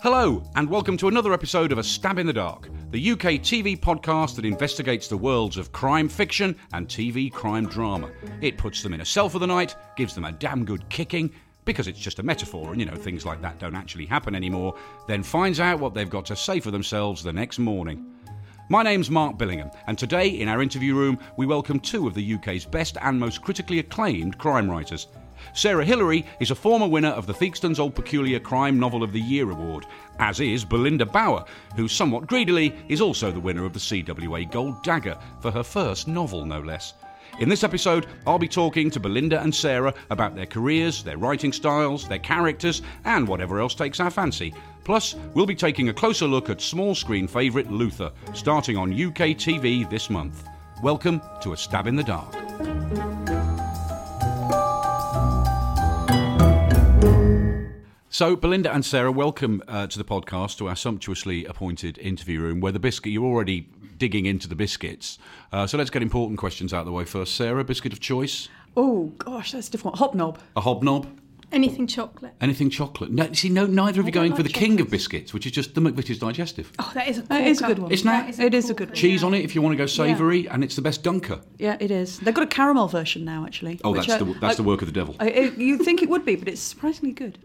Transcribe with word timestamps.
Hello, 0.00 0.42
and 0.54 0.70
welcome 0.70 0.96
to 0.96 1.08
another 1.08 1.32
episode 1.32 1.72
of 1.72 1.78
A 1.78 1.82
Stab 1.82 2.18
in 2.18 2.26
the 2.26 2.32
Dark, 2.32 2.68
the 2.90 3.12
UK 3.12 3.40
TV 3.40 3.78
podcast 3.78 4.36
that 4.36 4.44
investigates 4.44 5.08
the 5.08 5.16
worlds 5.16 5.56
of 5.56 5.72
crime 5.72 6.08
fiction 6.08 6.56
and 6.72 6.88
TV 6.88 7.32
crime 7.32 7.66
drama. 7.66 8.10
It 8.40 8.58
puts 8.58 8.82
them 8.82 8.94
in 8.94 9.00
a 9.00 9.04
cell 9.04 9.28
for 9.28 9.38
the 9.38 9.46
night, 9.46 9.76
gives 9.96 10.14
them 10.14 10.24
a 10.24 10.32
damn 10.32 10.64
good 10.64 10.88
kicking, 10.88 11.32
because 11.64 11.88
it's 11.88 11.98
just 11.98 12.18
a 12.18 12.22
metaphor 12.22 12.70
and, 12.70 12.80
you 12.80 12.86
know, 12.86 12.96
things 12.96 13.26
like 13.26 13.42
that 13.42 13.58
don't 13.58 13.74
actually 13.74 14.06
happen 14.06 14.34
anymore, 14.34 14.74
then 15.06 15.22
finds 15.22 15.60
out 15.60 15.80
what 15.80 15.94
they've 15.94 16.08
got 16.08 16.26
to 16.26 16.36
say 16.36 16.60
for 16.60 16.70
themselves 16.70 17.22
the 17.22 17.32
next 17.32 17.58
morning. 17.58 18.14
My 18.70 18.82
name's 18.82 19.10
Mark 19.10 19.38
Billingham, 19.38 19.74
and 19.86 19.98
today 19.98 20.28
in 20.28 20.48
our 20.48 20.62
interview 20.62 20.94
room, 20.94 21.18
we 21.36 21.46
welcome 21.46 21.80
two 21.80 22.06
of 22.06 22.14
the 22.14 22.34
UK's 22.34 22.66
best 22.66 22.98
and 23.00 23.18
most 23.18 23.42
critically 23.42 23.78
acclaimed 23.78 24.38
crime 24.38 24.70
writers. 24.70 25.06
Sarah 25.54 25.84
Hilary 25.84 26.24
is 26.40 26.50
a 26.50 26.54
former 26.54 26.86
winner 26.86 27.08
of 27.08 27.26
the 27.26 27.32
Theakstons 27.32 27.78
Old 27.78 27.94
Peculier 27.94 28.38
Crime 28.38 28.78
Novel 28.78 29.02
of 29.02 29.12
the 29.12 29.20
Year 29.20 29.50
award, 29.50 29.86
as 30.18 30.40
is 30.40 30.64
Belinda 30.64 31.06
Bauer, 31.06 31.44
who 31.76 31.88
somewhat 31.88 32.26
greedily 32.26 32.74
is 32.88 33.00
also 33.00 33.30
the 33.30 33.40
winner 33.40 33.64
of 33.64 33.72
the 33.72 33.78
CWA 33.78 34.50
Gold 34.50 34.82
Dagger 34.82 35.18
for 35.40 35.50
her 35.50 35.62
first 35.62 36.06
novel, 36.06 36.44
no 36.44 36.60
less. 36.60 36.94
In 37.40 37.48
this 37.48 37.64
episode, 37.64 38.06
I'll 38.26 38.38
be 38.38 38.48
talking 38.48 38.90
to 38.90 39.00
Belinda 39.00 39.40
and 39.40 39.54
Sarah 39.54 39.94
about 40.10 40.34
their 40.34 40.46
careers, 40.46 41.02
their 41.02 41.18
writing 41.18 41.52
styles, 41.52 42.08
their 42.08 42.18
characters, 42.18 42.82
and 43.04 43.28
whatever 43.28 43.60
else 43.60 43.74
takes 43.74 44.00
our 44.00 44.10
fancy. 44.10 44.54
Plus, 44.84 45.14
we'll 45.34 45.46
be 45.46 45.54
taking 45.54 45.88
a 45.88 45.94
closer 45.94 46.26
look 46.26 46.50
at 46.50 46.60
small 46.60 46.94
screen 46.94 47.28
favourite 47.28 47.70
Luther, 47.70 48.10
starting 48.34 48.76
on 48.76 48.92
UK 48.92 49.36
TV 49.36 49.88
this 49.88 50.10
month. 50.10 50.48
Welcome 50.82 51.20
to 51.42 51.52
A 51.52 51.56
Stab 51.56 51.86
in 51.86 51.96
the 51.96 52.02
Dark. 52.02 53.27
So, 58.10 58.36
Belinda 58.36 58.72
and 58.72 58.84
Sarah, 58.84 59.12
welcome 59.12 59.62
uh, 59.68 59.86
to 59.86 59.98
the 59.98 60.04
podcast, 60.04 60.56
to 60.58 60.68
our 60.68 60.76
sumptuously 60.76 61.44
appointed 61.44 61.98
interview 61.98 62.40
room, 62.40 62.60
where 62.60 62.72
the 62.72 62.78
biscuit, 62.78 63.12
you're 63.12 63.24
already 63.24 63.68
digging 63.98 64.24
into 64.24 64.48
the 64.48 64.54
biscuits. 64.54 65.18
Uh, 65.52 65.66
so, 65.66 65.76
let's 65.76 65.90
get 65.90 66.00
important 66.02 66.38
questions 66.38 66.72
out 66.72 66.80
of 66.80 66.86
the 66.86 66.92
way 66.92 67.04
first. 67.04 67.34
Sarah, 67.34 67.64
biscuit 67.64 67.92
of 67.92 68.00
choice? 68.00 68.48
Oh 68.76 69.06
gosh, 69.18 69.52
that's 69.52 69.68
difficult. 69.68 69.96
Hobnob. 69.96 70.38
A 70.56 70.60
hobnob? 70.62 71.06
Anything 71.50 71.86
chocolate. 71.86 72.34
Anything 72.40 72.68
chocolate? 72.70 73.10
No, 73.10 73.32
see, 73.32 73.48
no, 73.48 73.66
neither 73.66 74.00
of 74.00 74.06
you 74.06 74.12
don't 74.12 74.20
going 74.22 74.30
like 74.32 74.36
for 74.36 74.42
the 74.42 74.48
king 74.50 74.80
of 74.80 74.90
biscuits, 74.90 75.32
which 75.34 75.46
is 75.46 75.52
just 75.52 75.74
the 75.74 75.80
McVitie's 75.80 76.18
digestive. 76.18 76.70
Oh, 76.78 76.90
that 76.94 77.08
is 77.08 77.18
a 77.18 77.34
It 77.34 77.46
is 77.46 77.60
a 77.62 77.66
good 77.66 77.78
one. 77.78 77.90
Isn't 77.90 78.06
that? 78.06 78.28
is 78.28 78.38
a 78.38 78.42
It 78.44 78.54
is 78.54 78.70
a 78.70 78.74
good 78.74 78.88
one. 78.90 78.96
Cheese 78.96 79.22
on 79.24 79.32
it 79.34 79.44
if 79.44 79.54
you 79.54 79.62
want 79.62 79.72
to 79.72 79.76
go 79.78 79.86
savoury, 79.86 80.46
and 80.48 80.62
it's 80.62 80.76
the 80.76 80.82
best 80.82 81.02
dunker. 81.02 81.40
Yeah, 81.58 81.76
it 81.80 81.90
is. 81.90 82.18
They've 82.20 82.34
got 82.34 82.44
a 82.44 82.48
caramel 82.48 82.88
version 82.88 83.24
now, 83.24 83.44
actually. 83.46 83.80
Oh, 83.84 83.94
that's 83.94 84.08
I- 84.08 84.18
the 84.18 84.24
that's 84.40 84.54
I- 84.54 84.56
the 84.56 84.62
work 84.62 84.80
of 84.82 84.88
the 84.88 84.92
devil. 84.92 85.16
I, 85.20 85.28
I- 85.30 85.40
you'd 85.56 85.82
think 85.82 86.02
it 86.02 86.08
would 86.10 86.24
be, 86.24 86.36
but 86.36 86.48
it's 86.48 86.60
surprisingly 86.60 87.12
good. 87.12 87.38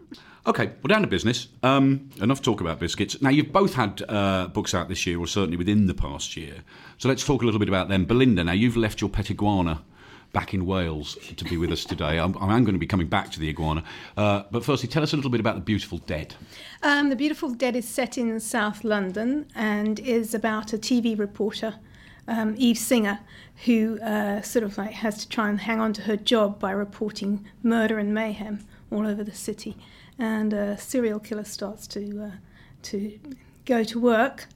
Okay, 0.46 0.66
well, 0.66 0.88
down 0.88 1.00
to 1.00 1.06
business. 1.06 1.48
Um, 1.62 2.10
enough 2.20 2.42
talk 2.42 2.60
about 2.60 2.78
biscuits. 2.78 3.22
Now, 3.22 3.30
you've 3.30 3.50
both 3.50 3.74
had 3.74 4.02
uh, 4.06 4.48
books 4.48 4.74
out 4.74 4.88
this 4.88 5.06
year, 5.06 5.18
or 5.18 5.26
certainly 5.26 5.56
within 5.56 5.86
the 5.86 5.94
past 5.94 6.36
year. 6.36 6.56
So 6.98 7.08
let's 7.08 7.24
talk 7.24 7.40
a 7.40 7.46
little 7.46 7.58
bit 7.58 7.68
about 7.68 7.88
them. 7.88 8.04
Belinda, 8.04 8.44
now 8.44 8.52
you've 8.52 8.76
left 8.76 9.00
your 9.00 9.08
pet 9.08 9.30
iguana 9.30 9.80
back 10.34 10.52
in 10.52 10.66
Wales 10.66 11.16
to 11.36 11.44
be 11.46 11.56
with 11.56 11.72
us 11.72 11.86
today. 11.86 12.18
I'm, 12.18 12.36
I 12.36 12.56
am 12.56 12.64
going 12.64 12.74
to 12.74 12.78
be 12.78 12.86
coming 12.86 13.06
back 13.06 13.30
to 13.30 13.40
the 13.40 13.48
iguana. 13.48 13.84
Uh, 14.18 14.42
but 14.50 14.62
firstly, 14.62 14.86
tell 14.86 15.02
us 15.02 15.14
a 15.14 15.16
little 15.16 15.30
bit 15.30 15.40
about 15.40 15.54
The 15.54 15.62
Beautiful 15.62 15.98
Dead. 15.98 16.34
Um, 16.82 17.08
the 17.08 17.16
Beautiful 17.16 17.54
Dead 17.54 17.74
is 17.74 17.88
set 17.88 18.18
in 18.18 18.38
South 18.38 18.84
London 18.84 19.46
and 19.54 19.98
is 20.00 20.34
about 20.34 20.74
a 20.74 20.78
TV 20.78 21.18
reporter, 21.18 21.76
um, 22.28 22.54
Eve 22.58 22.76
Singer, 22.76 23.20
who 23.64 23.98
uh, 24.00 24.42
sort 24.42 24.64
of 24.64 24.76
like 24.76 24.90
has 24.90 25.18
to 25.22 25.28
try 25.28 25.48
and 25.48 25.60
hang 25.60 25.80
on 25.80 25.94
to 25.94 26.02
her 26.02 26.16
job 26.16 26.58
by 26.58 26.70
reporting 26.70 27.46
murder 27.62 27.98
and 27.98 28.12
mayhem 28.12 28.66
all 28.90 29.06
over 29.06 29.24
the 29.24 29.34
city. 29.34 29.76
And 30.18 30.52
a 30.52 30.78
serial 30.78 31.18
killer 31.18 31.44
starts 31.44 31.86
to 31.88 32.24
uh, 32.24 32.36
to 32.82 33.18
go 33.64 33.82
to 33.84 33.98
work 33.98 34.46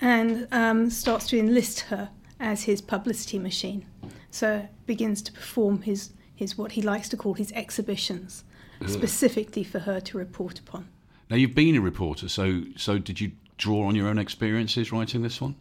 and 0.00 0.48
um, 0.50 0.90
starts 0.90 1.28
to 1.28 1.38
enlist 1.38 1.80
her 1.80 2.10
as 2.40 2.64
his 2.64 2.80
publicity 2.80 3.38
machine. 3.38 3.86
So 4.30 4.68
begins 4.86 5.22
to 5.22 5.32
perform 5.32 5.82
his, 5.82 6.10
his 6.34 6.58
what 6.58 6.72
he 6.72 6.82
likes 6.82 7.08
to 7.10 7.16
call 7.16 7.34
his 7.34 7.52
exhibitions, 7.52 8.44
specifically 8.86 9.62
for 9.62 9.80
her 9.80 10.00
to 10.00 10.18
report 10.18 10.58
upon. 10.58 10.88
Now, 11.30 11.36
you've 11.36 11.54
been 11.54 11.76
a 11.76 11.80
reporter, 11.80 12.28
so 12.28 12.62
so 12.76 12.98
did 12.98 13.20
you 13.20 13.32
draw 13.56 13.86
on 13.86 13.94
your 13.94 14.08
own 14.08 14.18
experiences 14.18 14.92
writing 14.92 15.22
this 15.22 15.40
one? 15.40 15.54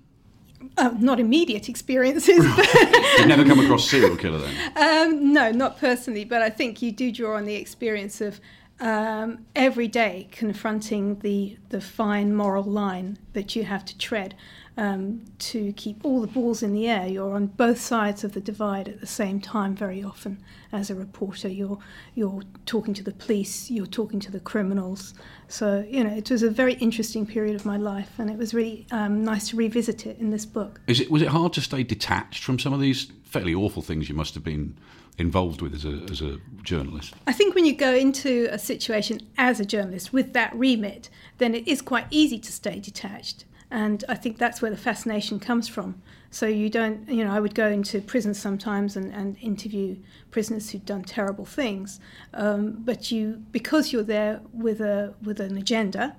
Oh, 0.78 0.98
not 1.00 1.20
immediate 1.20 1.70
experiences, 1.70 2.38
You've 3.18 3.28
never 3.28 3.46
come 3.46 3.60
across 3.60 3.90
serial 3.90 4.16
killer 4.16 4.40
then? 4.40 4.78
um, 5.12 5.34
no, 5.34 5.52
not 5.52 5.78
personally. 5.78 6.24
But 6.26 6.42
I 6.42 6.50
think 6.50 6.82
you 6.82 6.92
do 6.92 7.12
draw 7.12 7.36
on 7.36 7.46
the 7.46 7.56
experience 7.56 8.22
of 8.22 8.40
um, 8.80 9.46
every 9.56 9.88
day 9.88 10.28
confronting 10.32 11.20
the 11.20 11.58
the 11.70 11.82
fine 11.82 12.36
moral 12.36 12.64
line 12.64 13.18
that 13.34 13.56
you 13.56 13.64
have 13.64 13.86
to 13.86 13.98
tread 13.98 14.36
um, 14.76 15.24
to 15.38 15.72
keep 15.74 16.04
all 16.04 16.22
the 16.22 16.28
balls 16.28 16.64
in 16.64 16.74
the 16.74 16.88
air. 16.88 17.08
You're 17.08 17.36
on 17.36 17.48
both 17.48 17.80
sides 17.80 18.24
of 18.24 18.34
the 18.34 18.42
divide 18.42 18.88
at 18.88 19.00
the 19.00 19.08
same 19.08 19.40
time. 19.40 19.76
Very 19.76 20.04
often, 20.04 20.44
as 20.72 20.90
a 20.90 20.96
reporter, 20.96 21.48
you're 21.48 21.78
you're 22.16 22.42
talking 22.66 22.94
to 22.96 23.04
the 23.04 23.14
police, 23.14 23.70
you're 23.70 23.86
talking 23.86 24.20
to 24.22 24.32
the 24.32 24.40
criminals. 24.40 25.14
So 25.48 25.86
you 25.88 26.04
know, 26.04 26.14
it 26.14 26.32
was 26.32 26.44
a 26.44 26.50
very 26.50 26.74
interesting 26.76 27.26
period 27.26 27.56
of 27.56 27.66
my 27.66 27.78
life, 27.78 28.18
and 28.18 28.30
it 28.30 28.38
was 28.38 28.54
really 28.54 28.88
um, 28.92 29.24
nice 29.24 29.50
to 29.50 29.56
revisit 29.56 30.06
it 30.06 30.18
in 30.20 30.32
this 30.32 30.46
book. 30.46 30.82
Is 30.88 31.00
it 31.00 31.12
was 31.12 31.22
it 31.22 31.30
hard 31.30 31.54
to 31.54 31.62
stay 31.62 31.84
detached 31.84 32.44
from 32.44 32.58
some 32.58 32.74
of 32.74 32.80
these 32.80 33.12
fairly 33.24 33.54
awful 33.54 33.82
things 33.82 34.10
you 34.10 34.16
must 34.16 34.34
have 34.34 34.44
been 34.44 34.78
involved 35.18 35.62
with 35.62 35.74
as 35.74 35.86
a 35.86 36.06
as 36.12 36.22
a 36.22 36.40
journalist? 36.64 37.14
I 37.28 37.34
think 37.34 37.56
when 37.56 37.66
you 37.66 37.76
go 37.76 37.94
into 37.94 38.48
a 38.52 38.58
situation 38.58 39.22
as 39.38 39.60
a 39.60 39.66
journalist 39.66 40.14
with 40.14 40.34
that 40.34 40.54
remit, 40.56 41.10
then 41.38 41.54
it 41.56 41.68
is 41.68 41.82
quite 41.82 42.06
easy 42.10 42.40
to 42.40 42.52
stay 42.52 42.80
detached. 42.80 43.46
And 43.70 44.04
I 44.08 44.16
think 44.16 44.38
that's 44.38 44.62
where 44.62 44.70
the 44.70 44.78
fascination 44.78 45.40
comes 45.40 45.68
from. 45.68 46.02
So 46.30 46.46
you 46.48 46.70
don't, 46.70 47.08
you 47.10 47.24
know, 47.24 47.32
I 47.32 47.40
would 47.40 47.56
go 47.56 47.68
into 47.70 48.02
prisons 48.02 48.40
sometimes 48.40 48.96
and, 48.96 49.12
and 49.14 49.38
interview 49.40 49.98
prisoners 50.32 50.70
who've 50.70 50.86
done 50.86 51.04
terrible 51.04 51.46
things. 51.46 52.00
Um, 52.34 52.78
but 52.80 53.12
you, 53.12 53.44
because 53.52 53.92
you're 53.92 54.04
there 54.04 54.42
with 54.52 54.80
a 54.82 55.14
with 55.24 55.40
an 55.40 55.58
agenda, 55.58 56.16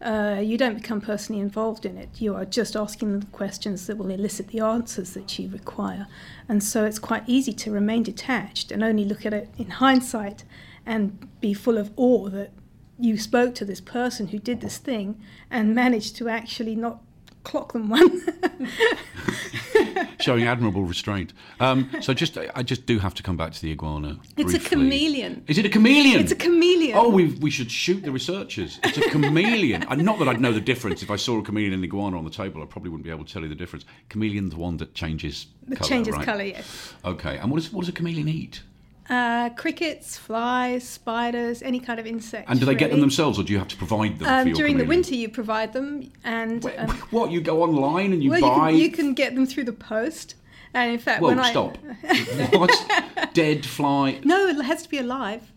uh, 0.00 0.40
you 0.42 0.58
don't 0.58 0.74
become 0.74 1.00
personally 1.00 1.40
involved 1.40 1.86
in 1.86 1.96
it. 1.96 2.20
You 2.20 2.34
are 2.34 2.44
just 2.44 2.76
asking 2.76 3.20
the 3.20 3.26
questions 3.26 3.86
that 3.86 3.96
will 3.96 4.10
elicit 4.10 4.48
the 4.48 4.60
answers 4.60 5.14
that 5.14 5.38
you 5.38 5.48
require. 5.48 6.06
And 6.48 6.62
so 6.62 6.84
it's 6.84 6.98
quite 6.98 7.24
easy 7.26 7.52
to 7.54 7.70
remain 7.70 8.02
detached 8.02 8.70
and 8.70 8.82
only 8.82 9.04
look 9.04 9.24
at 9.24 9.32
it 9.32 9.48
in 9.56 9.70
hindsight 9.70 10.44
and 10.84 11.28
be 11.40 11.54
full 11.54 11.78
of 11.78 11.92
awe 11.96 12.28
that 12.28 12.50
you 12.98 13.18
spoke 13.18 13.54
to 13.56 13.64
this 13.64 13.80
person 13.80 14.28
who 14.28 14.38
did 14.38 14.60
this 14.60 14.78
thing 14.78 15.20
and 15.50 15.74
managed 15.74 16.16
to 16.16 16.28
actually 16.28 16.76
not 16.76 17.00
clock 17.42 17.72
them 17.72 17.88
one. 17.88 18.22
showing 20.20 20.44
admirable 20.44 20.84
restraint. 20.84 21.32
Um, 21.60 21.90
so 22.00 22.14
just, 22.14 22.36
I 22.38 22.62
just 22.62 22.86
do 22.86 22.98
have 22.98 23.14
to 23.14 23.22
come 23.22 23.36
back 23.36 23.52
to 23.52 23.60
the 23.62 23.72
iguana. 23.72 24.18
It's 24.36 24.54
a 24.54 24.58
chameleon. 24.58 25.44
Is 25.46 25.58
it 25.58 25.66
a 25.66 25.68
chameleon? 25.68 26.20
It's 26.20 26.32
a 26.32 26.36
chameleon. 26.36 26.96
Oh, 26.96 27.08
we 27.08 27.26
we 27.34 27.50
should 27.50 27.70
shoot 27.70 28.02
the 28.02 28.10
researchers. 28.10 28.78
It's 28.84 28.98
a 28.98 29.10
chameleon. 29.10 29.84
And 29.84 30.04
not 30.04 30.18
that 30.18 30.28
I'd 30.28 30.40
know 30.40 30.52
the 30.52 30.60
difference. 30.60 31.02
If 31.02 31.10
I 31.10 31.16
saw 31.16 31.38
a 31.38 31.42
chameleon 31.42 31.72
and 31.72 31.82
an 31.82 31.88
iguana 31.88 32.18
on 32.18 32.24
the 32.24 32.30
table, 32.30 32.62
I 32.62 32.66
probably 32.66 32.90
wouldn't 32.90 33.04
be 33.04 33.10
able 33.10 33.24
to 33.24 33.32
tell 33.32 33.42
you 33.42 33.48
the 33.48 33.54
difference. 33.54 33.84
Chameleon's 34.10 34.50
the 34.50 34.58
one 34.58 34.76
that 34.78 34.94
changes 34.94 35.46
That 35.68 35.78
colour, 35.78 35.88
changes 35.88 36.14
right? 36.14 36.24
colour, 36.24 36.44
yes. 36.44 36.94
Okay. 37.04 37.38
And 37.38 37.50
what, 37.50 37.58
is, 37.58 37.72
what 37.72 37.80
does 37.82 37.88
a 37.88 37.92
chameleon 37.92 38.28
eat? 38.28 38.62
Uh, 39.10 39.50
crickets, 39.50 40.16
flies, 40.16 40.88
spiders, 40.88 41.60
any 41.62 41.78
kind 41.78 42.00
of 42.00 42.06
insect. 42.06 42.48
And 42.48 42.58
do 42.58 42.64
they 42.64 42.74
get 42.74 42.90
them 42.90 43.00
themselves, 43.00 43.38
or 43.38 43.42
do 43.42 43.52
you 43.52 43.58
have 43.58 43.68
to 43.68 43.76
provide 43.76 44.18
them 44.18 44.26
for 44.26 44.48
Um, 44.48 44.52
during 44.54 44.78
the 44.78 44.84
winter, 44.84 45.14
you 45.14 45.28
provide 45.28 45.74
them, 45.74 46.10
and 46.24 46.64
Wait, 46.64 46.76
um, 46.76 46.88
what? 47.10 47.30
You 47.30 47.42
go 47.42 47.62
online 47.62 48.12
and 48.14 48.24
you 48.24 48.30
well, 48.30 48.40
buy? 48.40 48.70
you 48.70 48.76
can, 48.76 48.80
you 48.80 48.90
can 48.90 49.14
get 49.14 49.34
them 49.34 49.46
through 49.46 49.64
the 49.64 49.72
post. 49.74 50.36
And 50.72 50.90
in 50.90 50.98
fact, 50.98 51.20
Whoa, 51.20 51.28
when 51.28 51.38
I 51.38 51.50
stop. 51.50 51.76
what? 52.54 53.30
Dead 53.34 53.64
fly? 53.64 54.20
no, 54.24 54.48
it 54.48 54.60
has 54.64 54.82
to 54.82 54.88
be 54.88 54.98
alive. 54.98 55.52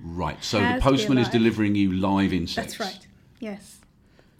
Right. 0.00 0.42
So 0.44 0.58
the 0.58 0.64
Has 0.64 0.82
to 0.82 0.90
be 0.90 0.96
postman 0.96 1.18
is 1.18 1.28
delivering 1.28 1.74
you 1.74 1.92
live 1.92 2.32
insects. 2.32 2.76
That's 2.76 2.80
right. 2.80 3.06
Yes. 3.40 3.78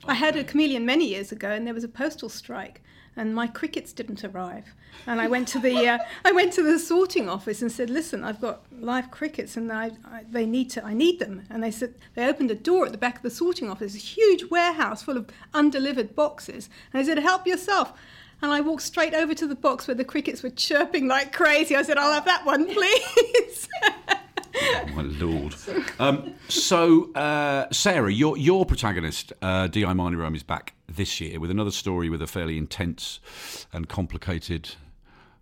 I 0.06 0.14
had 0.14 0.36
a 0.36 0.44
chameleon 0.44 0.84
many 0.84 1.08
years 1.08 1.32
ago, 1.32 1.48
and 1.50 1.66
there 1.66 1.74
was 1.74 1.84
a 1.84 1.88
postal 1.88 2.28
strike, 2.28 2.82
and 3.16 3.34
my 3.34 3.46
crickets 3.46 3.92
didn't 3.92 4.24
arrive. 4.24 4.74
And 5.06 5.20
I 5.20 5.28
went 5.28 5.48
to 5.48 5.58
the 5.58 5.88
uh, 5.88 5.98
I 6.24 6.32
went 6.32 6.52
to 6.54 6.62
the 6.62 6.78
sorting 6.78 7.28
office 7.28 7.62
and 7.62 7.70
said, 7.70 7.90
"Listen, 7.90 8.24
I've 8.24 8.40
got 8.40 8.62
live 8.72 9.10
crickets, 9.10 9.56
and 9.56 9.72
I, 9.72 9.92
I 10.04 10.24
they 10.30 10.46
need 10.46 10.70
to 10.70 10.84
I 10.84 10.94
need 10.94 11.18
them." 11.18 11.42
And 11.50 11.62
they 11.62 11.70
said 11.70 11.94
they 12.14 12.26
opened 12.26 12.50
a 12.50 12.54
door 12.54 12.86
at 12.86 12.92
the 12.92 12.98
back 12.98 13.16
of 13.16 13.22
the 13.22 13.30
sorting 13.30 13.70
office, 13.70 13.94
a 13.94 13.98
huge 13.98 14.50
warehouse 14.50 15.02
full 15.02 15.16
of 15.16 15.28
undelivered 15.52 16.14
boxes, 16.14 16.68
and 16.92 17.02
they 17.02 17.06
said, 17.06 17.18
"Help 17.18 17.46
yourself." 17.46 17.92
And 18.42 18.52
I 18.52 18.60
walked 18.60 18.82
straight 18.82 19.14
over 19.14 19.32
to 19.34 19.46
the 19.46 19.54
box 19.54 19.86
where 19.86 19.94
the 19.94 20.04
crickets 20.04 20.42
were 20.42 20.50
chirping 20.50 21.06
like 21.08 21.32
crazy. 21.32 21.76
I 21.76 21.82
said, 21.82 21.98
"I'll 21.98 22.12
have 22.12 22.24
that 22.24 22.44
one, 22.44 22.66
please." 22.74 23.68
Oh, 24.56 24.86
my 24.94 25.02
lord. 25.02 25.54
Um, 25.98 26.34
so, 26.48 27.12
uh, 27.14 27.66
Sarah, 27.70 28.12
your 28.12 28.36
your 28.36 28.64
protagonist, 28.66 29.32
uh, 29.42 29.66
Di 29.68 29.82
Marnie 29.82 30.16
Rome, 30.16 30.34
is 30.34 30.42
back 30.42 30.74
this 30.86 31.20
year 31.20 31.40
with 31.40 31.50
another 31.50 31.70
story 31.70 32.08
with 32.08 32.22
a 32.22 32.26
fairly 32.26 32.58
intense 32.58 33.20
and 33.72 33.88
complicated 33.88 34.74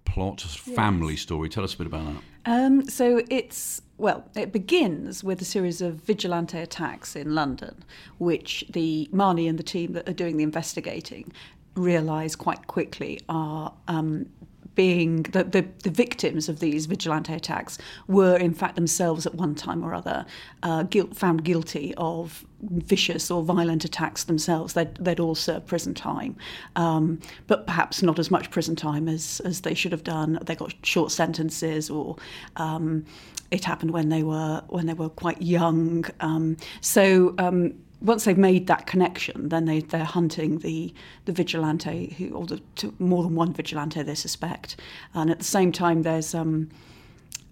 plot, 0.04 0.40
family 0.40 1.16
story. 1.16 1.48
Tell 1.48 1.64
us 1.64 1.74
a 1.74 1.78
bit 1.78 1.86
about 1.86 2.14
that. 2.14 2.22
Um, 2.44 2.88
so 2.88 3.22
it's 3.30 3.82
well, 3.98 4.28
it 4.34 4.52
begins 4.52 5.22
with 5.22 5.40
a 5.40 5.44
series 5.44 5.80
of 5.80 5.94
vigilante 5.94 6.58
attacks 6.58 7.14
in 7.14 7.34
London, 7.34 7.84
which 8.18 8.64
the 8.70 9.08
Marnie 9.12 9.48
and 9.48 9.58
the 9.58 9.62
team 9.62 9.92
that 9.92 10.08
are 10.08 10.14
doing 10.14 10.36
the 10.36 10.42
investigating 10.42 11.32
realise 11.74 12.34
quite 12.34 12.66
quickly 12.66 13.20
are 13.28 13.72
um, 13.88 14.26
being 14.74 15.22
the, 15.24 15.44
the, 15.44 15.66
the, 15.82 15.90
victims 15.90 16.48
of 16.48 16.60
these 16.60 16.86
vigilante 16.86 17.32
attacks 17.32 17.78
were 18.08 18.36
in 18.36 18.54
fact 18.54 18.74
themselves 18.74 19.26
at 19.26 19.34
one 19.34 19.54
time 19.54 19.84
or 19.84 19.94
other 19.94 20.24
uh, 20.62 20.82
guilt, 20.84 21.14
found 21.14 21.44
guilty 21.44 21.94
of 21.96 22.46
vicious 22.62 23.30
or 23.30 23.42
violent 23.42 23.84
attacks 23.84 24.24
themselves. 24.24 24.72
They'd, 24.72 24.94
they'd 24.96 25.20
all 25.20 25.34
served 25.34 25.66
prison 25.66 25.94
time, 25.94 26.36
um, 26.76 27.20
but 27.46 27.66
perhaps 27.66 28.02
not 28.02 28.18
as 28.18 28.30
much 28.30 28.50
prison 28.50 28.76
time 28.76 29.08
as, 29.08 29.40
as 29.44 29.60
they 29.60 29.74
should 29.74 29.92
have 29.92 30.04
done. 30.04 30.38
They 30.42 30.54
got 30.54 30.74
short 30.82 31.12
sentences, 31.12 31.90
or 31.90 32.16
um, 32.56 33.04
it 33.50 33.64
happened 33.64 33.90
when 33.90 34.08
they 34.08 34.22
were 34.22 34.62
when 34.68 34.86
they 34.86 34.94
were 34.94 35.10
quite 35.10 35.42
young. 35.42 36.04
Um, 36.20 36.56
so 36.80 37.34
um, 37.38 37.74
once 38.02 38.24
they've 38.24 38.38
made 38.38 38.66
that 38.66 38.86
connection, 38.86 39.48
then 39.48 39.64
they, 39.64 39.80
they're 39.80 40.04
hunting 40.04 40.58
the, 40.58 40.92
the 41.24 41.32
vigilante, 41.32 42.14
who, 42.18 42.30
or 42.30 42.46
the, 42.46 42.60
more 42.98 43.22
than 43.22 43.34
one 43.34 43.52
vigilante 43.52 44.02
they 44.02 44.14
suspect. 44.14 44.76
And 45.14 45.30
at 45.30 45.38
the 45.38 45.44
same 45.44 45.72
time, 45.72 46.02
there's 46.02 46.34
um, 46.34 46.68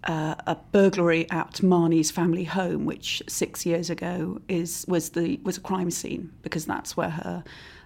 uh, 0.05 0.35
a 0.47 0.57
burglary 0.73 1.31
at 1.31 1.55
Marnie's 1.63 2.11
family 2.11 2.45
home, 2.45 2.85
which 2.85 3.23
six 3.29 3.65
years 3.65 3.91
ago 3.91 4.41
is 4.49 4.85
was 4.89 5.11
the 5.11 5.39
was 5.45 5.59
a 5.59 5.61
crime 5.61 5.91
scene 5.91 6.33
because 6.43 6.67
that's 6.67 6.97
where 6.97 7.11
her 7.11 7.45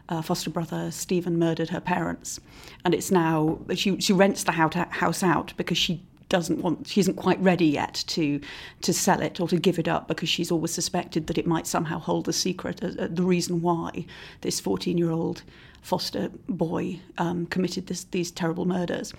uh, 0.09 0.23
foster 0.23 0.51
brother 0.51 0.91
Stephen 0.91 1.39
murdered 1.39 1.71
her 1.71 1.81
parents, 1.81 2.41
and 2.85 2.95
it's 2.95 3.11
now 3.11 3.59
she 3.75 4.01
she 4.01 4.13
rents 4.13 4.45
the 4.45 4.53
house 4.53 5.23
out 5.23 5.53
because 5.57 5.79
she 5.79 6.03
doesn't 6.29 6.63
want 6.63 6.87
she 6.87 7.01
isn't 7.01 7.17
quite 7.17 7.41
ready 7.41 7.67
yet 7.67 8.03
to 8.07 8.41
to 8.81 8.93
sell 8.93 9.21
it 9.21 9.41
or 9.41 9.49
to 9.49 9.57
give 9.57 9.79
it 9.79 9.87
up 9.87 10.09
because 10.09 10.29
she's 10.29 10.51
always 10.51 10.73
suspected 10.73 11.27
that 11.27 11.39
it 11.39 11.47
might 11.47 11.67
somehow 11.67 11.99
hold 11.99 12.25
the 12.25 12.33
secret 12.33 12.83
uh, 12.83 12.89
uh, 12.99 13.09
the 13.11 13.23
reason 13.23 13.61
why 13.61 14.07
this 14.41 14.61
14 14.61 14.97
year 14.97 15.11
old 15.11 15.43
foster 15.85 16.31
boy 16.49 16.99
um, 17.19 17.45
committed 17.47 17.87
this, 17.89 18.05
these 18.05 18.31
terrible 18.31 18.65
murders. 18.65 19.13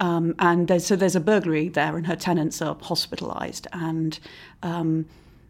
Um, 0.00 0.34
and 0.38 0.68
there's, 0.68 0.84
so 0.84 0.94
there's 0.94 1.16
a 1.16 1.20
burglary 1.20 1.68
there 1.68 1.96
and 1.96 2.06
her 2.06 2.14
tenants 2.14 2.60
are 2.60 2.76
hospitalized 2.82 3.66
and 3.72 4.18
um, 4.62 5.06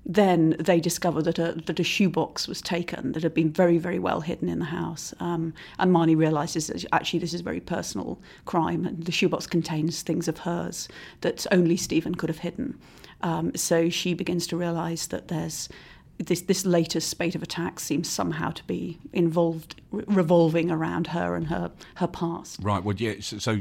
then 0.06 0.56
they 0.58 0.81
discovered 0.81 1.23
that 1.23 1.38
a, 1.38 1.52
that 1.67 1.79
a 1.79 1.85
shoebox 1.85 2.49
was 2.49 2.62
taken 2.62 3.12
that 3.12 3.23
had 3.23 3.35
been 3.35 3.50
very, 3.50 3.79
very 3.79 3.99
well 3.99 4.20
hidden 4.20 4.49
in 4.49 4.58
the 4.58 4.64
house. 4.64 5.12
Um, 5.20 5.52
and 5.79 5.94
Marnie 5.94 6.17
realises 6.17 6.69
that 6.69 6.85
actually 6.93 7.19
this 7.19 7.35
is 7.35 7.41
a 7.41 7.44
very 7.44 7.61
personal 7.61 8.20
crime, 8.44 8.87
and 8.87 9.05
the 9.05 9.12
shoebox 9.12 9.47
contains 9.47 10.02
things 10.02 10.26
of 10.26 10.38
hers 10.38 10.88
that 11.20 11.47
only 11.52 11.76
Stephen 11.76 12.14
could 12.14 12.31
have 12.31 12.38
hidden. 12.38 12.79
Um, 13.23 13.55
so 13.55 13.91
she 13.91 14.14
begins 14.14 14.47
to 14.49 14.56
realise 14.56 15.06
that 15.08 15.29
there's 15.29 15.69
this 16.19 16.43
this 16.43 16.67
latest 16.67 17.08
spate 17.08 17.35
of 17.35 17.43
attacks 17.43 17.82
seems 17.82 18.08
somehow 18.08 18.50
to 18.50 18.64
be 18.64 18.99
involved 19.12 19.81
revolving 19.91 20.70
around 20.70 21.08
her 21.08 21.35
and 21.35 21.46
her 21.49 21.70
her 21.96 22.06
past. 22.06 22.58
Right. 22.62 22.82
Well, 22.82 22.96
yeah. 22.96 23.14
So, 23.20 23.38
so 23.38 23.61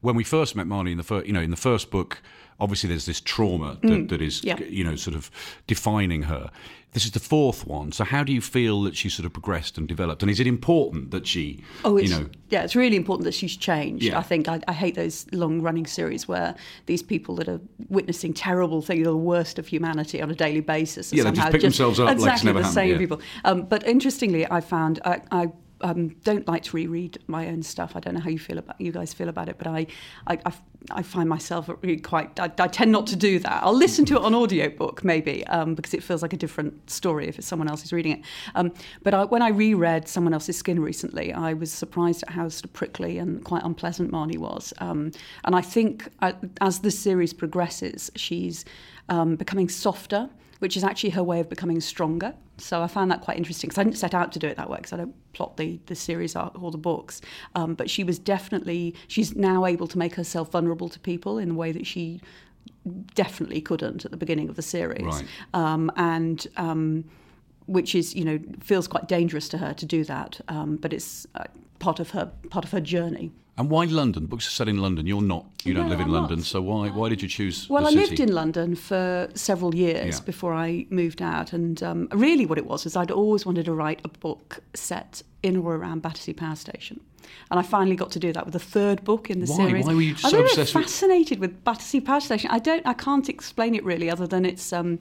when 0.00 0.14
we 0.14 0.24
first 0.24 0.54
met 0.56 0.66
Marnie 0.66 0.92
in 0.92 0.98
the 0.98 1.04
first, 1.04 1.26
you 1.26 1.32
know, 1.32 1.40
in 1.40 1.50
the 1.50 1.56
first 1.56 1.90
book, 1.90 2.22
obviously 2.60 2.88
there's 2.88 3.06
this 3.06 3.20
trauma 3.20 3.78
that, 3.82 3.88
mm. 3.88 4.08
that 4.08 4.22
is, 4.22 4.42
yeah. 4.44 4.58
you 4.60 4.84
know, 4.84 4.96
sort 4.96 5.16
of 5.16 5.30
defining 5.66 6.22
her. 6.22 6.50
This 6.92 7.04
is 7.04 7.10
the 7.10 7.18
fourth 7.18 7.66
one. 7.66 7.90
So 7.90 8.04
how 8.04 8.22
do 8.22 8.32
you 8.32 8.40
feel 8.40 8.82
that 8.82 8.96
she 8.96 9.08
sort 9.08 9.26
of 9.26 9.32
progressed 9.32 9.76
and 9.76 9.88
developed? 9.88 10.22
And 10.22 10.30
is 10.30 10.38
it 10.38 10.46
important 10.46 11.10
that 11.10 11.26
she, 11.26 11.64
oh, 11.84 11.96
you 11.96 12.08
know, 12.08 12.30
yeah, 12.50 12.62
it's 12.62 12.76
really 12.76 12.94
important 12.94 13.24
that 13.24 13.34
she's 13.34 13.56
changed. 13.56 14.04
Yeah. 14.04 14.16
I 14.16 14.22
think 14.22 14.48
I, 14.48 14.60
I 14.68 14.72
hate 14.72 14.94
those 14.94 15.26
long-running 15.32 15.86
series 15.86 16.28
where 16.28 16.54
these 16.86 17.02
people 17.02 17.34
that 17.36 17.48
are 17.48 17.60
witnessing 17.88 18.32
terrible 18.32 18.80
things, 18.80 19.04
the 19.04 19.16
worst 19.16 19.58
of 19.58 19.66
humanity 19.66 20.22
on 20.22 20.30
a 20.30 20.36
daily 20.36 20.60
basis, 20.60 21.12
yeah, 21.12 21.24
they 21.24 21.32
just 21.32 21.50
pick 21.50 21.62
just, 21.62 21.78
themselves 21.78 21.98
up 21.98 22.12
exactly 22.12 22.52
like 22.52 22.62
the 22.62 22.70
same 22.70 22.92
yeah. 22.92 22.98
people. 22.98 23.20
Um, 23.44 23.62
but 23.62 23.84
interestingly, 23.88 24.48
I 24.48 24.60
found 24.60 25.00
I, 25.04 25.20
I 25.32 25.48
um, 25.84 26.08
don't 26.24 26.48
like 26.48 26.62
to 26.64 26.76
reread 26.76 27.18
my 27.26 27.46
own 27.46 27.62
stuff. 27.62 27.94
I 27.94 28.00
don't 28.00 28.14
know 28.14 28.20
how 28.20 28.30
you 28.30 28.38
feel 28.38 28.56
about 28.56 28.80
you 28.80 28.90
guys 28.90 29.12
feel 29.12 29.28
about 29.28 29.50
it, 29.50 29.58
but 29.58 29.66
I, 29.66 29.86
I, 30.26 30.38
I, 30.46 30.52
I 30.90 31.02
find 31.02 31.28
myself 31.28 31.68
really 31.82 31.98
quite. 31.98 32.40
I, 32.40 32.50
I, 32.58 32.68
tend 32.68 32.90
not 32.90 33.06
to 33.08 33.16
do 33.16 33.38
that. 33.40 33.62
I'll 33.62 33.76
listen 33.76 34.06
to 34.06 34.14
it 34.14 34.22
on 34.22 34.34
audiobook 34.34 35.04
maybe 35.04 35.46
um, 35.48 35.74
because 35.74 35.92
it 35.92 36.02
feels 36.02 36.22
like 36.22 36.32
a 36.32 36.38
different 36.38 36.88
story 36.88 37.28
if 37.28 37.38
it's 37.38 37.46
someone 37.46 37.68
else 37.68 37.84
is 37.84 37.92
reading 37.92 38.12
it. 38.12 38.20
Um, 38.54 38.72
but 39.02 39.12
I, 39.12 39.24
when 39.24 39.42
I 39.42 39.50
reread 39.50 40.08
Someone 40.08 40.32
Else's 40.32 40.56
Skin 40.56 40.80
recently, 40.80 41.34
I 41.34 41.52
was 41.52 41.70
surprised 41.70 42.22
at 42.22 42.30
how 42.30 42.48
sort 42.48 42.64
of 42.64 42.72
prickly 42.72 43.18
and 43.18 43.44
quite 43.44 43.62
unpleasant 43.62 44.10
Marnie 44.10 44.38
was. 44.38 44.72
Um, 44.78 45.12
and 45.44 45.54
I 45.54 45.60
think 45.60 46.08
uh, 46.22 46.32
as 46.62 46.78
the 46.78 46.90
series 46.90 47.34
progresses, 47.34 48.10
she's 48.16 48.64
um, 49.10 49.36
becoming 49.36 49.68
softer 49.68 50.30
which 50.58 50.76
is 50.76 50.84
actually 50.84 51.10
her 51.10 51.22
way 51.22 51.40
of 51.40 51.48
becoming 51.48 51.80
stronger. 51.80 52.34
So 52.58 52.82
I 52.82 52.86
found 52.86 53.10
that 53.10 53.20
quite 53.20 53.36
interesting 53.36 53.68
because 53.68 53.78
I 53.78 53.84
didn't 53.84 53.98
set 53.98 54.14
out 54.14 54.32
to 54.32 54.38
do 54.38 54.46
it 54.46 54.56
that 54.56 54.70
way 54.70 54.76
because 54.76 54.92
I 54.92 54.96
don't 54.96 55.32
plot 55.32 55.56
the, 55.56 55.80
the 55.86 55.94
series 55.94 56.36
or 56.36 56.70
the 56.70 56.78
books. 56.78 57.20
Um, 57.54 57.74
but 57.74 57.90
she 57.90 58.04
was 58.04 58.18
definitely, 58.18 58.94
she's 59.08 59.34
now 59.34 59.66
able 59.66 59.88
to 59.88 59.98
make 59.98 60.14
herself 60.14 60.52
vulnerable 60.52 60.88
to 60.88 61.00
people 61.00 61.38
in 61.38 61.50
a 61.50 61.54
way 61.54 61.72
that 61.72 61.86
she 61.86 62.20
definitely 63.14 63.60
couldn't 63.60 64.04
at 64.04 64.10
the 64.10 64.16
beginning 64.16 64.48
of 64.48 64.56
the 64.56 64.62
series. 64.62 65.02
Right. 65.04 65.26
Um, 65.52 65.90
and 65.96 66.46
um, 66.56 67.04
which 67.66 67.94
is, 67.94 68.14
you 68.14 68.24
know, 68.24 68.38
feels 68.60 68.86
quite 68.86 69.08
dangerous 69.08 69.48
to 69.50 69.58
her 69.58 69.74
to 69.74 69.86
do 69.86 70.04
that. 70.04 70.40
Um, 70.48 70.76
but 70.76 70.92
it's 70.92 71.26
uh, 71.34 71.44
part 71.78 71.98
of 71.98 72.10
her 72.10 72.30
part 72.50 72.64
of 72.64 72.70
her 72.72 72.80
journey. 72.80 73.32
And 73.56 73.70
why 73.70 73.84
London? 73.84 74.26
Books 74.26 74.48
are 74.48 74.50
set 74.50 74.68
in 74.68 74.78
London. 74.78 75.06
You're 75.06 75.22
not. 75.22 75.46
You 75.62 75.74
don't 75.74 75.84
no, 75.84 75.90
live 75.90 76.00
in 76.00 76.06
I'm 76.06 76.12
London, 76.12 76.38
not. 76.38 76.46
so 76.46 76.60
why 76.60 76.88
why 76.88 77.08
did 77.08 77.22
you 77.22 77.28
choose? 77.28 77.68
Well, 77.70 77.86
I 77.86 77.90
lived 77.90 78.18
in 78.18 78.32
London 78.34 78.74
for 78.74 79.28
several 79.34 79.74
years 79.76 80.16
Yeah. 80.18 80.24
before 80.24 80.52
I 80.52 80.86
moved 80.90 81.22
out, 81.22 81.52
and 81.52 81.80
um, 81.82 82.08
really, 82.12 82.46
what 82.46 82.58
it 82.58 82.66
was 82.66 82.84
is 82.84 82.96
I'd 82.96 83.12
always 83.12 83.46
wanted 83.46 83.66
to 83.66 83.72
write 83.72 84.00
a 84.04 84.08
book 84.08 84.58
set 84.74 85.22
in 85.44 85.56
or 85.56 85.76
around 85.76 86.02
Battersea 86.02 86.32
Power 86.32 86.56
Station, 86.56 86.98
and 87.50 87.60
I 87.60 87.62
finally 87.62 87.94
got 87.94 88.10
to 88.12 88.18
do 88.18 88.32
that 88.32 88.44
with 88.44 88.54
the 88.54 88.58
third 88.58 89.04
book 89.04 89.30
in 89.30 89.38
the 89.38 89.46
Why? 89.46 89.56
series. 89.56 89.86
Why 89.86 89.94
were 89.94 90.02
you 90.02 90.14
I 90.24 90.30
so 90.30 90.38
know, 90.38 90.44
obsessed 90.44 90.74
with- 90.74 90.84
fascinated 90.84 91.38
with 91.38 91.62
Battersea 91.62 92.00
Power 92.00 92.20
Station? 92.20 92.50
I 92.50 92.58
don't. 92.58 92.84
I 92.84 92.92
can't 92.94 93.28
explain 93.28 93.76
it 93.76 93.84
really, 93.84 94.10
other 94.10 94.26
than 94.26 94.44
it's. 94.44 94.72
Um, 94.72 94.98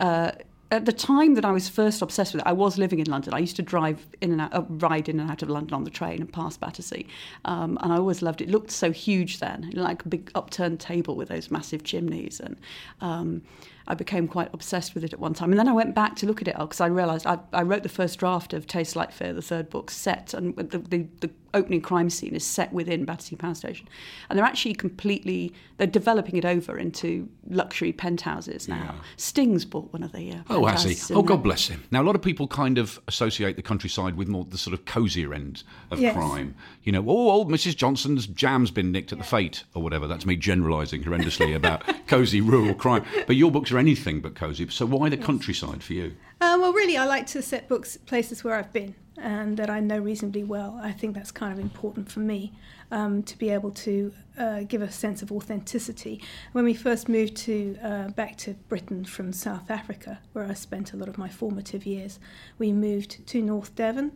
uh, 0.00 0.32
at 0.70 0.84
the 0.84 0.92
time 0.92 1.34
that 1.34 1.44
I 1.44 1.52
was 1.52 1.68
first 1.68 2.02
obsessed 2.02 2.34
with 2.34 2.42
it, 2.42 2.46
I 2.46 2.52
was 2.52 2.76
living 2.76 2.98
in 2.98 3.06
London. 3.06 3.32
I 3.34 3.38
used 3.38 3.56
to 3.56 3.62
drive 3.62 4.06
in 4.20 4.32
and 4.32 4.40
out, 4.40 4.54
uh, 4.54 4.62
ride 4.68 5.08
in 5.08 5.20
and 5.20 5.30
out 5.30 5.42
of 5.42 5.48
London 5.48 5.74
on 5.74 5.84
the 5.84 5.90
train 5.90 6.20
and 6.20 6.32
past 6.32 6.60
Battersea, 6.60 7.06
um, 7.44 7.78
and 7.82 7.92
I 7.92 7.96
always 7.96 8.22
loved 8.22 8.40
it. 8.40 8.48
It 8.48 8.50
looked 8.50 8.70
so 8.70 8.90
huge 8.90 9.38
then, 9.38 9.70
like 9.74 10.04
a 10.04 10.08
big 10.08 10.30
upturned 10.34 10.80
table 10.80 11.14
with 11.14 11.28
those 11.28 11.50
massive 11.50 11.84
chimneys, 11.84 12.40
and 12.40 12.56
um, 13.00 13.42
I 13.88 13.94
became 13.94 14.26
quite 14.26 14.48
obsessed 14.52 14.94
with 14.94 15.04
it 15.04 15.12
at 15.12 15.18
one 15.20 15.34
time. 15.34 15.50
And 15.50 15.58
then 15.58 15.68
I 15.68 15.72
went 15.72 15.94
back 15.94 16.16
to 16.16 16.26
look 16.26 16.42
at 16.42 16.48
it 16.48 16.56
because 16.58 16.80
I 16.80 16.86
realised 16.86 17.26
I, 17.26 17.38
I 17.52 17.62
wrote 17.62 17.82
the 17.82 17.88
first 17.88 18.18
draft 18.18 18.52
of 18.52 18.66
Taste 18.66 18.96
Like 18.96 19.12
Fear, 19.12 19.34
the 19.34 19.42
third 19.42 19.70
book, 19.70 19.90
set, 19.90 20.34
and 20.34 20.56
the, 20.56 20.78
the, 20.78 21.06
the 21.20 21.30
opening 21.54 21.80
crime 21.80 22.10
scene 22.10 22.34
is 22.34 22.44
set 22.44 22.72
within 22.72 23.04
Battersea 23.04 23.36
Power 23.36 23.54
Station, 23.54 23.88
and 24.28 24.38
they're 24.38 24.44
actually 24.44 24.74
completely 24.74 25.52
they're 25.78 25.86
developing 25.86 26.36
it 26.36 26.44
over 26.44 26.78
into 26.78 27.28
luxury 27.48 27.92
penthouses 27.92 28.66
now. 28.66 28.76
Yeah. 28.76 28.92
Sting's 29.16 29.64
bought 29.64 29.92
one 29.92 30.02
of 30.02 30.12
the 30.12 30.32
uh, 30.32 30.36
Oh, 30.48 30.64
has 30.64 30.84
he? 30.84 31.14
Oh, 31.14 31.22
God 31.22 31.42
bless 31.42 31.68
him. 31.68 31.84
Now, 31.90 32.02
a 32.02 32.04
lot 32.04 32.14
of 32.14 32.22
people 32.22 32.48
kind 32.48 32.78
of 32.78 32.98
associate 33.08 33.56
the 33.56 33.62
countryside 33.62 34.16
with 34.16 34.26
more 34.28 34.44
the 34.44 34.56
sort 34.58 34.72
of 34.74 34.84
cosier 34.86 35.34
end 35.34 35.62
of 35.90 36.00
Yes. 36.00 36.14
crime. 36.14 36.54
You 36.82 36.92
know, 36.92 37.04
oh, 37.06 37.30
old 37.30 37.50
Mrs. 37.50 37.76
Johnson's 37.76 38.26
jam's 38.26 38.70
been 38.70 38.90
nicked 38.90 39.12
at 39.12 39.18
the 39.18 39.24
fete 39.24 39.64
or 39.74 39.82
whatever. 39.82 40.06
That's 40.06 40.24
me 40.24 40.36
generalising 40.36 41.04
horrendously 41.04 41.54
about 41.54 41.82
cosy 42.06 42.40
rural 42.40 42.74
crime. 42.74 43.04
But 43.26 43.36
your 43.36 43.50
books 43.50 43.70
are 43.76 43.78
anything 43.78 44.20
but 44.20 44.34
cosy. 44.34 44.68
So 44.68 44.86
why 44.86 45.08
the 45.08 45.16
countryside 45.16 45.82
for 45.82 45.92
you? 45.92 46.16
Uh, 46.40 46.56
well, 46.60 46.72
really, 46.72 46.96
I 46.96 47.04
like 47.04 47.26
to 47.28 47.42
set 47.42 47.68
books 47.68 47.96
places 47.96 48.42
where 48.42 48.54
I've 48.54 48.72
been 48.72 48.94
and 49.18 49.56
that 49.56 49.70
I 49.70 49.80
know 49.80 49.98
reasonably 49.98 50.44
well. 50.44 50.78
I 50.82 50.92
think 50.92 51.14
that's 51.14 51.30
kind 51.30 51.52
of 51.52 51.58
important 51.58 52.10
for 52.10 52.20
me 52.20 52.52
um, 52.90 53.22
to 53.22 53.38
be 53.38 53.50
able 53.50 53.70
to 53.70 54.12
uh, 54.38 54.60
give 54.60 54.82
a 54.82 54.90
sense 54.90 55.22
of 55.22 55.32
authenticity. 55.32 56.20
When 56.52 56.64
we 56.64 56.74
first 56.74 57.08
moved 57.08 57.36
to 57.38 57.78
uh, 57.82 58.08
back 58.08 58.36
to 58.38 58.54
Britain 58.68 59.04
from 59.04 59.32
South 59.32 59.70
Africa, 59.70 60.18
where 60.32 60.44
I 60.44 60.54
spent 60.54 60.92
a 60.92 60.96
lot 60.96 61.08
of 61.08 61.16
my 61.16 61.28
formative 61.28 61.86
years, 61.86 62.18
we 62.58 62.72
moved 62.72 63.26
to 63.26 63.40
North 63.40 63.74
Devon. 63.74 64.12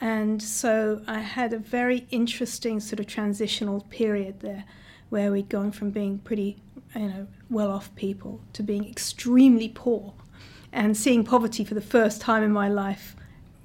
And 0.00 0.42
so 0.42 1.02
I 1.06 1.18
had 1.18 1.52
a 1.52 1.58
very 1.58 2.06
interesting 2.10 2.80
sort 2.80 3.00
of 3.00 3.06
transitional 3.06 3.82
period 3.90 4.40
there 4.40 4.64
where 5.10 5.32
we'd 5.32 5.48
gone 5.48 5.72
from 5.72 5.90
being 5.90 6.18
pretty, 6.18 6.56
you 6.94 7.08
know, 7.08 7.26
well 7.48 7.70
off 7.70 7.94
people 7.94 8.40
to 8.52 8.62
being 8.62 8.88
extremely 8.88 9.68
poor 9.68 10.14
and 10.72 10.96
seeing 10.96 11.24
poverty 11.24 11.64
for 11.64 11.74
the 11.74 11.80
first 11.80 12.20
time 12.20 12.42
in 12.42 12.52
my 12.52 12.68
life, 12.68 13.16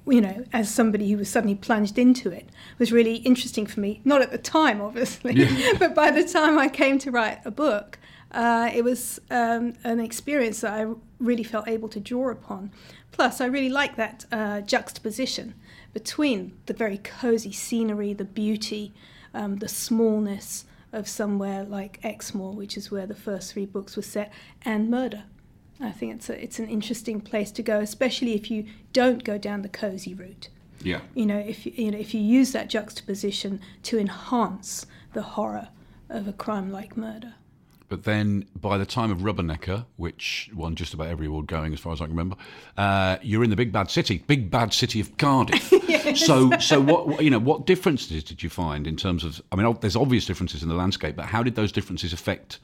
you 0.06 0.20
know, 0.20 0.44
as 0.52 0.72
somebody 0.72 1.10
who 1.10 1.18
was 1.18 1.28
suddenly 1.28 1.54
plunged 1.54 1.98
into 1.98 2.30
it 2.30 2.48
was 2.78 2.92
really 2.92 3.16
interesting 3.16 3.66
for 3.66 3.80
me. 3.80 4.00
Not 4.04 4.22
at 4.22 4.30
the 4.30 4.38
time, 4.38 4.80
obviously, 4.80 5.46
but 5.78 5.94
by 5.94 6.10
the 6.10 6.24
time 6.24 6.58
I 6.58 6.68
came 6.68 6.98
to 7.00 7.10
write 7.10 7.40
a 7.44 7.50
book, 7.50 7.98
uh, 8.32 8.70
it 8.74 8.84
was 8.84 9.20
um, 9.30 9.74
an 9.84 10.00
experience 10.00 10.60
that 10.60 10.72
I 10.72 10.92
really 11.18 11.44
felt 11.44 11.68
able 11.68 11.88
to 11.88 12.00
draw 12.00 12.30
upon. 12.30 12.70
Plus, 13.12 13.40
I 13.40 13.46
really 13.46 13.70
like 13.70 13.96
that 13.96 14.26
uh, 14.30 14.60
juxtaposition 14.60 15.54
between 15.94 16.52
the 16.66 16.74
very 16.74 16.98
cozy 16.98 17.52
scenery, 17.52 18.12
the 18.12 18.24
beauty, 18.24 18.92
um, 19.32 19.56
the 19.56 19.68
smallness 19.68 20.66
of 20.96 21.08
somewhere 21.08 21.64
like 21.64 22.00
Exmoor, 22.02 22.54
which 22.54 22.76
is 22.76 22.90
where 22.90 23.06
the 23.06 23.14
first 23.14 23.52
three 23.52 23.66
books 23.66 23.96
were 23.96 24.02
set, 24.02 24.32
and 24.62 24.90
murder. 24.90 25.24
I 25.80 25.90
think 25.90 26.14
it's 26.14 26.30
a, 26.30 26.42
it's 26.42 26.58
an 26.58 26.68
interesting 26.68 27.20
place 27.20 27.50
to 27.52 27.62
go, 27.62 27.80
especially 27.80 28.34
if 28.34 28.50
you 28.50 28.64
don't 28.92 29.22
go 29.22 29.36
down 29.36 29.62
the 29.62 29.68
cozy 29.68 30.14
route. 30.14 30.48
Yeah. 30.82 31.00
You 31.14 31.26
know, 31.26 31.38
if 31.38 31.66
you, 31.66 31.72
you 31.76 31.90
know 31.90 31.98
if 31.98 32.14
you 32.14 32.20
use 32.20 32.52
that 32.52 32.68
juxtaposition 32.68 33.60
to 33.84 33.98
enhance 33.98 34.86
the 35.12 35.22
horror 35.22 35.68
of 36.08 36.26
a 36.28 36.32
crime 36.32 36.70
like 36.70 36.96
murder. 36.96 37.34
But 37.88 38.04
then 38.04 38.46
by 38.60 38.78
the 38.78 38.86
time 38.86 39.10
of 39.12 39.18
Rubbernecker, 39.18 39.86
which 39.96 40.50
won 40.54 40.74
just 40.74 40.92
about 40.92 41.06
every 41.06 41.26
award 41.26 41.46
going 41.46 41.72
as 41.72 41.80
far 41.80 41.92
as 41.92 42.00
I 42.00 42.06
can 42.06 42.14
remember, 42.14 42.36
uh, 42.76 43.18
you're 43.22 43.44
in 43.44 43.50
the 43.50 43.56
big 43.56 43.72
bad 43.72 43.90
city, 43.90 44.18
big 44.26 44.50
bad 44.50 44.72
city 44.72 45.00
of 45.00 45.16
Cardiff. 45.16 45.72
yes. 45.88 46.26
So, 46.26 46.50
so 46.58 46.80
what 46.80 47.22
you 47.22 47.30
know, 47.30 47.38
what 47.38 47.66
differences 47.66 48.24
did 48.24 48.42
you 48.42 48.50
find 48.50 48.86
in 48.86 48.96
terms 48.96 49.22
of? 49.24 49.40
I 49.52 49.56
mean, 49.56 49.76
there's 49.80 49.96
obvious 49.96 50.26
differences 50.26 50.62
in 50.62 50.68
the 50.68 50.74
landscape, 50.74 51.16
but 51.16 51.26
how 51.26 51.42
did 51.42 51.54
those 51.54 51.70
differences 51.70 52.12
affect 52.12 52.58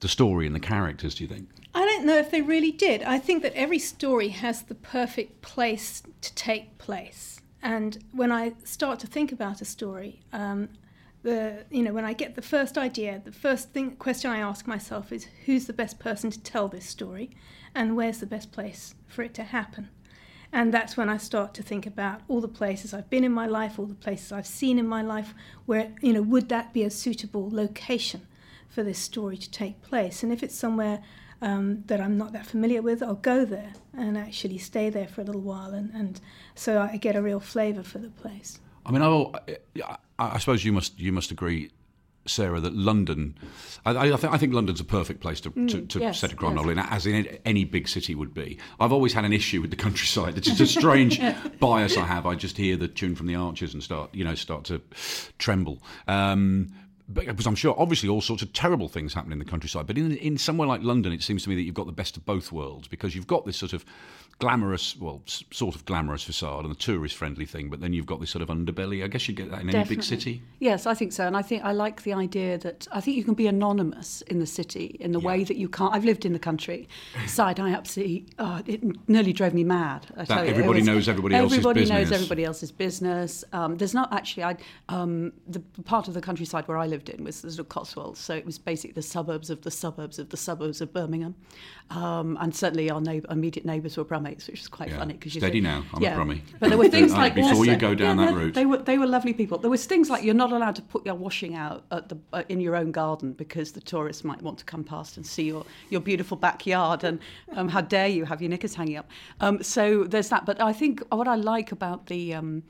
the 0.00 0.08
story 0.08 0.46
and 0.46 0.54
the 0.54 0.60
characters? 0.60 1.14
Do 1.14 1.24
you 1.24 1.28
think? 1.28 1.48
I 1.74 1.84
don't 1.84 2.06
know 2.06 2.16
if 2.16 2.30
they 2.30 2.40
really 2.40 2.72
did. 2.72 3.02
I 3.02 3.18
think 3.18 3.42
that 3.42 3.54
every 3.54 3.78
story 3.78 4.28
has 4.28 4.62
the 4.62 4.74
perfect 4.74 5.42
place 5.42 6.02
to 6.22 6.34
take 6.34 6.78
place, 6.78 7.40
and 7.62 7.98
when 8.12 8.32
I 8.32 8.54
start 8.64 8.98
to 9.00 9.06
think 9.06 9.30
about 9.30 9.60
a 9.60 9.66
story, 9.66 10.20
um, 10.32 10.70
the 11.24 11.64
you 11.70 11.82
know 11.82 11.92
when 11.92 12.04
I 12.04 12.12
get 12.12 12.36
the 12.36 12.42
first 12.42 12.78
idea, 12.78 13.20
the 13.24 13.32
first 13.32 13.72
thing 13.72 13.96
question 13.96 14.30
I 14.30 14.38
ask 14.38 14.68
myself 14.68 15.10
is 15.10 15.26
who's 15.46 15.66
the 15.66 15.72
best 15.72 15.98
person 15.98 16.30
to 16.30 16.40
tell 16.40 16.68
this 16.68 16.86
story, 16.86 17.30
and 17.74 17.96
where's 17.96 18.18
the 18.18 18.26
best 18.26 18.52
place 18.52 18.94
for 19.08 19.22
it 19.22 19.34
to 19.34 19.42
happen. 19.42 19.88
And 20.52 20.72
that's 20.72 20.96
when 20.96 21.08
I 21.08 21.16
start 21.16 21.52
to 21.54 21.64
think 21.64 21.84
about 21.84 22.20
all 22.28 22.40
the 22.40 22.46
places 22.46 22.94
I've 22.94 23.10
been 23.10 23.24
in 23.24 23.32
my 23.32 23.46
life, 23.46 23.76
all 23.76 23.86
the 23.86 23.94
places 23.94 24.30
I've 24.30 24.46
seen 24.46 24.78
in 24.78 24.86
my 24.86 25.02
life, 25.02 25.34
where, 25.66 25.92
you 26.00 26.12
know, 26.12 26.22
would 26.22 26.48
that 26.50 26.72
be 26.72 26.84
a 26.84 26.90
suitable 26.90 27.50
location 27.50 28.28
for 28.68 28.84
this 28.84 29.00
story 29.00 29.36
to 29.36 29.50
take 29.50 29.82
place? 29.82 30.22
And 30.22 30.32
if 30.32 30.44
it's 30.44 30.54
somewhere 30.54 31.02
um, 31.42 31.82
that 31.86 32.00
I'm 32.00 32.16
not 32.16 32.32
that 32.34 32.46
familiar 32.46 32.82
with, 32.82 33.02
I'll 33.02 33.14
go 33.14 33.44
there 33.44 33.72
and 33.92 34.16
actually 34.16 34.58
stay 34.58 34.90
there 34.90 35.08
for 35.08 35.22
a 35.22 35.24
little 35.24 35.40
while. 35.40 35.74
And, 35.74 35.90
and 35.92 36.20
so 36.54 36.80
I 36.80 36.98
get 36.98 37.16
a 37.16 37.22
real 37.22 37.40
flavour 37.40 37.82
for 37.82 37.98
the 37.98 38.10
place. 38.10 38.60
I 38.86 38.92
mean, 38.92 39.02
I, 39.02 39.96
I 40.18 40.38
suppose 40.38 40.64
you 40.64 40.72
must 40.72 40.98
you 40.98 41.12
must 41.12 41.30
agree, 41.30 41.70
Sarah, 42.26 42.60
that 42.60 42.74
London. 42.74 43.36
I, 43.84 43.90
I, 43.90 44.04
th- 44.04 44.24
I 44.24 44.38
think 44.38 44.54
London's 44.54 44.80
a 44.80 44.84
perfect 44.84 45.20
place 45.20 45.40
to, 45.42 45.50
mm, 45.50 45.68
to, 45.68 45.82
to 45.82 45.98
yes, 45.98 46.20
set 46.20 46.32
a 46.32 46.36
crime 46.36 46.52
yes. 46.52 46.56
novel 46.56 46.70
in, 46.70 46.78
as 46.78 47.06
in 47.06 47.26
any 47.44 47.64
big 47.64 47.88
city 47.88 48.14
would 48.14 48.32
be. 48.32 48.58
I've 48.80 48.92
always 48.92 49.12
had 49.12 49.24
an 49.24 49.32
issue 49.32 49.60
with 49.60 49.70
the 49.70 49.76
countryside. 49.76 50.38
It's 50.38 50.46
just 50.46 50.60
a 50.60 50.66
strange 50.66 51.20
bias 51.60 51.96
I 51.96 52.04
have. 52.04 52.26
I 52.26 52.34
just 52.34 52.56
hear 52.56 52.76
the 52.76 52.88
tune 52.88 53.14
from 53.14 53.26
the 53.26 53.34
Archers 53.34 53.74
and 53.74 53.82
start, 53.82 54.14
you 54.14 54.24
know, 54.24 54.34
start 54.34 54.64
to 54.64 54.80
tremble. 55.38 55.82
Um, 56.06 56.72
because 57.12 57.46
I'm 57.46 57.54
sure, 57.54 57.74
obviously, 57.78 58.08
all 58.08 58.20
sorts 58.20 58.42
of 58.42 58.52
terrible 58.52 58.88
things 58.88 59.12
happen 59.14 59.32
in 59.32 59.38
the 59.38 59.44
countryside. 59.44 59.86
But 59.86 59.98
in 59.98 60.16
in 60.16 60.38
somewhere 60.38 60.66
like 60.66 60.82
London, 60.82 61.12
it 61.12 61.22
seems 61.22 61.42
to 61.44 61.48
me 61.48 61.54
that 61.54 61.62
you've 61.62 61.74
got 61.74 61.86
the 61.86 61.92
best 61.92 62.16
of 62.16 62.24
both 62.24 62.50
worlds 62.50 62.88
because 62.88 63.14
you've 63.14 63.26
got 63.26 63.44
this 63.44 63.56
sort 63.56 63.72
of 63.72 63.84
glamorous, 64.38 64.96
well, 64.96 65.22
sort 65.26 65.74
of 65.74 65.84
glamorous 65.84 66.24
facade 66.24 66.64
and 66.64 66.74
the 66.74 66.78
tourist 66.78 67.16
friendly 67.16 67.46
thing, 67.46 67.70
but 67.70 67.80
then 67.80 67.92
you've 67.92 68.06
got 68.06 68.20
this 68.20 68.30
sort 68.30 68.42
of 68.42 68.48
underbelly. 68.48 69.04
I 69.04 69.08
guess 69.08 69.28
you 69.28 69.34
get 69.34 69.50
that 69.50 69.60
in 69.60 69.66
Definitely. 69.66 69.80
any 69.80 69.96
big 69.96 70.02
city. 70.02 70.42
Yes, 70.58 70.86
I 70.86 70.94
think 70.94 71.12
so. 71.12 71.26
And 71.26 71.36
I 71.36 71.42
think 71.42 71.64
I 71.64 71.72
like 71.72 72.02
the 72.02 72.12
idea 72.12 72.58
that 72.58 72.86
I 72.92 73.00
think 73.00 73.16
you 73.16 73.24
can 73.24 73.34
be 73.34 73.46
anonymous 73.46 74.22
in 74.22 74.40
the 74.40 74.46
city 74.46 74.96
in 75.00 75.12
the 75.12 75.20
yeah. 75.20 75.26
way 75.26 75.44
that 75.44 75.56
you 75.56 75.68
can't. 75.68 75.94
I've 75.94 76.04
lived 76.04 76.24
in 76.24 76.32
the 76.32 76.38
country 76.38 76.88
side. 77.26 77.60
I 77.60 77.70
absolutely, 77.70 78.26
oh, 78.38 78.60
it 78.66 78.82
nearly 79.08 79.32
drove 79.32 79.54
me 79.54 79.64
mad. 79.64 80.06
I 80.16 80.24
that 80.24 80.46
everybody 80.46 80.80
was, 80.80 80.86
knows 80.86 81.08
everybody, 81.08 81.34
else's 81.34 81.58
business. 81.58 81.66
Everybody 81.66 81.90
knows 81.90 82.12
everybody 82.12 82.44
else's 82.44 82.72
business. 82.72 83.44
Um, 83.52 83.76
there's 83.76 83.94
not 83.94 84.12
actually, 84.12 84.44
I, 84.44 84.56
um, 84.88 85.32
the 85.46 85.60
part 85.84 86.08
of 86.08 86.14
the 86.14 86.20
countryside 86.20 86.66
where 86.66 86.78
I 86.78 86.86
lived 86.94 87.08
in 87.08 87.24
was 87.24 87.40
the 87.40 87.50
sort 87.50 87.58
of 87.58 87.68
Cotswolds. 87.68 88.20
So 88.20 88.34
it 88.34 88.46
was 88.46 88.56
basically 88.56 88.92
the 88.92 89.02
suburbs 89.02 89.50
of 89.50 89.62
the 89.62 89.70
suburbs 89.70 90.20
of 90.20 90.28
the 90.28 90.36
suburbs 90.36 90.80
of 90.80 90.92
Birmingham. 90.92 91.34
Um, 91.90 92.38
and 92.40 92.54
certainly 92.54 92.88
our 92.88 93.00
neighbour, 93.00 93.26
immediate 93.30 93.66
neighbours 93.66 93.96
were 93.96 94.04
Brummates, 94.04 94.46
which 94.46 94.60
was 94.60 94.68
quite 94.68 94.90
yeah. 94.90 94.98
funny 94.98 95.14
because 95.14 95.32
steady 95.32 95.60
now. 95.60 95.84
I'm 95.92 96.02
yeah. 96.02 96.14
a 96.14 96.18
Brummie. 96.18 96.42
But 96.60 96.68
there 96.68 96.78
were 96.78 96.88
things 96.98 97.12
like 97.12 97.34
before 97.34 97.66
you 97.66 97.76
go 97.76 97.94
down 97.94 98.18
yeah, 98.18 98.26
that 98.26 98.34
route. 98.34 98.54
They 98.54 98.64
were 98.64 98.78
they 98.78 98.96
were 98.96 99.06
lovely 99.06 99.34
people. 99.34 99.58
There 99.58 99.70
was 99.70 99.84
things 99.84 100.08
like 100.08 100.22
you're 100.22 100.34
not 100.34 100.52
allowed 100.52 100.76
to 100.76 100.82
put 100.82 101.04
your 101.04 101.16
washing 101.16 101.56
out 101.56 101.84
at 101.90 102.08
the 102.08 102.16
uh, 102.32 102.44
in 102.48 102.60
your 102.60 102.76
own 102.76 102.92
garden 102.92 103.32
because 103.32 103.72
the 103.72 103.80
tourists 103.80 104.22
might 104.22 104.40
want 104.40 104.58
to 104.58 104.64
come 104.64 104.84
past 104.84 105.16
and 105.16 105.26
see 105.26 105.44
your 105.44 105.66
your 105.90 106.00
beautiful 106.00 106.36
backyard 106.36 107.02
and 107.04 107.18
um, 107.56 107.68
how 107.68 107.80
dare 107.80 108.08
you 108.08 108.24
have 108.24 108.40
your 108.40 108.50
knickers 108.50 108.74
hanging 108.74 108.96
up. 108.96 109.10
Um, 109.40 109.62
so 109.62 110.04
there's 110.04 110.28
that. 110.28 110.46
But 110.46 110.60
I 110.60 110.72
think 110.72 111.02
what 111.10 111.28
I 111.28 111.34
like 111.34 111.72
about 111.72 112.06
the 112.06 112.34
um, 112.34 112.62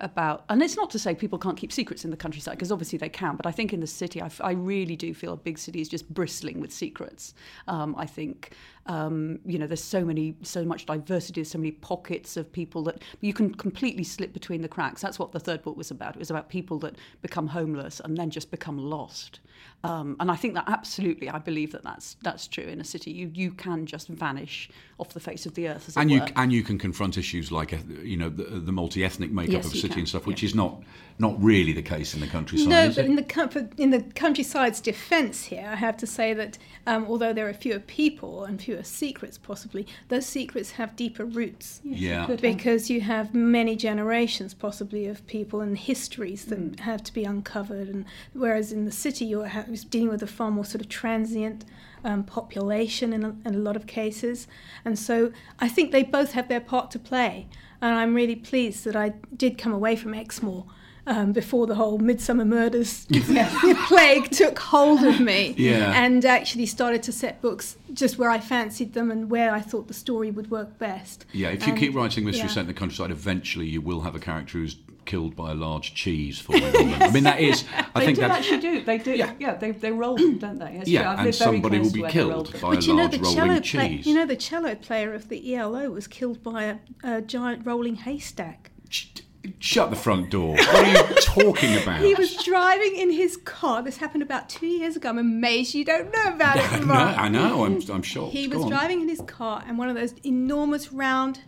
about, 0.00 0.44
and 0.48 0.62
it's 0.62 0.76
not 0.76 0.90
to 0.90 0.98
say 0.98 1.14
people 1.14 1.38
can't 1.38 1.56
keep 1.56 1.72
secrets 1.72 2.04
in 2.04 2.10
the 2.10 2.16
countryside, 2.16 2.54
because 2.54 2.70
obviously 2.70 2.98
they 2.98 3.08
can, 3.08 3.36
but 3.36 3.46
I 3.46 3.52
think 3.52 3.72
in 3.72 3.80
the 3.80 3.86
city, 3.86 4.20
I, 4.20 4.30
I 4.40 4.52
really 4.52 4.96
do 4.96 5.14
feel 5.14 5.32
a 5.32 5.36
big 5.36 5.58
city 5.58 5.80
is 5.80 5.88
just 5.88 6.12
bristling 6.12 6.60
with 6.60 6.72
secrets. 6.72 7.34
Um, 7.68 7.94
I 7.96 8.06
think, 8.06 8.52
um, 8.86 9.40
you 9.44 9.58
know, 9.58 9.66
there's 9.66 9.82
so 9.82 10.04
many, 10.04 10.36
so 10.42 10.64
much 10.64 10.86
diversity, 10.86 11.40
there's 11.40 11.50
so 11.50 11.58
many 11.58 11.72
pockets 11.72 12.36
of 12.36 12.50
people 12.50 12.82
that 12.84 13.02
you 13.20 13.32
can 13.32 13.54
completely 13.54 14.04
slip 14.04 14.32
between 14.32 14.62
the 14.62 14.68
cracks. 14.68 15.02
That's 15.02 15.18
what 15.18 15.32
the 15.32 15.40
third 15.40 15.62
book 15.62 15.76
was 15.76 15.90
about. 15.90 16.14
It 16.14 16.18
was 16.18 16.30
about 16.30 16.48
people 16.48 16.78
that 16.80 16.96
become 17.22 17.48
homeless 17.48 18.00
and 18.00 18.16
then 18.16 18.30
just 18.30 18.50
become 18.50 18.78
lost. 18.78 19.40
Um, 19.84 20.16
and 20.18 20.30
I 20.30 20.36
think 20.36 20.54
that 20.54 20.64
absolutely, 20.66 21.28
I 21.28 21.38
believe 21.38 21.70
that 21.72 21.84
that's 21.84 22.16
that's 22.22 22.48
true 22.48 22.64
in 22.64 22.80
a 22.80 22.84
city. 22.84 23.10
You 23.12 23.30
you 23.32 23.52
can 23.52 23.86
just 23.86 24.08
vanish 24.08 24.68
off 24.98 25.10
the 25.10 25.20
face 25.20 25.46
of 25.46 25.54
the 25.54 25.68
earth. 25.68 25.96
and 25.96 26.10
you 26.10 26.20
were. 26.20 26.28
and 26.34 26.52
you 26.52 26.62
can 26.64 26.78
confront 26.78 27.16
issues 27.16 27.52
like 27.52 27.72
uh, 27.72 27.78
you 28.02 28.16
know 28.16 28.28
the, 28.28 28.44
the 28.44 28.72
multi 28.72 29.04
ethnic 29.04 29.30
makeup 29.30 29.52
yes, 29.52 29.66
of 29.66 29.72
a 29.72 29.76
city 29.76 29.88
can. 29.88 29.98
and 30.00 30.08
stuff, 30.08 30.26
which 30.26 30.42
yeah. 30.42 30.48
is 30.48 30.54
not 30.54 30.82
not 31.18 31.40
really 31.42 31.72
the 31.72 31.82
case 31.82 32.14
in 32.14 32.20
the 32.20 32.26
countryside. 32.26 32.68
No, 32.68 32.88
but 32.88 33.04
in 33.04 33.16
the 33.16 33.74
in 33.78 33.90
the 33.90 34.02
countryside's 34.14 34.80
defence 34.80 35.44
here, 35.44 35.68
I 35.70 35.76
have 35.76 35.96
to 35.98 36.06
say 36.06 36.34
that 36.34 36.58
um, 36.86 37.06
although 37.06 37.32
there 37.32 37.48
are 37.48 37.54
fewer 37.54 37.78
people 37.78 38.44
and 38.44 38.60
fewer 38.60 38.75
secrets, 38.84 39.38
possibly 39.38 39.86
those 40.08 40.26
secrets 40.26 40.72
have 40.72 40.96
deeper 40.96 41.24
roots. 41.24 41.80
yeah, 41.84 42.26
because 42.40 42.90
you 42.90 43.00
have 43.00 43.34
many 43.34 43.76
generations, 43.76 44.54
possibly, 44.54 45.06
of 45.06 45.26
people 45.26 45.60
and 45.60 45.78
histories 45.78 46.46
that 46.46 46.58
mm. 46.58 46.80
have 46.80 47.02
to 47.04 47.12
be 47.12 47.24
uncovered, 47.24 47.88
and 47.88 48.04
whereas 48.32 48.72
in 48.72 48.84
the 48.84 48.92
city 48.92 49.24
you're 49.24 49.50
dealing 49.90 50.08
with 50.08 50.22
a 50.22 50.26
far 50.26 50.50
more 50.50 50.64
sort 50.64 50.80
of 50.80 50.88
transient 50.88 51.64
um, 52.04 52.22
population 52.24 53.12
in 53.12 53.24
a, 53.24 53.36
in 53.44 53.54
a 53.54 53.58
lot 53.58 53.76
of 53.76 53.86
cases, 53.86 54.46
and 54.84 54.98
so 54.98 55.32
I 55.58 55.68
think 55.68 55.92
they 55.92 56.02
both 56.02 56.32
have 56.32 56.48
their 56.48 56.60
part 56.60 56.90
to 56.92 56.98
play. 56.98 57.48
And 57.80 57.94
I'm 57.94 58.14
really 58.14 58.36
pleased 58.36 58.84
that 58.84 58.96
I 58.96 59.10
did 59.36 59.58
come 59.58 59.72
away 59.72 59.96
from 59.96 60.14
Exmoor 60.14 60.64
um, 61.06 61.32
before 61.32 61.66
the 61.66 61.74
whole 61.74 61.98
Midsomer 61.98 62.46
Murders 62.46 63.06
plague 63.86 64.30
took 64.30 64.58
hold 64.58 65.02
of 65.04 65.20
me. 65.20 65.54
Yeah. 65.56 65.92
And 66.04 66.24
actually 66.24 66.66
started 66.66 67.02
to 67.04 67.12
set 67.12 67.40
books 67.40 67.76
just 67.92 68.18
where 68.18 68.30
I 68.30 68.40
fancied 68.40 68.94
them 68.94 69.10
and 69.10 69.30
where 69.30 69.52
I 69.52 69.60
thought 69.60 69.88
the 69.88 69.94
story 69.94 70.30
would 70.30 70.50
work 70.50 70.78
best. 70.78 71.24
Yeah, 71.32 71.48
if 71.48 71.66
you 71.66 71.72
and, 71.72 71.80
keep 71.80 71.94
writing 71.94 72.24
Mystery 72.24 72.48
yeah. 72.48 72.54
Set 72.54 72.60
in 72.62 72.66
the 72.66 72.74
Countryside, 72.74 73.10
eventually 73.10 73.66
you 73.66 73.80
will 73.80 74.00
have 74.00 74.14
a 74.14 74.18
character 74.18 74.58
who's 74.58 74.76
killed 75.06 75.36
by 75.36 75.52
a 75.52 75.54
large 75.54 75.94
cheese 75.94 76.38
falling 76.38 76.64
on 76.64 76.72
them. 76.72 77.02
I 77.02 77.10
mean, 77.10 77.24
that 77.24 77.40
is. 77.40 77.64
I 77.94 78.00
they 78.00 78.06
think 78.06 78.16
do 78.16 78.22
that 78.22 78.30
actually 78.32 78.60
do. 78.60 78.82
They 78.82 78.98
do. 78.98 79.12
Yeah, 79.12 79.32
yeah 79.38 79.54
they, 79.54 79.70
they 79.70 79.92
roll 79.92 80.16
them, 80.16 80.38
don't 80.38 80.58
they? 80.58 80.78
It's 80.80 80.90
yeah, 80.90 81.22
and 81.22 81.34
somebody 81.34 81.78
will 81.78 81.92
be 81.92 82.02
killed 82.02 82.52
by 82.60 82.74
but 82.74 82.86
a 82.86 82.92
large 82.92 83.20
know, 83.20 83.32
rolling 83.32 83.62
cheese. 83.62 83.80
Play, 83.80 84.00
you 84.02 84.14
know, 84.14 84.26
the 84.26 84.36
cello 84.36 84.74
player 84.74 85.14
of 85.14 85.28
the 85.28 85.54
ELO 85.54 85.90
was 85.90 86.06
killed 86.06 86.42
by 86.42 86.64
a, 86.64 86.78
a 87.02 87.22
giant 87.22 87.64
rolling 87.64 87.94
haystack. 87.96 88.72
Shut 89.58 89.90
the 89.90 89.96
front 89.96 90.30
door. 90.30 90.54
What 90.54 90.68
are 90.68 90.90
you 90.90 91.14
talking 91.20 91.76
about? 91.82 92.00
He 92.00 92.14
was 92.14 92.42
driving 92.44 92.96
in 92.96 93.10
his 93.10 93.36
car. 93.38 93.82
This 93.82 93.96
happened 93.96 94.22
about 94.22 94.48
two 94.48 94.66
years 94.66 94.96
ago. 94.96 95.08
I'm 95.08 95.18
amazed 95.18 95.74
you 95.74 95.84
don't 95.84 96.12
know 96.12 96.34
about 96.34 96.56
it. 96.56 96.84
no, 96.86 96.94
I 96.94 97.28
know. 97.28 97.64
I'm, 97.64 97.80
I'm 97.90 98.02
sure. 98.02 98.30
He 98.30 98.48
was 98.48 98.64
driving 98.66 99.00
in 99.00 99.08
his 99.08 99.22
car, 99.22 99.62
and 99.66 99.78
one 99.78 99.88
of 99.88 99.94
those 99.94 100.14
enormous 100.24 100.92
round 100.92 101.40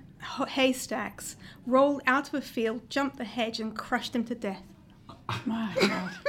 haystacks 0.48 1.36
rolled 1.66 2.02
out 2.06 2.28
of 2.28 2.34
a 2.34 2.40
field, 2.40 2.88
jumped 2.90 3.16
the 3.18 3.24
hedge, 3.24 3.60
and 3.60 3.76
crushed 3.76 4.14
him 4.14 4.24
to 4.24 4.34
death. 4.34 4.62
My 5.44 5.74
God. 5.80 6.10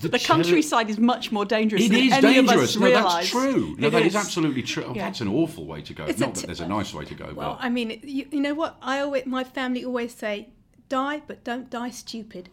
The, 0.00 0.10
the 0.10 0.18
countryside 0.20 0.90
is 0.90 0.98
much 0.98 1.32
more 1.32 1.44
dangerous. 1.44 1.82
Than 1.82 1.92
that. 1.92 1.98
It 1.98 2.04
is 2.04 2.20
dangerous. 2.20 2.76
no, 2.78 2.88
that's 2.88 3.30
true. 3.30 3.74
No, 3.78 3.88
it 3.88 3.90
that 3.90 4.02
is. 4.02 4.08
is. 4.08 4.16
absolutely 4.16 4.62
true. 4.62 4.84
Oh, 4.86 4.94
yeah. 4.94 5.06
That's 5.06 5.20
an 5.20 5.26
awful 5.26 5.66
way 5.66 5.82
to 5.82 5.92
go. 5.92 6.04
It's 6.04 6.20
Not 6.20 6.36
that 6.36 6.46
there's 6.46 6.60
a 6.60 6.68
nice 6.68 6.94
way 6.94 7.04
to 7.04 7.14
go. 7.16 7.32
Well, 7.34 7.58
but. 7.60 7.64
I 7.64 7.68
mean, 7.68 7.98
you, 8.04 8.28
you 8.30 8.40
know 8.40 8.54
what? 8.54 8.76
I 8.80 9.00
always, 9.00 9.26
my 9.26 9.42
family 9.42 9.84
always 9.84 10.14
say, 10.14 10.50
die, 10.88 11.22
but 11.26 11.44
don't 11.44 11.70
die 11.70 11.90
stupid. 11.90 12.50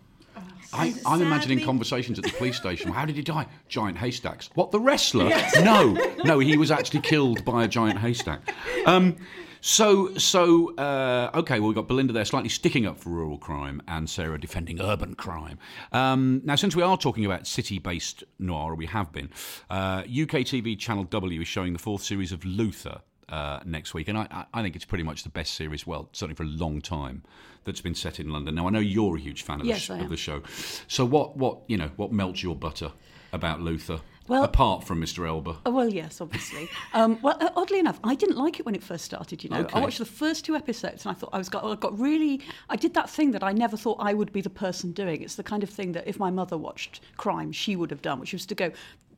I, 0.74 0.94
am 1.06 1.22
imagining 1.22 1.62
conversations 1.66 2.20
at 2.20 2.26
the 2.26 2.32
police 2.32 2.58
station. 2.58 2.92
How 2.92 3.06
did 3.06 3.16
he 3.16 3.22
die? 3.22 3.48
Giant 3.70 3.98
haystacks. 3.98 4.50
What, 4.56 4.72
the 4.72 4.80
wrestler? 4.80 5.30
Yes. 5.30 5.60
No, 5.64 5.94
no, 6.24 6.40
he 6.40 6.58
was 6.58 6.72
actually 6.72 7.02
killed 7.02 7.46
by 7.46 7.64
a 7.64 7.68
giant 7.68 8.00
haystack. 8.00 8.42
Um, 8.86 9.16
so, 9.62 10.14
so 10.16 10.76
uh, 10.76 11.32
okay, 11.34 11.60
well, 11.60 11.70
we've 11.70 11.76
got 11.76 11.88
Belinda 11.88 12.14
there 12.14 12.26
slightly 12.26 12.50
sticking 12.50 12.86
up 12.86 13.00
for 13.00 13.10
rural 13.10 13.38
crime 13.38 13.82
and 13.88 14.08
Sarah 14.08 14.40
defending 14.40 14.80
urban 14.80 15.16
crime. 15.16 15.58
Um, 15.92 16.42
now, 16.44 16.56
since 16.56 16.76
we 16.76 16.84
are 16.84 16.98
talking 16.98 17.26
about 17.26 17.48
city 17.48 17.80
based 17.80 18.24
noir, 18.38 18.74
or 18.74 18.76
we 18.76 18.86
have 18.86 19.12
been, 19.12 19.32
uh, 19.70 20.04
UK 20.06 20.46
TV 20.46 20.78
Channel 20.78 21.06
W 21.06 21.42
is 21.42 21.48
showing 21.48 21.74
the 21.74 21.80
fourth 21.80 22.04
series 22.04 22.32
of 22.32 22.46
Luther, 22.46 23.02
uh, 23.30 23.60
next 23.66 23.94
week, 23.94 24.08
and 24.08 24.18
I, 24.18 24.46
I- 24.54 24.62
think 24.62 24.76
it's 24.76 24.86
pretty 24.86 25.04
much 25.04 25.24
the 25.24 25.30
best 25.30 25.54
series, 25.54 25.86
well, 25.88 26.10
certainly 26.12 26.36
for 26.36 26.44
a 26.44 26.48
long 26.48 26.82
time, 26.82 27.24
that's 27.64 27.82
been 27.82 27.96
set 27.96 28.20
in 28.20 28.30
London. 28.30 28.56
Now 28.56 28.68
I 28.68 28.70
know 28.70 28.80
you're 28.80 29.16
a 29.16 29.20
huge 29.20 29.42
fan 29.44 29.60
of, 29.62 29.66
Yes, 29.66 29.88
the, 29.88 29.98
sh- 29.98 30.02
of 30.04 30.10
the 30.10 30.18
show. 30.18 30.44
So 30.88 31.04
what 31.06 31.36
what 31.38 31.60
you 31.68 31.78
know 31.78 31.90
what 31.96 32.12
melts 32.12 32.44
your 32.44 32.56
butter 32.56 32.92
about 33.34 33.62
Luther? 33.62 34.02
Well- 34.28 34.44
apart 34.44 34.84
from 34.84 35.00
Mr. 35.02 35.28
Elba. 35.28 35.58
Oh, 35.68 35.72
well, 35.72 35.88
yes, 35.88 36.20
obviously. 36.20 36.68
um, 36.96 37.20
well, 37.22 37.38
uh, 37.40 37.52
oddly 37.56 37.78
enough, 37.78 38.00
I 38.04 38.16
didn't 38.16 38.38
like 38.38 38.60
it 38.60 38.66
when 38.66 38.74
it 38.74 38.82
first 38.82 39.06
started. 39.06 39.44
You 39.44 39.52
know, 39.52 39.60
Okay. 39.60 39.78
I 39.80 39.82
watched 39.84 40.00
the 40.00 40.06
first 40.06 40.46
two 40.46 40.56
episodes 40.56 41.06
and 41.06 41.12
I 41.16 41.20
thought 41.20 41.30
I 41.32 41.38
was 41.38 41.48
got, 41.48 41.64
I 41.64 41.76
got 41.76 42.00
really. 42.00 42.42
I 42.68 42.76
did 42.76 42.96
that 42.96 43.08
thing 43.08 43.30
that 43.32 43.44
I 43.44 43.52
never 43.52 43.78
thought 43.78 43.98
I 44.00 44.16
would 44.16 44.34
be 44.34 44.42
the 44.42 44.50
person 44.50 44.94
doing. 44.94 45.22
It's 45.22 45.36
the 45.36 45.44
kind 45.44 45.62
of 45.62 45.70
thing 45.70 45.92
that 45.92 46.08
if 46.08 46.18
my 46.18 46.32
mother 46.32 46.58
watched 46.58 47.02
crime, 47.18 47.52
she 47.52 47.76
would 47.76 47.92
have 47.92 48.02
done, 48.02 48.20
which 48.20 48.34
was 48.34 48.48
to 48.48 48.56
go, 48.56 48.72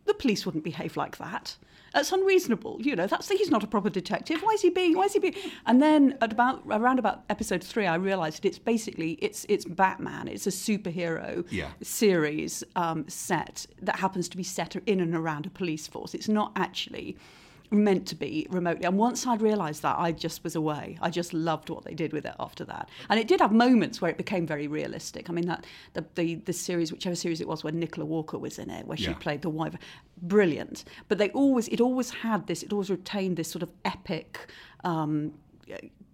the 0.06 0.14
police 0.14 0.46
wouldn't 0.46 0.66
behave 0.66 0.98
like 0.98 1.18
that. 1.20 1.56
That's 1.98 2.12
unreasonable. 2.12 2.78
You 2.80 2.96
know, 2.96 3.08
that's 3.08 3.28
he's 3.28 3.50
not 3.50 3.64
a 3.64 3.68
proper 3.68 3.90
detective. 3.90 4.42
Why 4.44 4.52
is 4.52 4.62
he 4.62 4.70
being? 4.70 4.96
Why 4.96 5.06
is 5.06 5.14
he 5.14 5.20
being? 5.20 5.34
And 5.66 5.82
then 5.82 6.16
at 6.22 6.32
about 6.32 6.62
around 6.70 7.00
about 7.00 7.24
episode 7.28 7.64
three, 7.64 7.88
I 7.88 7.96
realised 7.96 8.44
that 8.44 8.50
it's 8.50 8.60
basically 8.60 9.14
it's 9.14 9.48
it's 9.50 9.66
Batman. 9.66 10.28
It's 10.28 10.46
a 10.46 10.52
superhero 10.52 11.44
Yeah. 11.50 11.70
series 11.82 12.64
um, 12.76 13.10
set 13.10 13.66
that 13.82 13.96
happens 13.96 14.30
to 14.30 14.38
be 14.38 14.44
set 14.44 14.76
in 14.86 15.00
and 15.00 15.16
around 15.16 15.48
a 15.48 15.50
police 15.50 15.88
force. 15.88 16.14
It's 16.14 16.30
not 16.30 16.52
actually 16.56 17.18
meant 17.70 18.08
to 18.08 18.16
be 18.16 18.48
remotely. 18.50 18.86
And 18.86 18.98
once 18.98 19.28
I'd 19.28 19.42
realised 19.42 19.82
that, 19.82 19.98
I 20.00 20.12
just 20.12 20.44
was 20.44 20.56
away. 20.56 20.98
I 21.02 21.10
just 21.10 21.34
loved 21.34 21.70
what 21.70 21.84
they 21.84 21.94
did 21.94 22.14
with 22.14 22.26
it 22.26 22.34
after 22.40 22.64
that. 22.66 22.90
And 23.10 23.20
it 23.20 23.28
did 23.28 23.42
have 23.42 23.52
moments 23.52 24.02
where 24.02 24.10
it 24.10 24.18
became 24.18 24.48
very 24.48 24.68
realistic. 24.68 25.30
I 25.30 25.34
mean, 25.34 25.48
that 25.48 25.66
the 25.94 26.06
the, 26.16 26.36
the 26.36 26.54
series, 26.54 26.92
whichever 26.92 27.16
series 27.16 27.42
it 27.42 27.48
was, 27.48 27.64
where 27.64 27.74
Nicola 27.74 28.06
Walker 28.06 28.38
was 28.38 28.58
in 28.60 28.70
it, 28.70 28.88
where 28.88 28.98
she 28.98 29.06
Yeah. 29.06 29.14
played 29.16 29.42
the 29.42 29.50
wife, 29.50 29.76
brilliant. 30.22 30.86
But 31.10 31.18
they 31.18 31.30
always, 31.32 31.68
it 31.68 31.82
always 31.82 32.10
had 32.12 32.48
this, 32.48 32.64
it 32.64 32.72
always 32.72 32.90
retained 32.90 33.38
this 33.38 33.52
sort 33.52 33.64
of 33.64 33.72
epic. 33.84 34.50
Um, 34.84 35.34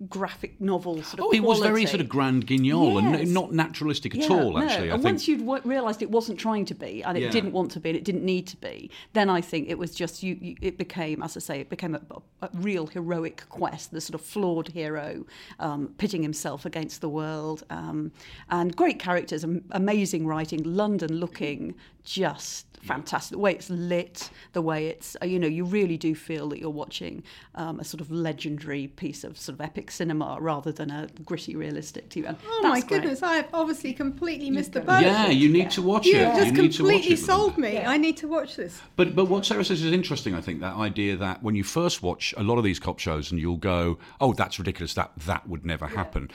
graphic 0.10 0.60
novel 0.60 1.02
sort 1.04 1.20
of 1.20 1.26
Oh, 1.28 1.32
it 1.32 1.40
was 1.42 1.60
very 1.60 1.86
sort 1.86 2.02
of 2.02 2.10
grand 2.10 2.46
guignol 2.46 2.98
and 2.98 3.12
Yes. 3.12 3.22
n- 3.28 3.34
not 3.34 3.54
naturalistic 3.54 4.16
at 4.16 4.22
Yeah, 4.22 4.36
all. 4.36 4.52
no. 4.54 4.58
Actually, 4.58 4.92
I 4.92 4.96
and 4.96 5.04
think 5.04 5.14
once 5.14 5.28
you'd 5.28 5.40
w- 5.46 5.62
realised 5.64 6.02
it 6.02 6.12
wasn't 6.12 6.40
trying 6.40 6.66
to 6.66 6.74
be, 6.76 7.02
and 7.04 7.18
it 7.18 7.22
Yeah. 7.22 7.30
didn't 7.32 7.54
want 7.54 7.72
to 7.72 7.80
be, 7.80 7.90
and 7.90 7.98
it 7.98 8.04
didn't 8.04 8.26
need 8.26 8.46
to 8.48 8.58
be, 8.58 8.90
then 9.14 9.30
I 9.30 9.40
think 9.40 9.70
it 9.70 9.78
was 9.78 9.96
just 9.96 10.22
you. 10.22 10.38
you 10.42 10.56
it 10.62 10.78
became, 10.78 11.24
as 11.24 11.38
I 11.38 11.40
say, 11.40 11.60
it 11.62 11.70
became 11.70 11.96
a, 11.96 12.02
a, 12.42 12.50
real 12.54 12.88
heroic 12.88 13.44
quest. 13.50 13.92
The 13.92 14.02
sort 14.02 14.16
of 14.16 14.22
flawed 14.26 14.70
hero 14.70 15.26
um, 15.60 15.94
pitting 15.98 16.22
himself 16.22 16.66
against 16.66 17.00
the 17.00 17.10
world, 17.10 17.64
um, 17.70 18.12
and 18.50 18.76
great 18.76 19.00
characters, 19.00 19.44
am- 19.44 19.64
amazing 19.72 20.28
writing. 20.28 20.64
London 20.64 21.14
looking 21.20 21.76
just 22.04 22.66
fantastic. 22.84 23.32
The 23.32 23.40
way 23.40 23.54
it's 23.54 23.70
lit, 23.70 24.30
the 24.54 24.62
way 24.62 24.88
it's, 24.88 25.16
uh, 25.22 25.26
you 25.26 25.40
know, 25.40 25.48
you 25.48 25.64
really 25.66 25.98
do 25.98 26.14
feel 26.16 26.50
that 26.50 26.60
you're 26.60 26.70
watching 26.70 27.24
um, 27.56 27.80
a 27.80 27.84
sort 27.84 28.02
of 28.02 28.12
legendary 28.12 28.88
piece 28.88 29.24
of 29.24 29.38
sort 29.38 29.54
of 29.56 29.62
epic 29.62 29.90
cinema 29.92 30.38
rather 30.40 30.72
than 30.72 30.92
a 30.92 31.08
gritty, 31.26 31.56
realistic 31.56 32.10
TV. 32.10 32.28
And 32.28 32.38
Oh 32.48 32.62
my 32.64 32.80
great. 32.82 33.02
goodness, 33.02 33.24
I've 33.24 33.48
obviously 33.54 33.94
completely 33.94 34.50
missed 34.50 34.74
the 34.74 34.82
boat. 34.82 35.02
yeah, 35.02 35.28
you 35.30 35.50
need 35.50 35.72
to 35.72 35.82
watch 35.82 36.06
it. 36.08 36.12
You 36.12 36.18
it. 36.18 36.26
have 36.26 36.36
just 36.36 36.56
you 36.56 36.62
need 36.62 36.72
to 36.74 36.84
watch 36.84 36.92
completely 36.92 37.14
it. 37.14 37.18
sold 37.26 37.58
me. 37.58 37.74
Yeah. 37.74 37.90
I 37.90 37.98
need 37.98 38.18
to 38.18 38.28
watch 38.28 38.56
this. 38.56 38.82
But 38.96 39.16
but 39.16 39.26
what 39.26 39.46
Sarah 39.46 39.64
says 39.66 39.82
is 39.84 39.92
interesting. 39.92 40.36
I 40.36 40.42
think 40.42 40.60
that 40.62 40.76
idea 40.76 41.16
that 41.18 41.42
when 41.42 41.56
you 41.56 41.64
first 41.64 42.04
watch 42.04 42.34
a 42.38 42.44
lot 42.44 42.58
of 42.58 42.64
these 42.64 42.80
cop 42.80 43.00
shows 43.00 43.32
and 43.32 43.40
you'll 43.40 43.58
go, 43.58 43.98
"Oh, 44.20 44.34
that's 44.34 44.60
ridiculous. 44.60 44.94
That 44.94 45.12
that 45.26 45.48
would 45.48 45.66
never 45.66 45.88
happen." 45.88 46.30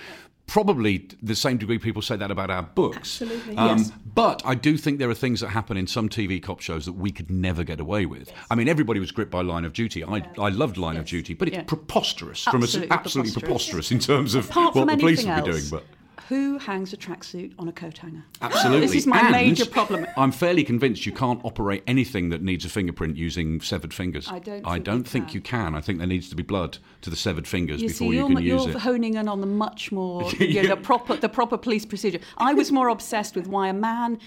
Probably 0.49 1.07
the 1.23 1.37
same 1.37 1.59
degree 1.59 1.79
people 1.79 2.03
say 2.03 2.17
that 2.17 2.31
about 2.31 2.51
our 2.51 2.63
books. 2.63 3.21
Absolutely, 3.23 3.57
Um, 3.57 3.79
yes. 3.79 3.93
But 4.15 4.43
I 4.45 4.55
do 4.57 4.77
think 4.77 4.99
there 4.99 5.11
are 5.11 5.15
things 5.15 5.41
that 5.41 5.51
happen 5.51 5.77
in 5.77 5.87
some 5.87 6.09
TV 6.09 6.43
cop 6.43 6.61
shows 6.61 6.87
that 6.87 6.95
we 6.95 7.13
could 7.13 7.31
never 7.31 7.63
get 7.63 7.79
away 7.81 8.07
with. 8.07 8.33
I 8.51 8.55
mean, 8.57 8.67
everybody 8.67 8.99
was 8.99 9.13
gripped 9.13 9.31
by 9.31 9.43
Line 9.43 9.65
of 9.67 9.75
Duty. 9.75 10.03
I, 10.03 10.27
I 10.39 10.49
loved 10.49 10.77
Line 10.79 10.97
of 10.97 11.05
Duty, 11.05 11.35
but 11.35 11.49
it's 11.49 11.57
Yeah. 11.59 11.63
preposterous 11.65 12.43
from 12.45 12.63
a, 12.63 12.65
Absolutely 12.65 12.91
absolutely 12.91 13.33
preposterous. 13.33 13.89
preposterous 13.89 13.93
in 13.93 13.99
terms 14.01 14.35
of 14.35 14.51
Apart 14.51 14.75
what 14.75 14.89
the 14.89 14.97
police 14.97 15.25
would 15.25 15.45
be 15.45 15.51
doing. 15.53 15.65
But 15.71 15.85
who 16.29 16.59
hangs 16.59 16.93
a 16.93 16.97
tracksuit 16.97 17.55
on 17.59 17.69
a 17.69 17.73
coat 17.73 17.97
hanger? 17.99 18.23
Absolutely. 18.43 18.87
This 18.87 18.95
is 18.97 19.07
my 19.07 19.19
And 19.19 19.31
major 19.31 19.65
problem. 19.65 20.07
I'm 20.17 20.31
fairly 20.31 20.63
convinced 20.63 21.07
you 21.07 21.13
can't 21.13 21.41
operate 21.43 21.83
anything 21.87 22.29
that 22.29 22.43
needs 22.43 22.67
a 22.67 22.69
fingerprint 22.69 23.17
using 23.17 23.63
severed 23.63 23.95
fingers. 23.95 24.29
I 24.29 24.39
don't 24.39 24.67
I 24.67 24.75
think 24.75 24.85
don't 24.85 24.99
you 24.99 25.05
think 25.05 25.27
can. 25.29 25.35
you 25.35 25.41
can. 25.41 25.75
I 25.75 25.81
think 25.81 25.99
there 25.99 26.07
needs 26.07 26.29
to 26.29 26.37
be 26.37 26.43
blood 26.43 26.79
to 27.01 27.09
the 27.11 27.17
severed 27.17 27.49
fingers 27.49 27.81
You 27.81 27.89
before 27.89 27.99
see, 27.99 28.17
you 28.17 28.29
you're, 28.29 28.37
can 28.37 28.45
you're 28.73 28.79
honing 28.79 29.15
in 29.15 29.27
on 29.27 29.41
the 29.41 29.47
much 29.47 29.91
more, 29.91 30.31
you 30.39 30.63
know, 30.63 30.69
the 30.69 30.77
proper, 30.77 31.17
the 31.17 31.31
proper 31.31 31.57
police 31.57 31.87
procedure. 31.87 32.21
I 32.37 32.53
was 32.53 32.71
more 32.71 32.89
obsessed 32.89 33.35
with 33.35 33.47
why 33.47 33.69
a 33.69 33.73
man 33.75 34.19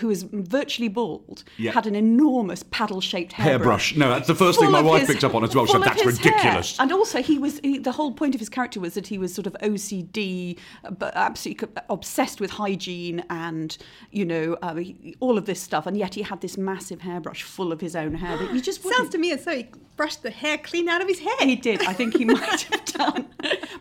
who 0.00 0.10
is 0.10 0.24
virtually 0.30 0.88
bald 0.88 1.44
Yeah. 1.56 1.72
had 1.72 1.86
an 1.86 1.94
enormous 1.94 2.62
paddle-shaped 2.64 3.32
hairbrush. 3.32 3.92
Hairbrush. 3.92 3.96
No, 3.96 4.10
that's 4.10 4.26
the 4.26 4.34
first 4.34 4.58
thing 4.60 4.70
my 4.70 4.80
wife 4.82 5.02
his- 5.02 5.10
picked 5.10 5.24
up 5.24 5.34
on 5.34 5.44
as 5.44 5.54
well. 5.54 5.64
She 5.66 5.72
said, 5.72 5.82
that's 5.82 6.02
his 6.02 6.18
hair." 6.18 6.32
ridiculous. 6.34 6.78
And 6.80 6.92
also, 6.92 7.22
he 7.22 7.38
was 7.38 7.60
he, 7.60 7.78
the 7.78 7.92
whole 7.92 8.12
point 8.12 8.34
of 8.34 8.40
his 8.40 8.48
character 8.48 8.80
was 8.80 8.94
that 8.94 9.06
he 9.06 9.16
was 9.16 9.32
sort 9.32 9.46
of 9.46 9.56
OCD, 9.62 10.58
but 10.98 11.14
absolutely 11.16 11.68
obsessed 11.88 12.40
with 12.40 12.50
hygiene 12.50 13.24
and 13.30 13.76
you 14.10 14.24
know 14.24 14.56
uh, 14.62 14.74
he- 14.74 15.16
all 15.20 15.38
of 15.38 15.46
this 15.46 15.60
stuff. 15.60 15.86
And 15.86 15.96
yet 15.96 16.14
he 16.14 16.22
had 16.22 16.40
this 16.40 16.58
massive 16.58 17.00
hairbrush 17.02 17.42
full 17.42 17.72
of 17.72 17.80
his 17.80 17.94
own 17.96 18.14
hair 18.14 18.36
that 18.38 18.52
you 18.52 18.60
just 18.60 18.82
Sounds 18.82 18.94
wouldn't. 18.94 19.12
to 19.12 19.18
me 19.18 19.32
as 19.32 19.44
though 19.44 19.56
he 19.56 19.66
brushed 19.96 20.22
the 20.22 20.30
hair 20.30 20.58
clean 20.58 20.88
out 20.88 21.00
of 21.00 21.08
his 21.08 21.20
head. 21.20 21.40
He 21.48 21.56
did. 21.56 21.82
I 21.86 21.92
think 21.92 22.16
he 22.16 22.24
might 22.36 22.62
have 22.62 22.84
done. 22.86 23.26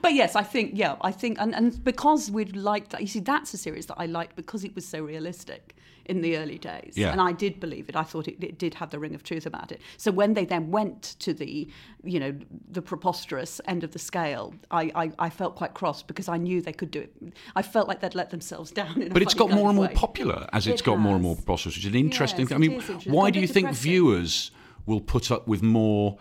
But 0.02 0.14
yes, 0.14 0.36
I 0.36 0.44
think 0.44 0.72
yeah, 0.76 0.96
I 1.02 1.12
think 1.12 1.40
and, 1.42 1.54
and 1.56 1.84
because 1.84 2.30
we'd 2.32 2.56
liked 2.56 2.92
that. 2.92 3.02
You 3.02 3.08
see, 3.08 3.20
that's 3.20 3.54
a 3.54 3.58
series 3.58 3.88
that 3.88 3.96
I 3.98 4.06
liked 4.06 4.36
because 4.36 4.64
it 4.64 4.74
was 4.76 4.88
so 4.88 5.02
realistic 5.04 5.76
in 6.06 6.22
the 6.22 6.38
early 6.38 6.58
days, 6.58 6.94
Yeah. 6.96 7.12
and 7.12 7.20
I 7.22 7.32
did 7.32 7.60
believe 7.60 7.90
it. 7.90 7.96
I 7.96 8.04
thought 8.04 8.28
it, 8.28 8.44
it 8.44 8.58
did 8.60 8.76
have 8.76 8.90
the 8.92 9.00
ring 9.00 9.16
of 9.16 9.24
truth 9.24 9.46
about 9.46 9.72
it. 9.72 9.82
So 9.98 10.12
when 10.12 10.34
they 10.34 10.46
then 10.46 10.72
went 10.72 11.16
to 11.20 11.34
the, 11.34 11.68
you 12.04 12.20
know, 12.20 12.34
the 12.72 12.82
preposterous 12.82 13.60
end 13.66 13.84
of 13.84 13.92
the 13.92 14.00
scale, 14.00 14.54
I, 14.72 14.92
I, 14.96 15.12
I 15.20 15.30
felt 15.30 15.56
quite 15.56 15.74
cross 15.74 16.04
because 16.04 16.30
I 16.30 16.38
knew 16.38 16.62
they 16.62 16.74
could 16.74 16.92
do 16.92 17.00
it. 17.02 17.12
I 17.56 17.62
felt 17.62 17.88
like 17.88 18.02
they'd 18.02 18.16
let 18.16 18.30
themselves 18.30 18.72
down. 18.82 19.02
In 19.02 19.12
a 19.12 19.14
But 19.14 19.22
it's 19.22 19.34
funny 19.34 19.50
got 19.50 19.56
more 19.56 19.70
and 19.70 19.72
of 19.72 19.76
more 19.76 19.88
way. 19.88 19.94
popular 19.94 20.48
as 20.54 20.68
it's 20.68 20.82
has. 20.82 20.86
got 20.86 21.00
more 21.00 21.16
and 21.16 21.24
more 21.24 21.36
preposterous, 21.36 21.76
which 21.76 21.86
is 21.86 21.92
an 21.92 21.98
interesting 22.00 22.42
Yes, 22.42 22.50
thing. 22.50 22.56
I 22.56 22.60
mean, 22.60 22.72
interesting. 22.74 23.12
why 23.14 23.32
do 23.32 23.40
you 23.40 23.48
think 23.48 23.68
depressing. 23.68 23.84
viewers 23.92 24.52
will 24.86 25.02
put 25.02 25.32
up 25.32 25.48
with 25.48 25.64
more, 25.64 26.16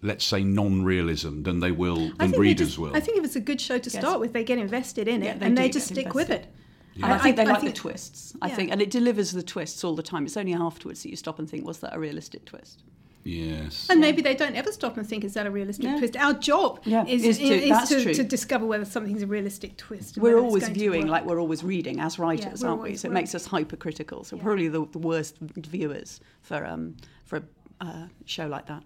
let's 0.00 0.24
say, 0.24 0.42
non-realism 0.42 1.42
than 1.42 1.60
they 1.60 1.70
will 1.70 1.96
than 1.96 2.16
think 2.16 2.32
they 2.32 2.38
readers 2.38 2.68
just- 2.68 2.78
will? 2.78 2.96
I 2.96 3.00
think 3.00 3.18
if 3.18 3.24
it's 3.24 3.36
a 3.36 3.40
good 3.40 3.60
show 3.60 3.78
to 3.78 3.90
start 3.90 4.20
with, 4.20 4.32
they 4.32 4.44
get 4.44 4.58
invested 4.58 5.06
in 5.08 5.22
it 5.22 5.26
Yeah, 5.26 5.34
they 5.38 5.46
and 5.46 5.56
do 5.56 5.62
they 5.62 5.68
just 5.68 5.88
stick 5.88 6.14
with 6.14 6.30
it. 6.30 6.46
And 7.02 7.12
I 7.12 7.18
think 7.18 7.36
they 7.36 7.44
like 7.44 7.60
think- 7.60 7.74
the 7.74 7.80
twists. 7.80 8.34
I 8.40 8.48
Yeah. 8.48 8.56
think, 8.56 8.70
and 8.72 8.80
it 8.82 8.90
delivers 8.90 9.32
the 9.32 9.42
twists 9.42 9.84
all 9.84 9.94
the 9.94 10.02
time. 10.02 10.24
It's 10.26 10.36
only 10.36 10.54
afterwards 10.54 11.02
that 11.02 11.10
you 11.10 11.16
stop 11.16 11.38
and 11.38 11.48
think, 11.48 11.66
was 11.66 11.78
that 11.80 11.94
a 11.94 11.98
realistic 11.98 12.44
twist? 12.46 12.82
yes. 13.24 13.88
And 13.90 14.00
maybe 14.00 14.22
they 14.22 14.36
don't 14.36 14.54
ever 14.54 14.70
stop 14.70 14.96
and 14.96 15.04
think, 15.04 15.24
is 15.24 15.34
that 15.34 15.46
a 15.46 15.50
realistic 15.50 15.84
Yeah. 15.86 15.98
twist? 15.98 16.16
Our 16.16 16.32
job 16.34 16.80
Yeah, 16.84 17.04
is, 17.06 17.24
is 17.24 17.38
is, 17.40 17.48
to- 17.62 17.68
that's 17.68 17.88
to, 17.88 18.14
to 18.14 18.22
discover 18.22 18.64
whether 18.66 18.84
something's 18.84 19.22
a 19.22 19.26
realistic 19.26 19.76
twist. 19.76 20.16
We're 20.16 20.38
always 20.38 20.68
viewing 20.68 21.08
like 21.08 21.24
we're 21.26 21.40
always 21.40 21.64
reading 21.64 21.98
as 21.98 22.18
writers, 22.20 22.62
we're 22.62 22.68
aren't 22.68 22.82
we? 22.82 22.88
always- 22.90 23.00
So 23.00 23.08
it 23.08 23.12
makes 23.12 23.34
us 23.34 23.46
hypercritical. 23.46 24.22
So 24.22 24.36
probably 24.36 24.68
the, 24.68 24.86
the 24.92 24.98
worst 25.00 25.38
viewers 25.40 26.20
for 26.42 26.64
um, 26.64 26.96
for 27.24 27.38
a 27.80 27.84
uh, 27.84 28.06
show 28.26 28.46
like 28.46 28.66
that. 28.66 28.84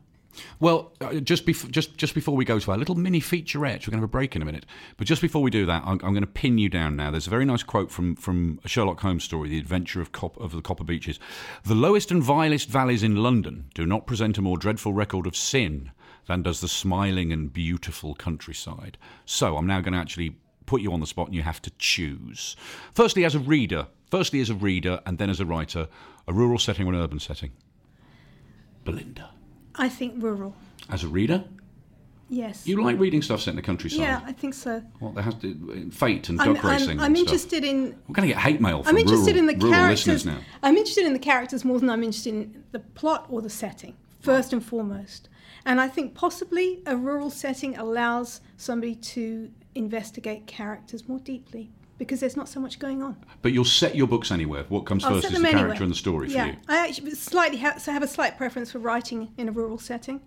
Well, 0.60 0.92
uh, 1.00 1.14
just, 1.14 1.44
bef- 1.44 1.70
just 1.70 1.96
just 1.96 2.14
before 2.14 2.36
we 2.36 2.44
go 2.44 2.58
to 2.58 2.70
our 2.70 2.78
little 2.78 2.94
mini 2.94 3.20
featurette, 3.20 3.86
we're 3.86 3.90
going 3.90 3.92
to 3.92 3.96
have 3.96 4.02
a 4.04 4.08
break 4.08 4.36
in 4.36 4.42
a 4.42 4.44
minute. 4.44 4.64
But 4.96 5.06
just 5.06 5.20
before 5.20 5.42
we 5.42 5.50
do 5.50 5.66
that, 5.66 5.82
I'm, 5.84 6.00
I'm 6.02 6.12
going 6.12 6.20
to 6.20 6.26
pin 6.26 6.58
you 6.58 6.68
down 6.68 6.96
now. 6.96 7.10
There's 7.10 7.26
a 7.26 7.30
very 7.30 7.44
nice 7.44 7.62
quote 7.62 7.90
from 7.90 8.14
from 8.16 8.60
a 8.64 8.68
Sherlock 8.68 9.00
Holmes 9.00 9.24
story, 9.24 9.48
The 9.48 9.58
Adventure 9.58 10.00
of, 10.00 10.12
Cop- 10.12 10.38
of 10.38 10.52
the 10.52 10.62
Copper 10.62 10.84
Beaches. 10.84 11.18
The 11.64 11.74
lowest 11.74 12.10
and 12.10 12.22
vilest 12.22 12.68
valleys 12.68 13.02
in 13.02 13.16
London 13.16 13.70
do 13.74 13.84
not 13.86 14.06
present 14.06 14.38
a 14.38 14.42
more 14.42 14.56
dreadful 14.56 14.92
record 14.92 15.26
of 15.26 15.34
sin 15.36 15.90
than 16.26 16.42
does 16.42 16.60
the 16.60 16.68
smiling 16.68 17.32
and 17.32 17.52
beautiful 17.52 18.14
countryside. 18.14 18.98
So 19.24 19.56
I'm 19.56 19.66
now 19.66 19.80
going 19.80 19.94
to 19.94 19.98
actually 19.98 20.36
put 20.66 20.80
you 20.80 20.92
on 20.92 21.00
the 21.00 21.06
spot, 21.06 21.26
and 21.26 21.34
you 21.34 21.42
have 21.42 21.60
to 21.62 21.72
choose. 21.78 22.54
Firstly, 22.94 23.24
as 23.24 23.34
a 23.34 23.40
reader, 23.40 23.88
firstly 24.08 24.40
as 24.40 24.50
a 24.50 24.54
reader, 24.54 25.00
and 25.04 25.18
then 25.18 25.28
as 25.28 25.40
a 25.40 25.44
writer, 25.44 25.88
a 26.28 26.32
rural 26.32 26.58
setting 26.58 26.86
or 26.86 26.94
an 26.94 27.00
urban 27.00 27.18
setting. 27.18 27.50
Belinda, 28.84 29.30
I 29.74 29.88
think 29.88 30.22
rural. 30.22 30.54
as 30.88 31.04
a 31.04 31.08
reader. 31.08 31.44
Yes. 32.32 32.64
You 32.64 32.80
like 32.80 32.98
reading 33.00 33.22
stuff 33.22 33.40
set 33.40 33.50
in 33.50 33.56
the 33.56 33.62
countryside? 33.62 34.00
yeah, 34.00 34.20
I 34.24 34.32
think 34.32 34.54
so. 34.54 34.82
Well, 35.00 35.10
there 35.10 35.24
has 35.24 35.34
to 35.36 35.90
fate 35.90 36.28
and 36.28 36.40
I'm, 36.40 36.54
racing. 36.54 37.00
I'm, 37.00 37.06
I'm 37.06 37.16
stuff. 37.16 37.26
interested 37.26 37.64
in. 37.64 37.96
We're 38.06 38.14
going 38.14 38.28
to 38.28 38.34
get 38.34 38.40
hate 38.40 38.60
mail 38.60 38.84
from 38.84 38.90
I'm 38.94 38.98
interested 38.98 39.34
rural, 39.34 39.50
in 39.50 39.58
the 39.58 39.68
characters. 39.70 40.24
now. 40.24 40.38
I'm 40.62 40.76
interested 40.76 41.06
in 41.06 41.12
the 41.12 41.18
characters 41.18 41.64
more 41.64 41.80
than 41.80 41.90
I'm 41.90 42.04
interested 42.04 42.34
in 42.34 42.64
the 42.70 42.78
plot 42.78 43.26
or 43.28 43.42
the 43.42 43.50
setting, 43.50 43.96
first 44.20 44.52
and 44.52 44.64
foremost. 44.64 45.28
And 45.66 45.80
I 45.80 45.88
think 45.88 46.14
possibly 46.14 46.82
a 46.86 46.96
rural 46.96 47.30
setting 47.30 47.76
allows 47.76 48.40
somebody 48.56 48.94
to 48.94 49.50
investigate 49.74 50.46
characters 50.46 51.08
more 51.08 51.18
deeply 51.18 51.72
because 52.00 52.18
there's 52.18 52.36
not 52.36 52.48
so 52.48 52.58
much 52.58 52.78
going 52.78 53.02
on. 53.02 53.14
But 53.42 53.52
you'll 53.52 53.66
set 53.66 53.94
your 53.94 54.06
books 54.06 54.32
anywhere. 54.32 54.64
What 54.70 54.86
comes 54.86 55.04
I'll 55.04 55.12
first 55.12 55.26
is 55.26 55.32
the 55.32 55.36
anywhere. 55.36 55.52
character 55.52 55.82
and 55.82 55.92
the 55.92 55.96
story 55.96 56.28
for 56.28 56.34
yeah, 56.34 56.46
you. 56.46 56.56
I 56.66 56.88
actually 56.88 57.10
slightly 57.10 57.58
ha- 57.58 57.76
so 57.76 57.92
have 57.92 58.02
a 58.02 58.08
slight 58.08 58.38
preference 58.38 58.72
for 58.72 58.78
writing 58.78 59.30
in 59.36 59.50
a 59.50 59.52
rural 59.52 59.76
setting. 59.76 60.22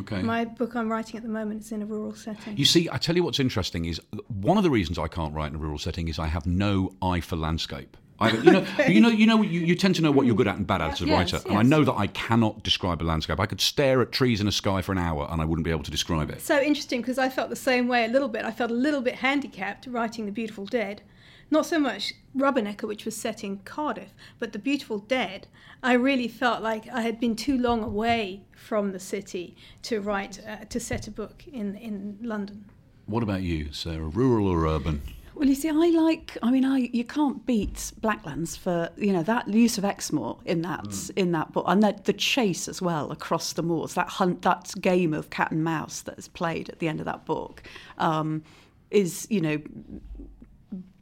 Okay. 0.00 0.22
My 0.22 0.46
book 0.46 0.74
I'm 0.74 0.90
writing 0.90 1.18
at 1.18 1.22
the 1.22 1.28
moment 1.28 1.60
is 1.60 1.70
in 1.70 1.82
a 1.82 1.86
rural 1.86 2.14
setting. 2.14 2.56
You 2.56 2.64
see, 2.64 2.88
I 2.90 2.96
tell 2.96 3.14
you 3.14 3.22
what's 3.22 3.40
interesting 3.40 3.84
is 3.84 4.00
one 4.28 4.56
of 4.56 4.62
the 4.64 4.70
reasons 4.70 4.98
I 4.98 5.06
can't 5.06 5.34
write 5.34 5.50
in 5.50 5.56
a 5.56 5.58
rural 5.58 5.78
setting 5.78 6.08
is 6.08 6.18
I 6.18 6.28
have 6.28 6.46
no 6.46 6.94
eye 7.02 7.20
for 7.20 7.36
landscape. 7.36 7.98
I, 8.20 8.30
you 8.30 8.50
know, 8.50 8.66
you 8.88 9.00
know, 9.00 9.08
you 9.08 9.26
know, 9.26 9.42
you, 9.42 9.60
you 9.60 9.74
tend 9.74 9.94
to 9.96 10.02
know 10.02 10.10
what 10.10 10.26
you're 10.26 10.34
good 10.34 10.48
at 10.48 10.56
and 10.56 10.66
bad 10.66 10.80
at 10.80 10.92
as 10.92 11.02
a 11.02 11.06
Yes, 11.06 11.32
writer, 11.32 11.48
and 11.48 11.58
I 11.58 11.62
know 11.62 11.84
that 11.84 11.94
I 11.94 12.08
cannot 12.08 12.62
describe 12.62 13.00
a 13.02 13.04
landscape. 13.04 13.38
I 13.38 13.46
could 13.46 13.60
stare 13.60 14.00
at 14.00 14.12
trees 14.12 14.40
in 14.40 14.48
a 14.48 14.52
sky 14.52 14.82
for 14.82 14.92
an 14.92 14.98
hour, 14.98 15.28
and 15.30 15.40
I 15.40 15.44
wouldn't 15.44 15.64
be 15.64 15.70
able 15.70 15.84
to 15.84 15.90
describe 15.90 16.30
it. 16.30 16.40
So 16.40 16.60
interesting 16.60 17.00
because 17.00 17.18
I 17.18 17.28
felt 17.28 17.50
the 17.50 17.56
same 17.56 17.86
way 17.86 18.04
a 18.04 18.08
little 18.08 18.28
bit. 18.28 18.44
I 18.44 18.50
felt 18.50 18.70
a 18.70 18.74
little 18.74 19.00
bit 19.00 19.16
handicapped 19.16 19.86
writing 19.86 20.26
The 20.26 20.32
Beautiful 20.32 20.66
Dead. 20.66 21.02
Not 21.50 21.66
so 21.66 21.78
much 21.78 22.14
Rubbernecker, 22.36 22.86
which 22.86 23.04
was 23.04 23.16
set 23.16 23.42
in 23.42 23.58
Cardiff, 23.58 24.12
but 24.38 24.52
The 24.52 24.58
Beautiful 24.58 24.98
Dead. 24.98 25.46
I 25.82 25.94
really 25.94 26.28
felt 26.28 26.62
like 26.62 26.88
I 26.88 27.00
had 27.02 27.18
been 27.18 27.36
too 27.36 27.56
long 27.56 27.82
away 27.82 28.42
from 28.54 28.92
the 28.92 29.00
city 29.00 29.56
to 29.82 30.00
write, 30.00 30.40
uh, 30.46 30.64
to 30.68 30.78
set 30.78 31.06
a 31.08 31.10
book 31.10 31.44
in, 31.50 31.74
in 31.76 32.18
London. 32.20 32.66
What 33.06 33.22
about 33.22 33.42
you, 33.42 33.72
Sarah? 33.72 34.08
Rural 34.08 34.46
or 34.46 34.66
urban? 34.66 35.00
Well, 35.34 35.48
you 35.48 35.54
see, 35.54 35.70
I 35.70 35.72
like. 35.72 36.36
I 36.42 36.50
mean, 36.50 36.64
I 36.64 36.90
you 36.92 37.04
can't 37.04 37.46
beat 37.46 37.92
Blacklands 38.00 38.58
for 38.58 38.90
you 38.96 39.12
know 39.12 39.22
that 39.22 39.46
use 39.46 39.78
of 39.78 39.84
Exmoor 39.84 40.36
in 40.44 40.62
that 40.62 41.10
in 41.14 41.30
that 41.30 41.52
book, 41.52 41.64
and 41.68 41.80
that 41.84 42.06
the 42.06 42.12
chase 42.12 42.66
as 42.66 42.82
well 42.82 43.12
across 43.12 43.52
the 43.52 43.62
moors. 43.62 43.94
That 43.94 44.08
hunt, 44.08 44.42
that 44.42 44.72
game 44.80 45.14
of 45.14 45.30
cat 45.30 45.52
and 45.52 45.62
mouse 45.62 46.00
that 46.02 46.18
is 46.18 46.26
played 46.26 46.68
at 46.70 46.80
the 46.80 46.88
end 46.88 46.98
of 46.98 47.06
that 47.06 47.24
book, 47.24 47.62
um, 47.98 48.42
is 48.90 49.28
you 49.30 49.40
know 49.40 49.62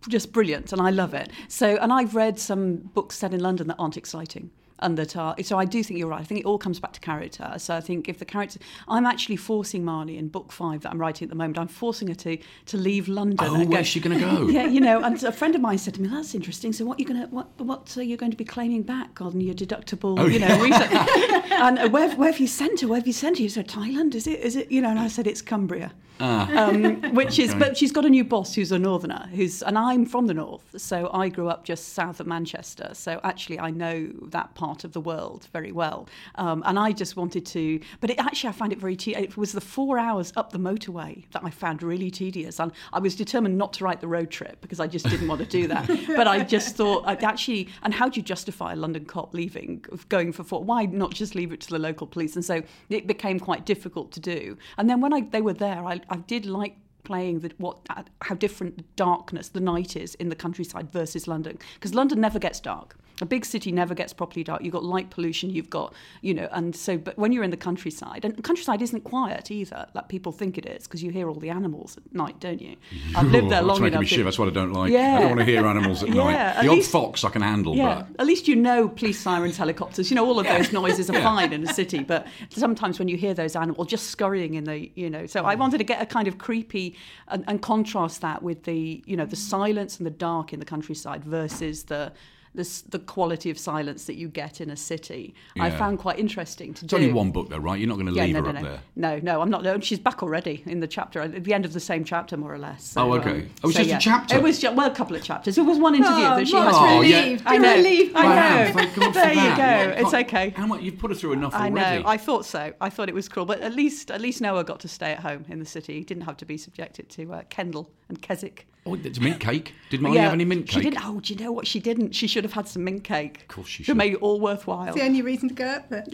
just 0.08 0.32
brilliant, 0.32 0.72
and 0.72 0.80
I 0.80 0.90
love 0.90 1.14
it. 1.14 1.30
So, 1.48 1.76
and 1.76 1.92
I've 1.92 2.14
read 2.14 2.38
some 2.38 2.76
books 2.76 3.16
set 3.16 3.34
in 3.34 3.40
London 3.40 3.68
that 3.68 3.76
aren't 3.78 3.96
exciting. 3.96 4.50
And 4.78 4.98
that 4.98 5.16
are 5.16 5.34
so 5.42 5.58
I 5.58 5.64
do 5.64 5.82
think 5.82 5.98
you're 5.98 6.08
right. 6.08 6.20
I 6.20 6.24
think 6.24 6.40
it 6.40 6.46
all 6.46 6.58
comes 6.58 6.78
back 6.80 6.92
to 6.92 7.00
character. 7.00 7.52
So 7.58 7.74
I 7.74 7.80
think 7.80 8.08
if 8.08 8.18
the 8.18 8.24
character, 8.24 8.58
I'm 8.88 9.06
actually 9.06 9.36
forcing 9.36 9.82
Marnie 9.82 10.18
in 10.18 10.28
book 10.28 10.52
five 10.52 10.82
that 10.82 10.90
I'm 10.90 11.00
writing 11.00 11.26
at 11.26 11.30
the 11.30 11.36
moment. 11.36 11.58
I'm 11.58 11.68
forcing 11.68 12.08
her 12.08 12.14
to 12.14 12.38
to 12.66 12.76
leave 12.76 13.08
London. 13.08 13.48
Oh, 13.48 13.64
where's 13.64 13.86
she 13.86 14.00
going 14.00 14.18
to 14.18 14.24
go? 14.24 14.48
yeah, 14.48 14.66
you 14.66 14.80
know, 14.80 15.02
and 15.02 15.22
a 15.24 15.32
friend 15.32 15.54
of 15.54 15.60
mine 15.60 15.78
said 15.78 15.94
to 15.94 16.02
me, 16.02 16.08
"That's 16.08 16.34
interesting. 16.34 16.72
So, 16.72 16.84
what 16.84 17.00
you 17.00 17.06
going 17.06 17.20
to 17.20 17.26
what 17.28 17.48
what 17.58 17.96
are 17.96 18.02
you 18.02 18.16
going 18.16 18.30
to 18.32 18.36
be 18.36 18.44
claiming 18.44 18.82
back 18.82 19.20
on 19.20 19.40
your 19.40 19.54
deductible, 19.54 20.18
Oh, 20.18 20.26
you 20.26 20.38
know, 20.38 20.60
research? 20.62 20.90
and 21.52 21.78
uh, 21.78 21.88
where, 21.88 22.10
where 22.16 22.30
have 22.30 22.40
you 22.40 22.46
sent 22.46 22.80
her? 22.80 22.88
Where 22.88 22.98
have 22.98 23.06
you 23.06 23.12
sent 23.12 23.38
her? 23.38 23.42
He 23.42 23.48
said, 23.48 23.68
Thailand. 23.68 24.14
Is 24.14 24.26
it? 24.26 24.40
Is 24.40 24.56
it? 24.56 24.70
You 24.70 24.80
know, 24.82 24.90
and 24.90 24.98
I 24.98 25.08
said, 25.08 25.26
it's 25.26 25.42
Cumbria. 25.42 25.92
Um, 26.18 27.02
which 27.14 27.38
is, 27.38 27.54
but 27.54 27.76
she's 27.76 27.92
got 27.92 28.04
a 28.04 28.08
new 28.08 28.24
boss 28.24 28.54
who's 28.54 28.72
a 28.72 28.78
northerner, 28.78 29.28
who's, 29.34 29.62
and 29.62 29.76
I'm 29.76 30.06
from 30.06 30.26
the 30.26 30.34
north, 30.34 30.64
so 30.76 31.10
I 31.12 31.28
grew 31.28 31.48
up 31.48 31.64
just 31.64 31.92
south 31.92 32.20
of 32.20 32.26
Manchester. 32.26 32.90
So 32.94 33.20
actually, 33.22 33.60
I 33.60 33.70
know 33.70 34.08
that 34.22 34.54
part 34.54 34.65
of 34.84 34.92
the 34.92 35.00
world 35.00 35.48
very 35.52 35.72
well. 35.72 36.08
Um, 36.36 36.62
and 36.66 36.78
I 36.78 36.92
just 36.92 37.16
wanted 37.16 37.46
to, 37.46 37.80
but 38.00 38.10
it, 38.10 38.18
actually, 38.18 38.50
I 38.50 38.52
found 38.52 38.72
it 38.72 38.78
very. 38.78 38.96
Te- 38.96 39.14
it 39.14 39.36
was 39.36 39.52
the 39.52 39.60
four 39.60 39.98
hours 39.98 40.32
up 40.36 40.52
the 40.52 40.58
motorway 40.58 41.24
that 41.32 41.42
I 41.44 41.50
found 41.50 41.82
really 41.82 42.10
tedious, 42.10 42.58
and 42.60 42.72
I 42.92 42.98
was 42.98 43.14
determined 43.14 43.56
not 43.56 43.72
to 43.74 43.84
write 43.84 44.00
the 44.00 44.08
road 44.08 44.30
trip 44.30 44.60
because 44.60 44.80
I 44.80 44.86
just 44.86 45.08
didn't 45.08 45.28
want 45.28 45.40
to 45.40 45.46
do 45.46 45.66
that. 45.68 45.86
but 46.08 46.26
I 46.26 46.42
just 46.42 46.76
thought, 46.76 47.04
I 47.06 47.14
actually, 47.14 47.68
and 47.82 47.94
how 47.94 48.08
do 48.08 48.18
you 48.20 48.24
justify 48.24 48.72
a 48.72 48.76
London 48.76 49.04
cop 49.04 49.34
leaving, 49.34 49.84
going 50.08 50.32
for 50.32 50.44
four? 50.44 50.64
Why 50.64 50.86
not 50.86 51.12
just 51.14 51.34
leave 51.34 51.52
it 51.52 51.60
to 51.62 51.70
the 51.70 51.78
local 51.78 52.06
police? 52.06 52.34
And 52.34 52.44
so 52.44 52.62
it 52.88 53.06
became 53.06 53.38
quite 53.38 53.66
difficult 53.66 54.12
to 54.12 54.20
do. 54.20 54.56
And 54.78 54.88
then 54.88 55.00
when 55.00 55.12
I, 55.12 55.20
they 55.20 55.42
were 55.42 55.52
there, 55.52 55.84
I, 55.84 56.00
I 56.08 56.16
did 56.16 56.46
like 56.46 56.76
playing 57.06 57.38
the, 57.38 57.52
what 57.58 57.78
how 58.22 58.34
different 58.34 58.84
darkness 58.96 59.48
the 59.48 59.60
night 59.60 59.94
is 59.96 60.16
in 60.16 60.28
the 60.28 60.34
countryside 60.34 60.90
versus 60.90 61.28
London 61.28 61.56
because 61.74 61.94
London 61.94 62.20
never 62.20 62.40
gets 62.40 62.58
dark. 62.58 62.96
A 63.22 63.26
big 63.26 63.46
city 63.46 63.72
never 63.72 63.94
gets 63.94 64.12
properly 64.12 64.44
dark. 64.44 64.62
You've 64.62 64.74
got 64.74 64.84
light 64.84 65.08
pollution. 65.08 65.48
You've 65.48 65.70
got 65.70 65.94
you 66.20 66.34
know, 66.34 66.48
and 66.52 66.76
so 66.76 66.98
but 66.98 67.16
when 67.16 67.32
you're 67.32 67.44
in 67.44 67.50
the 67.50 67.56
countryside, 67.56 68.24
and 68.24 68.36
the 68.36 68.42
countryside 68.42 68.82
isn't 68.82 69.04
quiet 69.04 69.50
either, 69.50 69.86
like 69.94 70.08
people 70.08 70.32
think 70.32 70.58
it 70.58 70.66
is, 70.66 70.86
because 70.86 71.02
you 71.02 71.10
hear 71.10 71.28
all 71.28 71.36
the 71.36 71.48
animals 71.48 71.96
at 71.96 72.14
night, 72.14 72.38
don't 72.40 72.60
you? 72.60 72.76
I've 73.16 73.30
lived 73.30 73.50
there 73.50 73.62
long 73.62 73.84
enough. 73.84 74.04
shiver. 74.04 74.24
That's 74.24 74.38
what 74.38 74.48
I 74.48 74.52
don't 74.52 74.72
like. 74.72 74.92
Yeah. 74.92 75.16
I 75.16 75.20
don't 75.20 75.28
want 75.30 75.40
to 75.40 75.46
hear 75.46 75.66
animals 75.66 76.02
at 76.02 76.08
Yeah, 76.14 76.24
night. 76.24 76.62
The 76.62 76.68
odd 76.68 76.74
least- 76.74 76.90
fox 76.90 77.24
I 77.24 77.30
can 77.30 77.42
handle, 77.42 77.74
Yeah, 77.74 78.04
but 78.08 78.20
at 78.20 78.26
least 78.26 78.48
you 78.48 78.56
know 78.56 78.88
police 78.88 79.18
sirens, 79.18 79.56
helicopters. 79.56 80.10
You 80.10 80.16
know 80.16 80.26
all 80.26 80.38
of 80.38 80.46
those 80.46 80.72
noises 80.72 81.08
are 81.08 81.20
fine 81.22 81.52
in 81.52 81.66
a 81.66 81.72
city, 81.72 82.02
but 82.02 82.26
sometimes 82.50 82.98
when 82.98 83.08
you 83.08 83.16
hear 83.16 83.32
those 83.32 83.56
animals 83.56 83.88
just 83.88 84.10
scurrying 84.10 84.54
in 84.54 84.64
the, 84.64 84.90
you 84.94 85.08
know. 85.08 85.26
So 85.26 85.46
I 85.46 85.56
mm. 85.56 85.60
wanted 85.60 85.78
to 85.78 85.84
get 85.84 86.02
a 86.02 86.06
kind 86.06 86.28
of 86.28 86.36
creepy 86.36 86.96
and, 87.28 87.44
and 87.46 87.62
contrast 87.62 88.20
that 88.20 88.42
with 88.42 88.64
the, 88.64 89.02
you 89.06 89.16
know, 89.16 89.24
the 89.24 89.36
silence 89.36 89.96
and 89.96 90.06
the 90.06 90.10
dark 90.10 90.52
in 90.52 90.58
the 90.58 90.66
countryside 90.66 91.24
versus 91.24 91.84
the. 91.84 92.12
The, 92.56 92.82
the 92.88 92.98
quality 92.98 93.50
of 93.50 93.58
silence 93.58 94.06
that 94.06 94.16
you 94.16 94.28
get 94.28 94.60
in 94.62 94.70
a 94.70 94.76
city, 94.76 95.34
I 95.60 95.70
found 95.70 95.98
quite 95.98 96.18
interesting 96.18 96.72
to 96.74 96.84
it's 96.84 96.90
do. 96.90 96.96
only 96.96 97.12
one 97.12 97.30
book, 97.30 97.50
though, 97.50 97.58
right? 97.58 97.78
You're 97.78 97.88
not 97.88 97.96
going 97.96 98.06
to 98.06 98.12
Yeah, 98.14 98.24
leave 98.24 98.34
no, 98.34 98.42
her 98.44 98.52
no, 98.54 98.58
up 98.58 98.62
no. 98.64 98.68
there. 98.70 98.80
No, 98.96 99.18
no, 99.22 99.40
I'm 99.42 99.50
not. 99.50 99.62
No, 99.62 99.78
she's 99.80 99.98
back 99.98 100.22
already 100.22 100.62
in 100.64 100.80
the 100.80 100.86
chapter 100.86 101.20
at 101.20 101.44
the 101.44 101.52
end 101.52 101.64
of 101.66 101.74
the 101.74 101.80
same 101.80 102.02
chapter, 102.02 102.36
more 102.38 102.54
or 102.54 102.58
less. 102.58 102.82
So, 102.82 103.02
Oh, 103.12 103.14
okay. 103.18 103.30
um, 103.30 103.50
Oh, 103.62 103.68
it's 103.68 103.76
so, 103.76 103.84
just 103.84 103.94
a 103.94 103.98
chapter? 103.98 104.36
It 104.36 104.42
was 104.42 104.58
ju- 104.58 104.72
well, 104.72 104.90
a 104.90 104.94
couple 104.94 105.14
of 105.16 105.22
chapters. 105.22 105.58
It 105.58 105.62
was 105.66 105.78
one 105.78 105.94
interview 105.94 106.24
Oh, 106.24 106.36
that 106.38 106.48
she 106.48 106.54
much 106.54 106.64
has. 106.64 106.74
Oh, 106.78 107.00
yeah. 107.02 107.38
I 107.44 107.58
know. 107.58 107.74
relieved. 107.76 108.12
I 108.16 108.22
know. 108.66 108.72
thank 108.72 109.14
There 109.14 109.32
you 109.34 109.56
go. 109.56 109.98
You 109.98 110.04
It's 110.06 110.14
okay. 110.14 110.50
How 110.56 110.66
much 110.66 110.80
you've 110.80 110.98
put 110.98 111.10
her 111.10 111.14
through 111.14 111.34
enough 111.34 111.52
I 111.54 111.68
already? 111.68 112.02
know. 112.02 112.08
I 112.08 112.16
thought 112.16 112.46
so. 112.46 112.72
I 112.80 112.88
thought 112.88 113.10
it 113.10 113.14
was 113.14 113.28
cruel, 113.28 113.44
but 113.44 113.60
at 113.60 113.74
least 113.74 114.10
at 114.10 114.20
least 114.22 114.40
Noah 114.40 114.64
got 114.64 114.80
to 114.80 114.88
stay 114.88 115.12
at 115.12 115.20
home 115.20 115.44
in 115.50 115.58
the 115.58 115.66
city. 115.66 115.94
He 115.98 116.04
didn't 116.04 116.22
have 116.24 116.38
to 116.38 116.46
be 116.46 116.56
subjected 116.56 117.10
to 117.10 117.34
uh, 117.34 117.42
Kendal 117.50 117.90
and 118.08 118.22
Keswick. 118.22 118.66
Oh, 118.86 118.94
it's 118.94 119.18
mint 119.20 119.40
cake. 119.40 119.74
Did 119.90 120.00
Marnie 120.00 120.18
have 120.18 120.32
any 120.32 120.44
mint 120.44 120.66
cake? 120.68 120.82
She 120.82 120.90
didn't. 120.90 121.04
Oh, 121.04 121.20
do 121.20 121.34
you 121.34 121.40
know 121.44 121.50
what? 121.52 121.66
She 121.66 121.80
didn't. 121.80 122.14
She 122.14 122.26
should 122.26 122.44
have 122.44 122.52
had 122.52 122.68
some 122.68 122.84
mint 122.84 123.02
cake. 123.04 123.42
Of 123.42 123.48
course 123.48 123.68
she 123.68 123.82
To 123.82 123.86
should. 123.88 123.96
made 123.96 124.12
it 124.14 124.22
all 124.22 124.40
worthwhile. 124.40 124.86
It's 124.88 124.96
the 124.96 125.02
only 125.02 125.22
reason 125.22 125.48
to 125.48 125.54
go 125.54 125.64
up 125.66 125.88
there. 125.88 126.04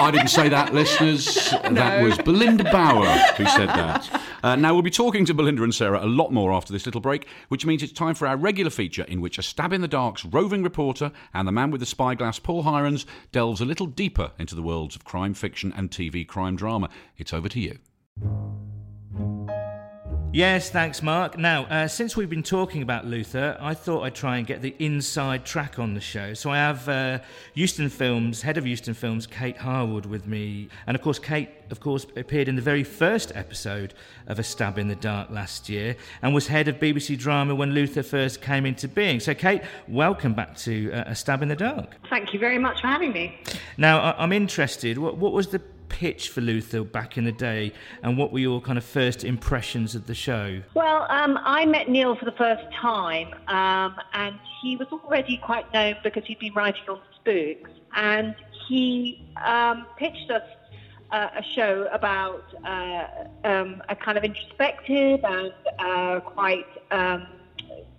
I 0.00 0.10
didn't 0.10 0.28
say 0.28 0.48
that, 0.48 0.72
listeners. 0.74 1.52
That 1.72 2.02
was 2.02 2.18
Belinda 2.18 2.64
Bauer 2.64 3.06
who 3.36 3.46
said 3.46 3.68
that. 3.68 4.22
Uh, 4.42 4.56
now, 4.56 4.72
we'll 4.74 4.82
be 4.82 4.90
talking 4.90 5.24
to 5.24 5.34
Belinda 5.34 5.62
and 5.62 5.74
Sarah 5.74 6.04
a 6.04 6.06
lot 6.06 6.32
more 6.32 6.52
after 6.52 6.72
this 6.72 6.84
little 6.86 7.00
break, 7.00 7.26
which 7.48 7.64
means 7.64 7.82
it's 7.82 7.92
time 7.92 8.14
for 8.14 8.26
our 8.26 8.36
regular 8.36 8.70
feature 8.70 9.04
in 9.04 9.20
which 9.20 9.38
a 9.38 9.42
stab 9.42 9.72
in 9.72 9.80
the 9.80 9.88
dark's 9.88 10.24
roving 10.24 10.62
reporter 10.62 11.12
and 11.32 11.46
the 11.48 11.52
man 11.52 11.70
with 11.70 11.80
the 11.80 11.86
spyglass, 11.86 12.38
Paul 12.38 12.64
Hirons, 12.64 13.04
delves 13.32 13.60
a 13.60 13.64
little 13.64 13.86
deeper 13.86 14.32
into 14.38 14.54
the 14.54 14.62
worlds 14.62 14.94
of 14.96 15.04
crime 15.04 15.34
fiction 15.34 15.72
and 15.76 15.90
TV 15.90 16.26
crime 16.26 16.56
drama. 16.56 16.88
It's 17.16 17.32
over 17.32 17.48
to 17.48 17.60
you. 17.60 17.78
Yes, 20.34 20.70
thanks, 20.70 21.02
Mark. 21.02 21.36
Now, 21.36 21.64
uh, 21.66 21.86
since 21.86 22.16
we've 22.16 22.30
been 22.30 22.42
talking 22.42 22.80
about 22.80 23.04
Luther, 23.04 23.54
I 23.60 23.74
thought 23.74 24.02
I'd 24.04 24.14
try 24.14 24.38
and 24.38 24.46
get 24.46 24.62
the 24.62 24.74
inside 24.78 25.44
track 25.44 25.78
on 25.78 25.92
the 25.92 26.00
show. 26.00 26.32
So 26.32 26.48
I 26.48 26.56
have 26.56 26.88
uh, 26.88 27.18
Euston 27.52 27.90
Films, 27.90 28.40
head 28.40 28.56
of 28.56 28.66
Euston 28.66 28.94
Films, 28.94 29.26
Kate 29.26 29.58
Harwood, 29.58 30.06
with 30.06 30.26
me. 30.26 30.70
And 30.86 30.94
of 30.94 31.02
course, 31.02 31.18
Kate, 31.18 31.50
of 31.70 31.80
course, 31.80 32.06
appeared 32.16 32.48
in 32.48 32.56
the 32.56 32.62
very 32.62 32.82
first 32.82 33.30
episode 33.34 33.92
of 34.26 34.38
A 34.38 34.42
Stab 34.42 34.78
in 34.78 34.88
the 34.88 34.94
Dark 34.94 35.28
last 35.28 35.68
year 35.68 35.96
and 36.22 36.32
was 36.32 36.46
head 36.46 36.66
of 36.66 36.76
BBC 36.76 37.18
Drama 37.18 37.54
when 37.54 37.72
Luther 37.72 38.02
first 38.02 38.40
came 38.40 38.64
into 38.64 38.88
being. 38.88 39.20
So, 39.20 39.34
Kate, 39.34 39.60
welcome 39.86 40.32
back 40.32 40.56
to 40.60 40.92
uh, 40.92 41.04
A 41.08 41.14
Stab 41.14 41.42
in 41.42 41.48
the 41.48 41.56
Dark. 41.56 41.94
Thank 42.08 42.32
you 42.32 42.40
very 42.40 42.58
much 42.58 42.80
for 42.80 42.86
having 42.86 43.12
me. 43.12 43.38
Now, 43.76 44.00
I- 44.00 44.22
I'm 44.22 44.32
interested. 44.32 44.96
What, 44.96 45.18
what 45.18 45.34
was 45.34 45.48
the 45.48 45.60
pitch 45.92 46.30
for 46.30 46.40
Luther 46.40 46.82
back 46.82 47.16
in 47.16 47.24
the 47.24 47.32
day, 47.32 47.72
and 48.02 48.18
what 48.18 48.32
were 48.32 48.40
your 48.40 48.60
kind 48.60 48.78
of 48.78 48.84
first 48.84 49.22
impressions 49.22 49.94
of 49.94 50.06
the 50.06 50.14
show? 50.14 50.62
Well, 50.74 51.06
um, 51.08 51.38
I 51.42 51.66
met 51.66 51.88
Neil 51.88 52.16
for 52.16 52.24
the 52.24 52.32
first 52.32 52.64
time, 52.74 53.28
um, 53.46 53.94
and 54.14 54.36
he 54.60 54.76
was 54.76 54.88
already 54.90 55.36
quite 55.36 55.72
known 55.72 55.94
because 56.02 56.24
he'd 56.24 56.40
been 56.40 56.54
writing 56.54 56.82
on 56.88 56.98
spooks, 57.14 57.70
and 57.94 58.34
he 58.66 59.24
um, 59.44 59.86
pitched 59.96 60.30
us 60.30 60.42
uh, 61.12 61.28
a 61.36 61.42
show 61.42 61.86
about 61.92 62.42
uh, 62.64 63.06
um, 63.44 63.82
a 63.88 63.94
kind 63.94 64.16
of 64.16 64.24
introspective 64.24 65.20
and 65.22 65.52
uh, 65.78 66.20
quite 66.20 66.66
um, 66.90 67.26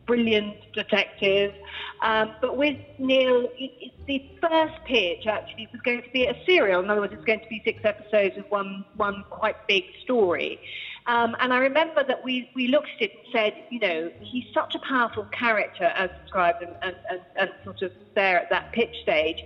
brilliant 0.05 0.55
detective. 0.73 1.53
Um, 2.01 2.33
but 2.41 2.57
with 2.57 2.77
Neil, 2.99 3.49
it, 3.57 3.71
it, 3.79 3.91
the 4.07 4.25
first 4.41 4.73
pitch 4.85 5.25
actually 5.27 5.67
was 5.71 5.81
going 5.81 6.01
to 6.03 6.09
be 6.09 6.25
a 6.25 6.35
serial. 6.45 6.83
In 6.83 6.89
other 6.89 7.01
words, 7.01 7.13
it's 7.13 7.25
going 7.25 7.39
to 7.39 7.47
be 7.47 7.61
six 7.63 7.79
episodes 7.83 8.37
of 8.37 8.45
one 8.49 8.85
one 8.97 9.23
quite 9.29 9.67
big 9.67 9.85
story. 10.03 10.59
Um, 11.05 11.35
and 11.39 11.53
I 11.53 11.57
remember 11.57 12.03
that 12.03 12.23
we, 12.23 12.49
we 12.55 12.67
looked 12.67 12.89
at 12.95 13.01
it 13.01 13.11
and 13.11 13.33
said, 13.33 13.53
you 13.69 13.79
know, 13.79 14.11
he's 14.21 14.45
such 14.53 14.73
a 14.73 14.79
powerful 14.79 15.25
character 15.25 15.85
as 15.85 16.09
described 16.21 16.63
and, 16.63 16.75
and, 16.81 16.95
and, 17.09 17.19
and 17.35 17.49
sort 17.65 17.81
of 17.81 17.91
there 18.15 18.39
at 18.39 18.49
that 18.49 18.71
pitch 18.71 18.95
stage. 19.01 19.43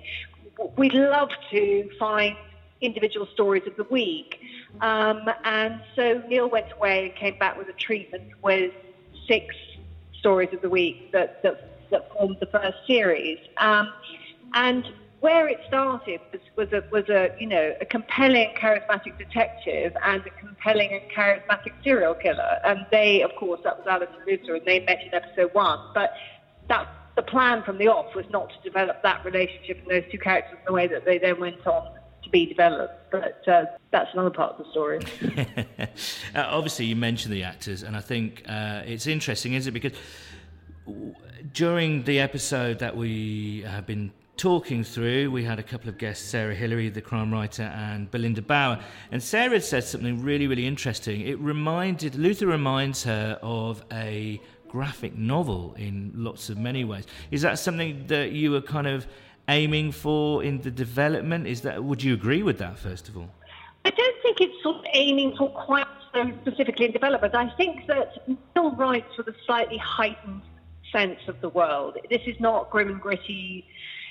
We'd 0.78 0.94
love 0.94 1.30
to 1.52 1.90
find 1.98 2.36
individual 2.82 3.28
stories 3.34 3.64
of 3.66 3.76
the 3.76 3.86
week. 3.86 4.40
Um, 4.82 5.28
and 5.44 5.82
so 5.96 6.22
Neil 6.28 6.48
went 6.48 6.72
away 6.74 7.06
and 7.06 7.16
came 7.16 7.40
back 7.40 7.58
with 7.58 7.70
a 7.70 7.74
treatment 7.74 8.24
with 8.44 8.72
six 9.28 9.56
stories 10.20 10.50
of 10.54 10.62
the 10.62 10.70
week 10.70 11.12
that, 11.12 11.42
that, 11.44 11.90
that 11.92 12.12
formed 12.14 12.38
the 12.40 12.48
first 12.48 12.78
series. 12.86 13.40
Um, 13.58 13.92
and 14.54 14.86
where 15.20 15.48
it 15.48 15.60
started 15.68 16.20
was, 16.32 16.42
was, 16.56 16.74
a, 16.74 16.84
was 16.92 17.10
a, 17.10 17.36
you 17.40 17.48
know, 17.48 17.74
a 17.82 17.86
compelling, 17.86 18.54
charismatic 18.56 19.18
detective 19.18 19.96
and 20.04 20.22
a 20.26 20.30
compelling 20.40 20.92
and 20.92 21.02
charismatic 21.12 21.74
serial 21.84 22.14
killer. 22.14 22.60
And 22.64 22.86
they, 22.92 23.24
of 23.24 23.32
course, 23.36 23.62
that 23.64 23.78
was 23.78 23.88
Alice 23.88 24.10
and 24.16 24.26
Luther, 24.28 24.56
and 24.56 24.66
they 24.66 24.80
met 24.82 25.00
in 25.04 25.14
episode 25.14 25.54
one. 25.54 25.80
But 25.94 26.14
that 26.70 26.88
the 27.16 27.24
plan 27.24 27.64
from 27.64 27.80
the 27.80 27.88
off 27.88 28.14
was 28.16 28.26
not 28.30 28.50
to 28.50 28.56
develop 28.64 29.02
that 29.02 29.26
relationship 29.26 29.80
and 29.82 29.90
those 29.90 30.12
two 30.12 30.20
characters 30.20 30.60
in 30.60 30.66
the 30.68 30.74
way 30.74 30.88
that 30.88 31.04
they 31.04 31.18
then 31.18 31.40
went 31.40 31.66
on 31.66 31.98
to 32.28 32.32
be 32.32 32.46
developed. 32.46 33.12
But 33.12 33.48
uh, 33.48 33.66
that's 33.92 34.14
another 34.14 34.30
part 34.30 34.54
of 34.54 34.66
the 34.66 34.72
story. 34.72 35.00
uh, 36.36 36.46
obviously, 36.48 36.86
you 36.86 36.96
mentioned 36.96 37.34
the 37.34 37.44
actors, 37.44 37.84
and 37.84 37.96
I 37.96 38.02
think 38.02 38.44
uh, 38.48 38.82
it's 38.86 39.08
interesting, 39.08 39.54
isn't 39.54 39.70
it? 39.70 39.80
Because 39.80 39.98
during 41.54 42.04
the 42.04 42.20
episode 42.20 42.80
that 42.80 42.96
we 42.96 43.64
have 43.68 43.86
been 43.86 44.12
talking 44.36 44.84
through, 44.84 45.32
we 45.32 45.44
had 45.44 45.58
a 45.58 45.64
couple 45.64 45.90
of 45.90 45.98
guests, 45.98 46.24
Sarah 46.30 46.54
Hilary, 46.54 46.90
the 46.90 47.02
crime 47.02 47.32
writer, 47.32 47.64
and 47.64 48.10
Belinda 48.12 48.42
Bauer. 48.42 48.80
And 49.12 49.22
Sarah 49.22 49.60
said 49.62 49.84
something 49.84 50.22
really, 50.22 50.48
really 50.48 50.68
interesting. 50.68 51.22
It 51.22 51.40
reminded, 51.40 52.16
Luther 52.16 52.46
reminds 52.46 53.04
her 53.04 53.40
of 53.42 53.84
a 53.92 54.40
graphic 54.68 55.18
novel 55.18 55.74
in 55.78 56.12
lots 56.14 56.50
of 56.50 56.58
many 56.58 56.84
ways. 56.84 57.06
Is 57.32 57.42
that 57.42 57.58
something 57.58 58.06
that 58.08 58.32
you 58.32 58.52
were 58.52 58.62
kind 58.62 58.86
of 58.86 59.08
aiming 59.50 59.92
for 59.92 60.44
in 60.44 60.62
the 60.62 60.72
development? 60.72 61.48
Is 61.48 61.62
that, 61.62 61.84
would 61.84 62.04
you 62.04 62.14
agree 62.14 62.44
with 62.44 62.58
that, 62.60 62.78
first 62.80 63.10
of 63.10 63.18
all? 63.18 63.30
I 63.86 63.90
don't 63.92 64.22
think 64.22 64.42
it's 64.42 64.62
sort 64.64 64.78
of 64.78 64.86
aiming 64.94 65.36
for 65.38 65.50
quite 65.50 65.88
so 66.14 66.32
specifically 66.42 66.86
in 66.86 66.92
development. 66.92 67.36
I 67.36 67.50
think 67.56 67.88
that 67.88 68.28
Neil 68.28 68.72
writes 68.76 69.18
with 69.18 69.28
a 69.28 69.36
slightly 69.46 69.78
heightened 69.78 70.42
sense 70.92 71.20
of 71.28 71.40
the 71.42 71.50
world. 71.50 71.98
This 72.10 72.22
is 72.26 72.40
not 72.40 72.70
grim 72.70 72.90
and 72.90 73.00
gritty 73.00 73.66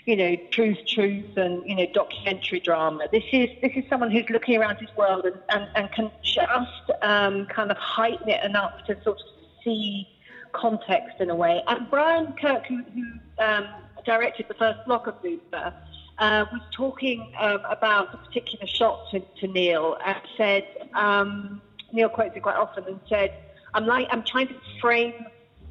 you 0.07 0.15
know, 0.15 0.37
truth, 0.53 0.79
truth, 0.87 1.37
and 1.37 1.69
you 1.69 1.75
know, 1.75 1.87
documentary 1.93 2.61
drama. 2.61 3.07
This 3.11 3.25
is 3.33 3.49
this 3.61 3.73
is 3.75 3.83
someone 3.91 4.11
who's 4.13 4.31
looking 4.31 4.57
around 4.57 4.77
his 4.77 4.89
world 4.97 5.27
and, 5.27 5.37
and, 5.49 5.69
and 5.75 5.93
can 5.93 6.11
just 6.23 6.91
um, 7.03 7.47
kind 7.47 7.73
of 7.73 7.77
heighten 7.77 8.29
it 8.29 8.43
enough 8.45 8.85
to 8.87 8.95
sort 9.03 9.19
of 9.19 9.27
see 9.65 10.09
context 10.53 11.21
in 11.21 11.29
a 11.29 11.35
way. 11.35 11.61
And 11.67 11.91
Brian 11.91 12.33
Kirk, 12.41 12.67
who, 12.67 12.85
who 12.95 13.45
um, 13.45 13.67
directed 14.07 14.47
the 14.49 14.55
first 14.55 14.79
block 14.87 15.07
of 15.07 15.17
Luther, 15.23 15.75
uh, 16.19 16.47
was 16.51 16.63
talking 16.75 17.33
um, 17.39 17.61
about 17.69 18.15
a 18.15 18.17
particular 18.17 18.67
shot 18.67 19.11
to, 19.11 19.21
to 19.41 19.47
Neil 19.47 19.99
and 20.05 20.17
said, 20.37 20.65
um, 20.95 21.61
Neil 21.93 22.09
quotes 22.09 22.35
it 22.37 22.43
quite 22.43 22.57
often 22.57 22.85
and 22.85 23.01
said, 23.09 23.35
I'm 23.75 23.87
like, 23.87 24.09
I'm 24.11 24.25
trying 24.25 24.49
to 24.49 24.55
frame 24.81 25.27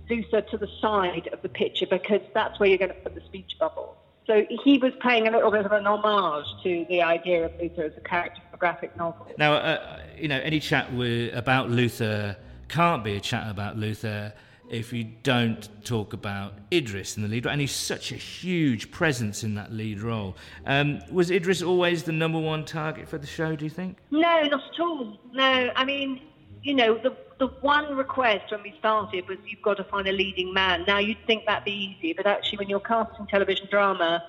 Luther 0.09 0.41
to 0.41 0.57
the 0.57 0.69
side 0.79 1.29
of 1.33 1.41
the 1.41 1.49
picture 1.49 1.87
because 1.87 2.21
that's 2.33 2.59
where 2.59 2.69
you're 2.69 2.77
going 2.77 2.89
to 2.89 2.97
put 2.97 3.15
the 3.15 3.21
speech 3.21 3.53
bubble. 3.59 3.97
So 4.27 4.45
he 4.63 4.77
was 4.79 4.91
paying 5.01 5.27
a 5.27 5.31
little 5.31 5.51
bit 5.51 5.65
of 5.65 5.71
an 5.71 5.85
homage 5.85 6.45
to 6.63 6.85
the 6.89 7.01
idea 7.01 7.45
of 7.45 7.51
Luther 7.59 7.83
as 7.83 7.93
a 7.97 8.01
character 8.01 8.41
for 8.49 8.55
a 8.55 8.59
graphic 8.59 8.95
novel. 8.97 9.27
Now, 9.37 9.53
uh, 9.53 9.99
you 10.17 10.27
know, 10.27 10.39
any 10.39 10.59
chat 10.59 10.91
with, 10.93 11.33
about 11.35 11.69
Luther 11.69 12.35
can't 12.67 13.03
be 13.03 13.15
a 13.15 13.19
chat 13.19 13.49
about 13.49 13.77
Luther 13.77 14.33
if 14.69 14.91
you 14.91 15.03
don't 15.23 15.69
talk 15.85 16.13
about 16.13 16.53
Idris 16.73 17.17
in 17.17 17.23
the 17.23 17.29
lead 17.29 17.45
role, 17.45 17.51
and 17.51 17.61
he's 17.61 17.71
such 17.71 18.11
a 18.11 18.15
huge 18.15 18.91
presence 18.91 19.43
in 19.43 19.55
that 19.55 19.71
lead 19.71 20.01
role. 20.01 20.35
Um, 20.65 21.01
was 21.11 21.31
Idris 21.31 21.61
always 21.61 22.03
the 22.03 22.11
number 22.11 22.39
one 22.39 22.65
target 22.65 23.07
for 23.07 23.17
the 23.17 23.27
show? 23.27 23.55
Do 23.55 23.65
you 23.65 23.71
think? 23.71 23.97
No, 24.11 24.41
not 24.43 24.53
at 24.53 24.79
all. 24.79 25.19
No, 25.33 25.71
I 25.75 25.85
mean, 25.85 26.21
you 26.63 26.73
know, 26.73 26.97
the 26.97 27.15
the 27.37 27.47
one 27.47 27.95
request 27.95 28.51
when 28.51 28.63
we 28.63 28.73
started 28.79 29.27
was 29.27 29.37
you've 29.45 29.61
got 29.61 29.75
to 29.75 29.83
find 29.83 30.07
a 30.07 30.11
leading 30.11 30.53
man. 30.53 30.85
Now 30.87 30.99
you'd 30.99 31.17
think 31.27 31.45
that'd 31.45 31.65
be 31.65 31.97
easy, 31.99 32.13
but 32.13 32.25
actually, 32.25 32.59
when 32.59 32.69
you're 32.69 32.79
casting 32.79 33.27
television 33.27 33.67
drama 33.69 34.23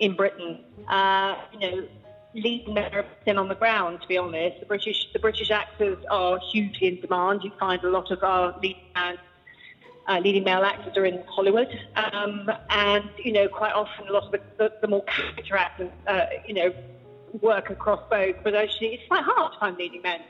in 0.00 0.16
Britain, 0.16 0.64
uh, 0.88 1.36
you 1.52 1.60
know, 1.60 1.88
leading 2.34 2.74
men 2.74 2.94
are 2.94 3.04
thin 3.24 3.38
on 3.38 3.48
the 3.48 3.54
ground. 3.54 4.00
To 4.02 4.08
be 4.08 4.18
honest, 4.18 4.60
the 4.60 4.66
British 4.66 5.12
the 5.12 5.18
British 5.18 5.50
actors 5.50 6.02
are 6.10 6.38
hugely 6.50 6.88
in 6.88 7.00
demand. 7.00 7.42
You 7.44 7.52
find 7.60 7.82
a 7.84 7.90
lot 7.90 8.10
of 8.10 8.22
our 8.22 8.54
leading 8.62 8.82
men. 8.94 9.18
Uh, 10.08 10.20
leading 10.20 10.44
male 10.44 10.62
actors 10.62 10.96
are 10.96 11.04
in 11.04 11.20
Hollywood, 11.26 11.68
um, 11.96 12.48
and 12.70 13.10
you 13.18 13.32
know 13.32 13.48
quite 13.48 13.72
often 13.72 14.06
a 14.06 14.12
lot 14.12 14.22
of 14.22 14.30
the, 14.30 14.40
the, 14.56 14.72
the 14.80 14.86
more 14.86 15.02
character 15.04 15.56
actors, 15.56 15.90
uh, 16.06 16.26
you 16.46 16.54
know, 16.54 16.72
work 17.40 17.70
across 17.70 18.00
both. 18.08 18.36
But 18.44 18.54
actually, 18.54 18.94
it's 18.94 19.08
quite 19.08 19.24
hard 19.24 19.52
to 19.52 19.58
find 19.58 19.76
leading 19.76 20.02
men. 20.02 20.20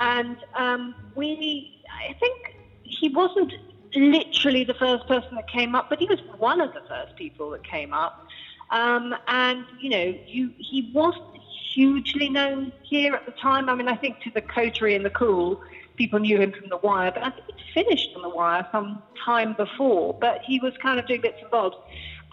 And 0.00 0.36
um, 0.54 0.94
we, 1.14 1.82
I 2.08 2.14
think 2.14 2.56
he 2.82 3.08
wasn't 3.08 3.52
literally 3.94 4.64
the 4.64 4.74
first 4.74 5.06
person 5.06 5.34
that 5.34 5.48
came 5.50 5.74
up, 5.74 5.88
but 5.88 5.98
he 5.98 6.06
was 6.06 6.20
one 6.38 6.60
of 6.60 6.72
the 6.72 6.82
first 6.88 7.16
people 7.16 7.50
that 7.50 7.64
came 7.64 7.92
up. 7.92 8.26
Um, 8.70 9.14
and, 9.26 9.64
you 9.80 9.90
know, 9.90 10.14
you, 10.26 10.52
he 10.58 10.90
wasn't 10.94 11.38
hugely 11.72 12.28
known 12.28 12.72
here 12.82 13.14
at 13.14 13.24
the 13.24 13.32
time. 13.32 13.68
I 13.68 13.74
mean, 13.74 13.88
I 13.88 13.96
think 13.96 14.20
to 14.20 14.30
the 14.30 14.42
coterie 14.42 14.94
and 14.94 15.04
the 15.04 15.10
cool, 15.10 15.62
people 15.98 16.20
knew 16.20 16.40
him 16.40 16.52
from 16.52 16.70
The 16.70 16.78
Wire, 16.78 17.10
but 17.12 17.22
I 17.22 17.30
think 17.30 17.44
he'd 17.46 17.84
finished 17.84 18.10
on 18.16 18.22
The 18.22 18.30
Wire 18.30 18.66
some 18.72 19.02
time 19.22 19.54
before, 19.54 20.14
but 20.14 20.40
he 20.42 20.60
was 20.60 20.72
kind 20.80 20.98
of 20.98 21.06
doing 21.06 21.20
bits 21.20 21.38
and 21.42 21.50
bobs. 21.50 21.76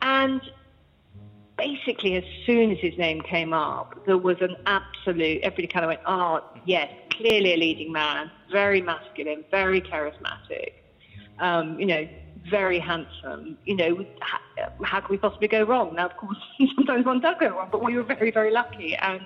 And 0.01 0.41
basically, 1.57 2.15
as 2.15 2.23
soon 2.45 2.71
as 2.71 2.77
his 2.79 2.97
name 2.97 3.21
came 3.21 3.53
up, 3.53 4.05
there 4.05 4.17
was 4.17 4.37
an 4.41 4.55
absolute, 4.65 5.41
everybody 5.41 5.67
kind 5.67 5.83
of 5.83 5.89
went, 5.89 6.01
oh, 6.05 6.41
yes, 6.65 6.89
clearly 7.11 7.53
a 7.53 7.57
leading 7.57 7.91
man, 7.91 8.31
very 8.51 8.81
masculine, 8.81 9.43
very 9.51 9.81
charismatic, 9.81 10.73
um, 11.39 11.79
you 11.79 11.85
know, 11.85 12.07
very 12.49 12.79
handsome. 12.79 13.57
You 13.65 13.75
know, 13.75 14.05
how, 14.83 14.99
can 14.99 15.09
we 15.09 15.17
possibly 15.17 15.47
go 15.47 15.63
wrong? 15.63 15.95
Now, 15.95 16.05
of 16.05 16.17
course, 16.17 16.37
sometimes 16.75 17.05
one 17.05 17.19
does 17.19 17.35
go 17.39 17.49
wrong, 17.49 17.69
but 17.71 17.83
we 17.83 17.95
were 17.95 18.03
very, 18.03 18.31
very 18.31 18.51
lucky. 18.51 18.95
And, 18.95 19.25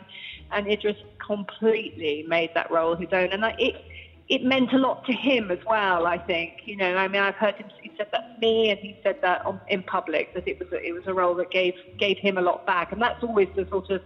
and 0.52 0.68
Idris 0.68 0.98
completely 1.26 2.26
made 2.28 2.52
that 2.56 2.72
role 2.72 2.96
his 2.96 3.10
own. 3.12 3.30
And 3.32 3.46
I, 3.46 3.56
it, 3.60 3.84
it 4.30 4.44
meant 4.44 4.72
a 4.74 4.78
lot 4.78 5.06
to 5.06 5.12
him 5.12 5.50
as 5.50 5.60
well. 5.66 6.06
I 6.06 6.18
think 6.18 6.62
you 6.66 6.78
know. 6.78 6.96
I 6.96 7.08
mean, 7.08 7.22
I've 7.22 7.36
heard 7.36 7.56
him. 7.56 7.68
He 7.82 7.92
said 7.98 8.08
that 8.12 8.36
to 8.36 8.40
me, 8.40 8.70
and 8.70 8.80
he 8.80 8.96
said 9.04 9.18
that 9.22 9.46
on, 9.46 9.60
in 9.68 9.82
public 9.84 10.34
that 10.36 10.48
it 10.48 10.60
was 10.60 10.72
a, 10.72 10.82
it 10.86 10.94
was 10.94 11.08
a 11.08 11.14
role 11.14 11.34
that 11.36 11.50
gave 11.50 11.74
gave 11.98 12.18
him 12.20 12.38
a 12.38 12.42
lot 12.42 12.66
back, 12.66 12.92
and 12.92 13.02
that's 13.02 13.24
always 13.24 13.50
the 13.56 13.68
sort 13.70 13.90
of 13.90 14.02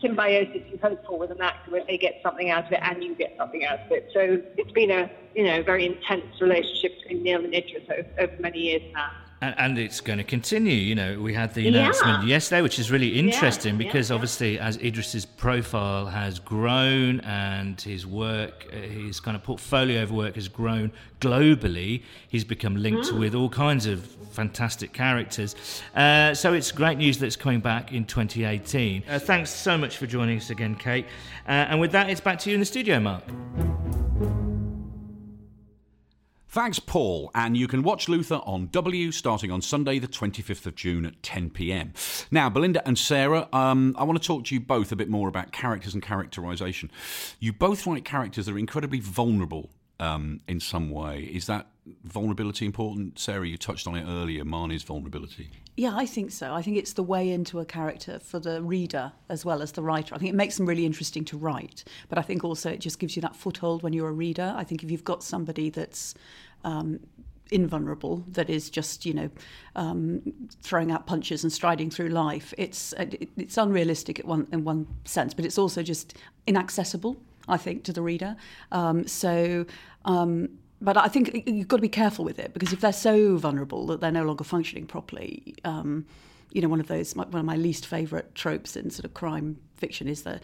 symbiosis 0.00 0.62
you 0.70 0.78
hope 0.82 1.04
for 1.04 1.18
with 1.18 1.30
an 1.30 1.42
actor 1.42 1.70
where 1.70 1.84
they 1.84 1.98
get 1.98 2.20
something 2.22 2.48
out 2.48 2.64
of 2.64 2.72
it 2.72 2.80
and 2.82 3.04
you 3.04 3.14
get 3.14 3.34
something 3.36 3.66
out 3.66 3.80
of 3.80 3.92
it. 3.92 4.08
So 4.14 4.40
it's 4.56 4.72
been 4.72 4.90
a 4.90 5.10
you 5.34 5.44
know 5.44 5.62
very 5.62 5.84
intense 5.84 6.40
relationship 6.40 6.98
between 7.00 7.22
Neil 7.24 7.44
and 7.44 7.52
Idris 7.52 7.82
over, 7.90 8.08
over 8.18 8.36
many 8.40 8.60
years 8.60 8.82
now. 8.94 9.10
And, 9.40 9.54
and, 9.58 9.78
it's 9.78 10.00
going 10.00 10.18
to 10.18 10.24
continue. 10.24 10.74
You 10.74 10.94
know, 10.94 11.20
we 11.20 11.32
had 11.32 11.54
the 11.54 11.66
announcement 11.66 12.24
yeah. 12.24 12.28
yesterday, 12.28 12.60
which 12.60 12.78
is 12.78 12.90
really 12.90 13.18
interesting 13.18 13.74
yeah, 13.74 13.86
because 13.86 14.10
yeah, 14.10 14.14
obviously, 14.14 14.58
as 14.58 14.76
Idris's 14.76 15.24
profile 15.24 16.06
has 16.06 16.38
grown 16.38 17.20
and 17.20 17.80
his 17.80 18.06
work, 18.06 18.66
uh, 18.70 18.76
his 18.76 19.18
kind 19.18 19.36
of 19.36 19.42
portfolio 19.42 20.02
of 20.02 20.12
work 20.12 20.34
has 20.34 20.48
grown 20.48 20.92
globally, 21.20 22.02
he's 22.28 22.44
become 22.44 22.76
linked 22.76 23.08
mm. 23.08 23.18
with 23.18 23.34
all 23.34 23.48
kinds 23.48 23.86
of 23.86 24.04
fantastic 24.30 24.92
characters. 24.92 25.54
Uh, 25.94 26.34
so 26.34 26.52
it's 26.52 26.72
great 26.72 26.98
news 26.98 27.18
that 27.18 27.26
it's 27.26 27.36
coming 27.36 27.60
back 27.60 27.92
in 27.92 28.04
2018. 28.04 29.04
Uh, 29.08 29.18
thanks 29.18 29.50
so 29.50 29.76
much 29.76 29.96
for 29.96 30.06
joining 30.06 30.38
us 30.38 30.50
again, 30.50 30.74
Kate. 30.74 31.06
Uh, 31.46 31.50
and 31.70 31.80
with 31.80 31.92
that, 31.92 32.10
it's 32.10 32.20
back 32.20 32.38
to 32.40 32.50
you 32.50 32.54
in 32.54 32.60
the 32.60 32.66
studio, 32.66 33.00
Mark. 33.00 33.22
Thanks, 36.52 36.80
Paul. 36.80 37.30
And 37.32 37.56
you 37.56 37.68
can 37.68 37.84
watch 37.84 38.08
Luther 38.08 38.40
on 38.44 38.70
W 38.72 39.12
starting 39.12 39.52
on 39.52 39.62
Sunday, 39.62 40.00
the 40.00 40.08
25th 40.08 40.66
of 40.66 40.74
June 40.74 41.06
at 41.06 41.22
10 41.22 41.50
pm. 41.50 41.92
Now, 42.32 42.50
Belinda 42.50 42.84
and 42.84 42.98
Sarah, 42.98 43.48
um, 43.52 43.94
I 43.96 44.02
want 44.02 44.20
to 44.20 44.26
talk 44.26 44.46
to 44.46 44.54
you 44.56 44.60
both 44.60 44.90
a 44.90 44.96
bit 44.96 45.08
more 45.08 45.28
about 45.28 45.52
characters 45.52 45.94
and 45.94 46.02
characterization. 46.02 46.90
You 47.38 47.52
both 47.52 47.86
write 47.86 48.04
characters 48.04 48.46
that 48.46 48.52
are 48.52 48.58
incredibly 48.58 48.98
vulnerable 48.98 49.70
um, 50.00 50.40
in 50.48 50.58
some 50.58 50.90
way. 50.90 51.20
Is 51.32 51.46
that 51.46 51.68
vulnerability 52.04 52.66
important? 52.66 53.18
Sarah, 53.18 53.46
you 53.46 53.56
touched 53.56 53.86
on 53.86 53.94
it 53.94 54.06
earlier, 54.08 54.44
Marnie's 54.44 54.82
vulnerability. 54.82 55.50
Yeah, 55.76 55.96
I 55.96 56.06
think 56.06 56.30
so. 56.30 56.52
I 56.52 56.62
think 56.62 56.76
it's 56.76 56.94
the 56.94 57.02
way 57.02 57.30
into 57.30 57.60
a 57.60 57.64
character 57.64 58.18
for 58.18 58.38
the 58.38 58.60
reader 58.62 59.12
as 59.28 59.44
well 59.44 59.62
as 59.62 59.72
the 59.72 59.82
writer. 59.82 60.14
I 60.14 60.18
think 60.18 60.30
it 60.30 60.36
makes 60.36 60.56
them 60.56 60.66
really 60.66 60.84
interesting 60.84 61.24
to 61.26 61.38
write, 61.38 61.84
but 62.08 62.18
I 62.18 62.22
think 62.22 62.44
also 62.44 62.70
it 62.70 62.80
just 62.80 62.98
gives 62.98 63.16
you 63.16 63.22
that 63.22 63.36
foothold 63.36 63.82
when 63.82 63.92
you're 63.92 64.08
a 64.08 64.12
reader. 64.12 64.52
I 64.56 64.64
think 64.64 64.82
if 64.82 64.90
you've 64.90 65.04
got 65.04 65.22
somebody 65.22 65.70
that's 65.70 66.14
um, 66.64 67.00
invulnerable 67.50 68.24
that 68.28 68.48
is 68.48 68.70
just 68.70 69.04
you 69.04 69.14
know 69.14 69.30
um, 69.76 70.22
throwing 70.62 70.90
out 70.90 71.06
punches 71.06 71.42
and 71.42 71.52
striding 71.52 71.90
through 71.90 72.08
life 72.08 72.54
it's 72.58 72.94
it's 72.98 73.56
unrealistic 73.56 74.18
one, 74.18 74.46
in 74.52 74.64
one 74.64 74.86
sense 75.04 75.34
but 75.34 75.44
it's 75.44 75.58
also 75.58 75.82
just 75.82 76.16
inaccessible 76.46 77.16
I 77.48 77.56
think 77.56 77.84
to 77.84 77.92
the 77.92 78.02
reader 78.02 78.36
um, 78.70 79.06
so 79.06 79.66
um, 80.04 80.48
but 80.80 80.96
I 80.96 81.08
think 81.08 81.42
you've 81.46 81.68
got 81.68 81.76
to 81.76 81.82
be 81.82 81.88
careful 81.88 82.24
with 82.24 82.38
it 82.38 82.54
because 82.54 82.72
if 82.72 82.80
they're 82.80 82.92
so 82.92 83.36
vulnerable 83.36 83.86
that 83.86 84.00
they're 84.00 84.10
no 84.10 84.24
longer 84.24 84.44
functioning 84.44 84.86
properly 84.86 85.54
um, 85.64 86.06
you 86.52 86.60
know 86.62 86.68
one 86.68 86.80
of 86.80 86.88
those 86.88 87.14
one 87.14 87.34
of 87.34 87.44
my 87.44 87.56
least 87.56 87.86
favorite 87.86 88.34
tropes 88.34 88.76
in 88.76 88.90
sort 88.90 89.04
of 89.04 89.14
crime 89.14 89.58
fiction 89.76 90.08
is 90.08 90.22
that 90.22 90.42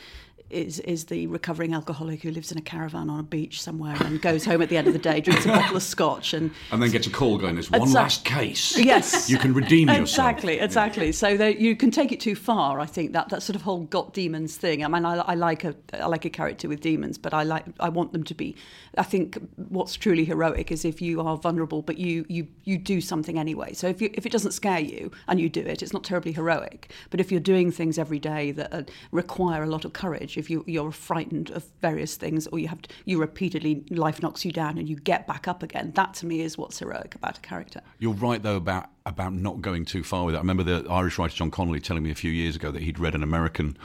is 0.51 0.79
is 0.81 1.07
the 1.07 1.27
recovering 1.27 1.75
alcoholic 1.75 2.23
who 2.23 2.31
lives 2.31 2.53
in 2.53 2.59
a 2.59 2.63
caravan 2.63 3.11
on 3.11 3.21
a 3.21 3.23
beach 3.23 3.61
somewhere 3.61 3.97
and 4.01 4.23
goes 4.23 4.45
home 4.45 4.63
at 4.63 4.69
the 4.69 4.77
end 4.77 4.87
of 4.87 4.93
the 4.93 4.99
day, 4.99 5.21
drinks 5.21 5.45
a 5.45 5.49
bottle 5.49 5.77
of 5.77 5.83
scotch, 5.83 6.35
and 6.35 6.51
and 6.71 6.83
then 6.83 6.91
gets 6.91 7.07
a 7.07 7.11
call 7.11 7.39
going. 7.39 7.55
There's 7.55 7.71
one 7.71 7.83
exactly. 7.83 8.03
last 8.03 8.25
case. 8.25 8.79
Yes, 8.79 9.29
you 9.29 9.39
can 9.39 9.55
redeem 9.55 9.89
yourself. 9.89 10.09
Exactly, 10.09 10.59
exactly. 10.59 11.07
Yeah. 11.07 11.13
So 11.13 11.37
that 11.37 11.59
you 11.59 11.75
can 11.77 11.91
take 11.91 12.13
it 12.13 12.21
too 12.21 12.35
far. 12.35 12.81
I 12.81 12.87
think 12.87 13.13
that 13.13 13.29
that 13.31 13.43
sort 13.43 13.57
of 13.57 13.63
whole 13.63 13.81
got 13.81 14.15
demons 14.15 14.57
thing. 14.57 14.85
I 14.85 14.89
mean, 14.89 15.05
I, 15.05 15.17
I 15.17 15.35
like 15.35 15.65
a 15.65 15.75
I 15.93 16.07
like 16.07 16.25
a 16.25 16.31
character 16.31 16.69
with 16.69 16.81
demons, 16.81 17.19
but 17.19 17.35
I 17.35 17.43
like 17.43 17.65
I 17.81 17.89
want 17.89 18.13
them 18.13 18.25
to 18.25 18.35
be. 18.35 18.55
I 18.97 19.03
think 19.03 19.39
what's 19.57 19.95
truly 19.95 20.25
heroic 20.25 20.71
is 20.71 20.85
if 20.85 21.03
you 21.03 21.21
are 21.21 21.37
vulnerable, 21.37 21.83
but 21.83 21.99
you 21.99 22.25
you 22.29 22.47
you 22.65 22.79
do 22.79 23.01
something 23.01 23.39
anyway. 23.39 23.73
So 23.73 23.89
if 23.89 24.01
you 24.01 24.11
if 24.15 24.27
it 24.27 24.33
doesn't 24.33 24.53
scare 24.53 24.81
you 24.81 25.11
and 25.29 25.41
you 25.41 25.49
do 25.49 25.61
it, 25.61 25.83
it's 25.83 25.93
not 25.93 26.05
terribly 26.05 26.33
heroic. 26.33 26.93
But 27.11 27.21
if 27.21 27.31
you're 27.31 27.41
doing 27.41 27.71
things 27.71 27.99
every 27.99 28.19
day 28.19 28.53
that 28.53 28.73
uh, 28.73 28.83
require 29.11 29.63
a 29.63 29.67
lot 29.67 29.85
of 29.85 29.93
courage 29.93 30.36
If 30.37 30.51
you, 30.51 30.65
you're 30.67 30.93
frightened 30.93 31.51
of 31.51 31.65
various 31.81 32.17
things, 32.17 32.47
or 32.49 32.59
you 32.59 32.69
have 32.69 32.83
to, 32.83 32.95
you 33.05 33.19
repeatedly 33.21 33.85
life 33.91 34.23
knocks 34.23 34.45
you 34.45 34.53
down 34.53 34.79
and 34.79 34.89
you 34.89 34.97
get 34.97 35.27
back 35.27 35.49
up 35.49 35.63
again. 35.63 35.93
That 35.95 36.15
to 36.15 36.27
me 36.27 36.41
is 36.41 36.57
what's 36.59 36.79
heroic 36.79 37.15
about 37.15 37.39
a 37.39 37.41
character. 37.41 37.81
You're 37.99 38.15
right 38.15 38.43
though 38.43 38.57
about 38.57 38.91
about 39.05 39.33
not 39.33 39.61
going 39.61 39.85
too 39.85 40.03
far 40.03 40.25
with 40.25 40.35
it. 40.35 40.39
I 40.39 40.41
remember 40.41 40.63
the 40.65 40.87
Irish 40.91 41.19
writer 41.19 41.37
John 41.37 41.51
Connolly 41.51 41.81
telling 41.81 42.03
me 42.03 42.11
a 42.11 42.15
few 42.15 42.31
years 42.31 42.57
ago 42.57 42.71
that 42.73 42.83
he'd 42.83 42.99
read 42.99 43.15
an 43.15 43.23
American 43.23 43.77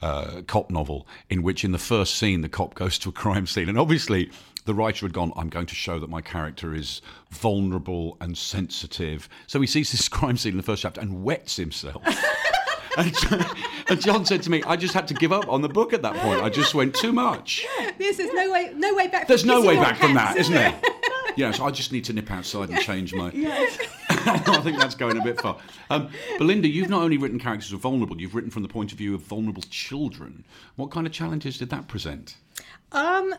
uh, 0.00 0.42
cop 0.46 0.70
novel 0.70 1.06
in 1.30 1.42
which, 1.42 1.64
in 1.64 1.72
the 1.72 1.78
first 1.78 2.16
scene, 2.16 2.40
the 2.40 2.48
cop 2.48 2.74
goes 2.74 2.98
to 3.00 3.08
a 3.08 3.12
crime 3.12 3.46
scene, 3.46 3.68
and 3.68 3.78
obviously 3.78 4.30
the 4.64 4.74
writer 4.74 5.06
had 5.06 5.12
gone, 5.12 5.32
I'm 5.36 5.48
going 5.48 5.66
to 5.66 5.74
show 5.74 5.98
that 5.98 6.08
my 6.08 6.20
character 6.20 6.74
is 6.74 7.02
vulnerable 7.30 8.16
and 8.20 8.36
sensitive. 8.36 9.28
So 9.46 9.60
he 9.60 9.66
sees 9.66 9.92
this 9.92 10.08
crime 10.10 10.36
scene 10.36 10.52
in 10.52 10.56
the 10.56 10.62
first 10.62 10.82
chapter 10.82 11.00
and 11.00 11.22
wets 11.22 11.56
himself. 11.56 12.02
and, 12.96 13.14
and 13.88 14.00
John 14.00 14.24
said 14.24 14.42
to 14.42 14.50
me, 14.50 14.62
I 14.64 14.76
just 14.76 14.94
had 14.94 15.08
to 15.08 15.14
give 15.14 15.32
up 15.32 15.48
on 15.48 15.62
the 15.62 15.68
book 15.68 15.92
at 15.92 16.02
that 16.02 16.16
point. 16.16 16.42
I 16.42 16.48
just 16.48 16.74
went 16.74 16.94
too 16.94 17.12
much. 17.12 17.64
This 17.98 18.18
is 18.18 18.32
no 18.32 18.50
way, 18.50 18.72
no 18.74 18.94
way 18.94 19.08
back. 19.08 19.28
There's 19.28 19.44
no 19.44 19.62
way 19.62 19.76
back 19.76 19.98
from 19.98 20.14
that, 20.14 20.36
is 20.36 20.48
isn't 20.48 20.54
there? 20.54 20.80
Yeah, 21.36 21.50
so 21.50 21.64
I 21.64 21.72
just 21.72 21.90
need 21.90 22.04
to 22.04 22.12
nip 22.12 22.30
outside 22.30 22.70
and 22.70 22.78
change 22.78 23.12
my. 23.12 23.26
I 24.08 24.60
think 24.62 24.78
that's 24.78 24.94
going 24.94 25.18
a 25.18 25.24
bit 25.24 25.40
far. 25.40 25.56
Um, 25.90 26.08
Belinda, 26.38 26.68
you've 26.68 26.88
not 26.88 27.02
only 27.02 27.18
written 27.18 27.40
characters 27.40 27.70
who 27.70 27.76
are 27.76 27.80
vulnerable, 27.80 28.20
you've 28.20 28.36
written 28.36 28.50
from 28.50 28.62
the 28.62 28.68
point 28.68 28.92
of 28.92 28.98
view 28.98 29.14
of 29.14 29.22
vulnerable 29.22 29.62
children. 29.68 30.44
What 30.76 30.92
kind 30.92 31.06
of 31.06 31.12
challenges 31.12 31.58
did 31.58 31.70
that 31.70 31.88
present? 31.88 32.36
Um, 32.92 33.34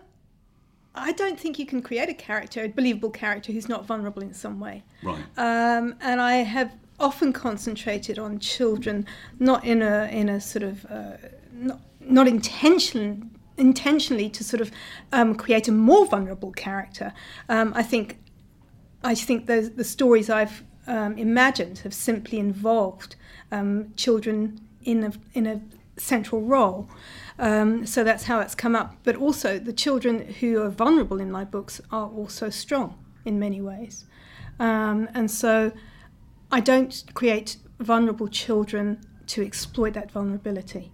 I 0.93 1.11
don't 1.13 1.39
think 1.39 1.59
you 1.59 1.65
can 1.65 1.81
create 1.81 2.09
a 2.09 2.13
character, 2.13 2.63
a 2.63 2.67
believable 2.67 3.11
character, 3.11 3.51
who's 3.51 3.69
not 3.69 3.85
vulnerable 3.85 4.21
in 4.21 4.33
some 4.33 4.59
way. 4.59 4.83
Right. 5.01 5.23
Um, 5.37 5.95
and 6.01 6.21
I 6.21 6.37
have 6.37 6.73
often 6.99 7.33
concentrated 7.33 8.17
on 8.17 8.39
children, 8.39 9.05
not 9.39 9.63
in 9.63 9.81
a 9.81 10.09
in 10.11 10.29
a 10.29 10.39
sort 10.39 10.63
of 10.63 10.85
uh, 10.85 11.17
not 11.53 11.79
not 11.99 12.27
intention 12.27 13.31
intentionally 13.57 14.29
to 14.29 14.43
sort 14.43 14.61
of 14.61 14.71
um, 15.13 15.35
create 15.35 15.67
a 15.67 15.71
more 15.71 16.05
vulnerable 16.05 16.51
character. 16.51 17.13
Um, 17.49 17.73
I 17.75 17.83
think 17.83 18.17
I 19.03 19.15
think 19.15 19.45
those 19.45 19.71
the 19.71 19.83
stories 19.83 20.29
I've 20.29 20.63
um, 20.87 21.17
imagined 21.17 21.79
have 21.79 21.93
simply 21.93 22.39
involved 22.39 23.15
um, 23.51 23.93
children 23.95 24.59
in 24.83 25.03
a 25.03 25.11
in 25.33 25.47
a 25.47 25.61
central 25.97 26.41
role. 26.41 26.89
Um, 27.37 27.85
so 27.85 28.03
that's 28.03 28.23
how 28.23 28.39
it's 28.39 28.55
come 28.55 28.75
up. 28.75 28.97
But 29.03 29.15
also, 29.15 29.59
the 29.59 29.73
children 29.73 30.33
who 30.39 30.61
are 30.61 30.69
vulnerable 30.69 31.19
in 31.19 31.31
my 31.31 31.43
books 31.43 31.81
are 31.91 32.07
also 32.07 32.49
strong 32.49 32.97
in 33.25 33.39
many 33.39 33.61
ways. 33.61 34.05
Um, 34.59 35.09
and 35.13 35.29
so 35.29 35.73
I 36.51 36.59
don't 36.59 37.03
create 37.13 37.57
vulnerable 37.79 38.27
children 38.27 39.01
to 39.27 39.45
exploit 39.45 39.93
that 39.93 40.11
vulnerability. 40.11 40.91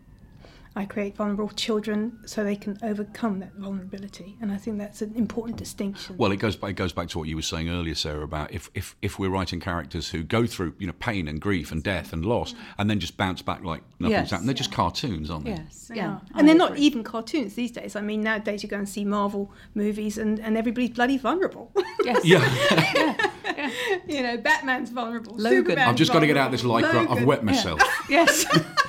I 0.75 0.85
create 0.85 1.17
vulnerable 1.17 1.49
children 1.49 2.19
so 2.25 2.43
they 2.45 2.55
can 2.55 2.77
overcome 2.81 3.39
that 3.39 3.53
vulnerability, 3.55 4.37
and 4.39 4.51
I 4.51 4.57
think 4.57 4.77
that's 4.77 5.01
an 5.01 5.13
important 5.15 5.57
distinction. 5.57 6.15
Well, 6.17 6.31
it 6.31 6.37
goes 6.37 6.55
back, 6.55 6.71
it 6.71 6.73
goes 6.73 6.93
back 6.93 7.09
to 7.09 7.19
what 7.19 7.27
you 7.27 7.35
were 7.35 7.41
saying 7.41 7.69
earlier, 7.69 7.93
Sarah, 7.95 8.23
about 8.23 8.53
if, 8.53 8.69
if, 8.73 8.95
if 9.01 9.19
we're 9.19 9.29
writing 9.29 9.59
characters 9.59 10.09
who 10.09 10.23
go 10.23 10.45
through 10.45 10.73
you 10.79 10.87
know 10.87 10.93
pain 10.93 11.27
and 11.27 11.41
grief 11.41 11.71
and 11.73 11.83
death 11.83 12.13
and 12.13 12.25
loss, 12.25 12.53
mm. 12.53 12.57
and 12.77 12.89
then 12.89 12.99
just 12.99 13.17
bounce 13.17 13.41
back 13.41 13.63
like 13.63 13.81
nothing's 13.99 14.11
Yes. 14.11 14.31
happened. 14.31 14.47
They're 14.47 14.53
just 14.53 14.71
cartoons, 14.71 15.29
aren't 15.29 15.45
they? 15.45 15.51
Yes, 15.51 15.87
They 15.89 15.95
yeah. 15.97 16.07
are. 16.09 16.21
I 16.33 16.39
and 16.39 16.47
they're 16.47 16.55
not 16.55 16.77
even 16.77 17.03
cartoons 17.03 17.55
these 17.55 17.71
days. 17.71 17.97
I 17.97 18.01
mean, 18.01 18.21
nowadays 18.21 18.63
you 18.63 18.69
go 18.69 18.77
and 18.77 18.87
see 18.87 19.03
Marvel 19.03 19.51
movies, 19.75 20.17
and, 20.17 20.39
and 20.39 20.57
everybody's 20.57 20.91
bloody 20.91 21.17
vulnerable. 21.17 21.71
Yes. 22.03 22.21
Yeah, 22.31 23.29
you 24.07 24.23
know, 24.23 24.37
Batman's 24.37 24.89
vulnerable. 24.89 25.35
Logan. 25.35 25.65
Superman's 25.65 25.89
I've 25.89 25.95
just 25.95 26.13
got 26.13 26.19
to 26.19 26.27
get 26.27 26.37
out 26.37 26.47
of 26.47 26.51
this 26.51 26.61
vulnerable. 26.61 26.99
lycra. 27.07 27.17
I've 27.17 27.25
wet 27.25 27.43
myself. 27.43 27.81
Yes. 28.09 28.45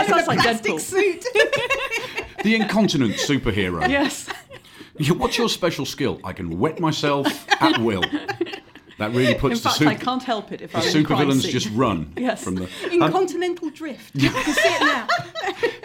It's 0.00 0.08
hell 0.08 0.18
in 0.18 0.22
a 0.22 0.24
sounds 0.24 0.28
like 0.28 0.38
plastic 0.40 0.72
Deadpool. 0.74 0.80
suit. 0.80 1.24
The 2.42 2.56
incontinent 2.56 3.16
superhero. 3.16 3.86
yes. 3.86 4.26
Yeah, 4.98 5.12
What's 5.12 5.36
your 5.36 5.50
special 5.50 5.84
skill? 5.84 6.20
I 6.24 6.32
can 6.32 6.58
wet 6.58 6.80
myself 6.80 7.26
at 7.62 7.78
will. 7.80 8.02
That 8.96 9.10
really 9.12 9.32
In 9.32 9.38
puts 9.38 9.60
the 9.60 9.68
suit. 9.70 9.82
In 9.86 9.88
fact, 9.92 10.02
I 10.02 10.04
can't 10.04 10.22
help 10.22 10.50
it 10.52 10.60
if 10.62 10.72
the 10.72 10.78
I'm 10.78 10.84
in 10.84 10.88
a 11.02 11.04
crime 11.04 11.28
supervillains 11.28 11.48
just 11.50 11.68
run 11.72 12.12
Yes. 12.16 12.42
from 12.42 12.54
the. 12.54 12.68
in 12.90 13.02
Um, 13.02 13.12
continental 13.12 13.68
drift. 13.70 14.14
You 14.14 14.30
can 14.30 14.54
see 14.54 14.60
it 14.68 14.80
now. 14.80 15.06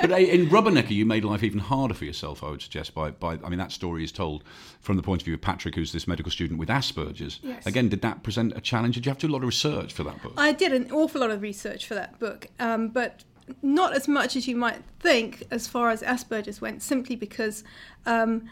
But 0.01 0.11
uh, 0.11 0.15
in 0.17 0.47
Rubbernecker, 0.49 0.91
you 0.91 1.05
made 1.05 1.23
life 1.25 1.41
even 1.43 1.59
harder 1.59 1.93
for 1.93 2.05
yourself. 2.05 2.43
I 2.43 2.49
would 2.49 2.61
suggest 2.61 2.93
by, 2.93 3.11
by 3.11 3.39
I 3.43 3.49
mean 3.49 3.57
that 3.59 3.71
story 3.71 4.03
is 4.03 4.11
told 4.11 4.43
from 4.81 4.97
the 4.97 5.01
point 5.03 5.21
of 5.21 5.25
view 5.25 5.33
of 5.33 5.41
Patrick, 5.41 5.73
who's 5.75 5.91
this 5.91 6.07
medical 6.07 6.31
student 6.31 6.59
with 6.59 6.69
Asperger's. 6.69 7.39
Yes. 7.43 7.65
Again, 7.65 7.89
did 7.89 8.01
that 8.03 8.21
present 8.23 8.53
a 8.55 8.61
challenge? 8.61 8.95
Did 8.95 9.05
you 9.05 9.09
have 9.09 9.17
to 9.19 9.27
do 9.27 9.31
a 9.31 9.33
lot 9.33 9.39
of 9.41 9.47
research 9.47 9.91
for 9.93 10.03
that 10.03 10.21
book? 10.21 10.33
I 10.37 10.51
did 10.51 10.73
an 10.73 10.91
awful 10.91 11.21
lot 11.21 11.31
of 11.31 11.41
research 11.41 11.85
for 11.87 11.95
that 11.95 12.19
book, 12.19 12.47
um, 12.59 12.89
but 12.89 13.23
not 13.61 13.95
as 13.95 14.07
much 14.07 14.35
as 14.35 14.47
you 14.47 14.55
might 14.55 14.81
think 14.99 15.43
as 15.51 15.67
far 15.67 15.89
as 15.89 16.01
Asperger's 16.01 16.61
went, 16.61 16.81
simply 16.81 17.15
because 17.15 17.63
um, 18.05 18.49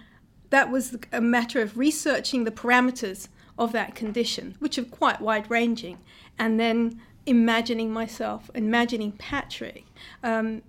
that 0.50 0.70
was 0.70 0.98
a 1.12 1.22
matter 1.22 1.62
of 1.62 1.78
researching 1.78 2.44
the 2.44 2.52
parameters 2.52 3.28
of 3.58 3.72
that 3.72 3.96
condition, 3.96 4.56
which 4.60 4.78
are 4.78 4.84
quite 4.84 5.22
wide 5.22 5.50
ranging, 5.50 5.98
and 6.38 6.60
then 6.60 7.02
imagining 7.26 7.92
myself, 7.92 8.50
imagining 8.54 9.12
Patrick 9.14 9.86
um, 10.24 10.62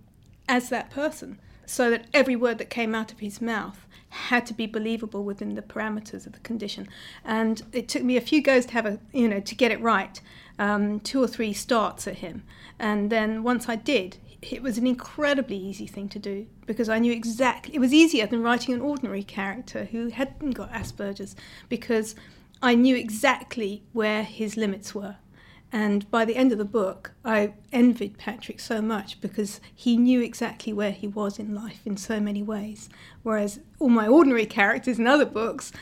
as 0.48 0.68
that 0.68 0.90
person, 0.90 1.38
so 1.66 1.90
that 1.90 2.06
every 2.12 2.36
word 2.36 2.58
that 2.58 2.70
came 2.70 2.94
out 2.94 3.12
of 3.12 3.20
his 3.20 3.40
mouth 3.40 3.86
had 4.08 4.46
to 4.46 4.54
be 4.54 4.66
believable 4.66 5.24
within 5.24 5.54
the 5.54 5.62
parameters 5.62 6.26
of 6.26 6.32
the 6.32 6.38
condition. 6.40 6.86
And 7.24 7.62
it 7.72 7.88
took 7.88 8.02
me 8.02 8.16
a 8.16 8.20
few 8.20 8.40
goes 8.40 8.66
to 8.66 8.72
have 8.72 8.86
a, 8.86 9.00
you 9.12 9.28
know, 9.28 9.40
to 9.40 9.54
get 9.54 9.72
it 9.72 9.80
right, 9.80 10.20
um, 10.58 11.00
two 11.00 11.22
or 11.22 11.28
three 11.28 11.52
starts 11.52 12.06
at 12.06 12.18
him. 12.18 12.42
And 12.78 13.10
then 13.10 13.42
once 13.42 13.68
I 13.68 13.76
did, 13.76 14.18
it 14.42 14.62
was 14.62 14.78
an 14.78 14.86
incredibly 14.86 15.56
easy 15.56 15.86
thing 15.86 16.08
to 16.10 16.18
do 16.18 16.46
because 16.66 16.88
I 16.88 16.98
knew 16.98 17.12
exactly, 17.12 17.74
it 17.74 17.80
was 17.80 17.94
easier 17.94 18.26
than 18.26 18.42
writing 18.42 18.74
an 18.74 18.80
ordinary 18.80 19.22
character 19.22 19.86
who 19.86 20.08
hadn't 20.08 20.50
got 20.50 20.72
Asperger's 20.72 21.34
because 21.68 22.14
I 22.62 22.74
knew 22.74 22.96
exactly 22.96 23.82
where 23.92 24.22
his 24.22 24.56
limits 24.56 24.94
were. 24.94 25.16
And 25.72 26.08
by 26.08 26.24
the 26.24 26.36
end 26.36 26.52
of 26.52 26.58
the 26.58 26.64
book, 26.64 27.10
I 27.24 27.54
envied 27.72 28.16
Patrick 28.16 28.60
so 28.60 28.80
much 28.80 29.20
because 29.20 29.60
he 29.74 29.96
knew 29.96 30.20
exactly 30.20 30.72
where 30.72 30.92
he 30.92 31.08
was 31.08 31.36
in 31.36 31.52
life 31.52 31.80
in 31.84 31.96
so 31.96 32.20
many 32.20 32.44
ways. 32.44 32.88
Whereas 33.24 33.58
all 33.80 33.88
my 33.88 34.06
ordinary 34.06 34.46
characters 34.46 35.00
in 35.00 35.08
other 35.08 35.24
books 35.26 35.72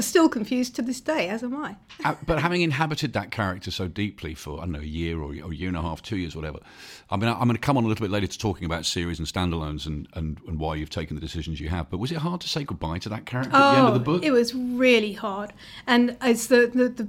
still 0.00 0.28
confused 0.28 0.74
to 0.76 0.82
this 0.82 1.00
day, 1.00 1.28
as 1.28 1.42
am 1.42 1.54
I. 1.56 1.76
Uh, 2.04 2.14
but 2.26 2.40
having 2.40 2.62
inhabited 2.62 3.12
that 3.12 3.30
character 3.30 3.70
so 3.70 3.88
deeply 3.88 4.34
for 4.34 4.58
I 4.58 4.62
don't 4.62 4.72
know 4.72 4.80
a 4.80 4.82
year 4.82 5.18
or, 5.18 5.34
or 5.44 5.52
a 5.52 5.54
year 5.54 5.68
and 5.68 5.76
a 5.76 5.82
half, 5.82 6.02
two 6.02 6.16
years, 6.16 6.34
whatever. 6.34 6.58
I 7.10 7.16
mean, 7.16 7.28
I'm 7.28 7.44
going 7.44 7.52
to 7.54 7.58
come 7.58 7.76
on 7.76 7.84
a 7.84 7.88
little 7.88 8.02
bit 8.04 8.10
later 8.10 8.26
to 8.26 8.38
talking 8.38 8.64
about 8.64 8.86
series 8.86 9.18
and 9.18 9.28
standalones 9.28 9.86
and, 9.86 10.08
and, 10.14 10.38
and 10.46 10.58
why 10.58 10.76
you've 10.76 10.90
taken 10.90 11.14
the 11.14 11.20
decisions 11.20 11.60
you 11.60 11.68
have. 11.68 11.90
But 11.90 11.98
was 11.98 12.10
it 12.10 12.18
hard 12.18 12.40
to 12.40 12.48
say 12.48 12.64
goodbye 12.64 12.98
to 13.00 13.08
that 13.10 13.26
character 13.26 13.54
at 13.54 13.72
the 13.72 13.78
end 13.78 13.88
of 13.88 13.94
the 13.94 14.00
book? 14.00 14.22
Oh, 14.24 14.26
It 14.26 14.32
was 14.32 14.54
really 14.54 15.12
hard. 15.12 15.52
And 15.86 16.16
it's 16.22 16.46
the, 16.46 16.70
the, 16.72 16.88
the, 16.88 17.08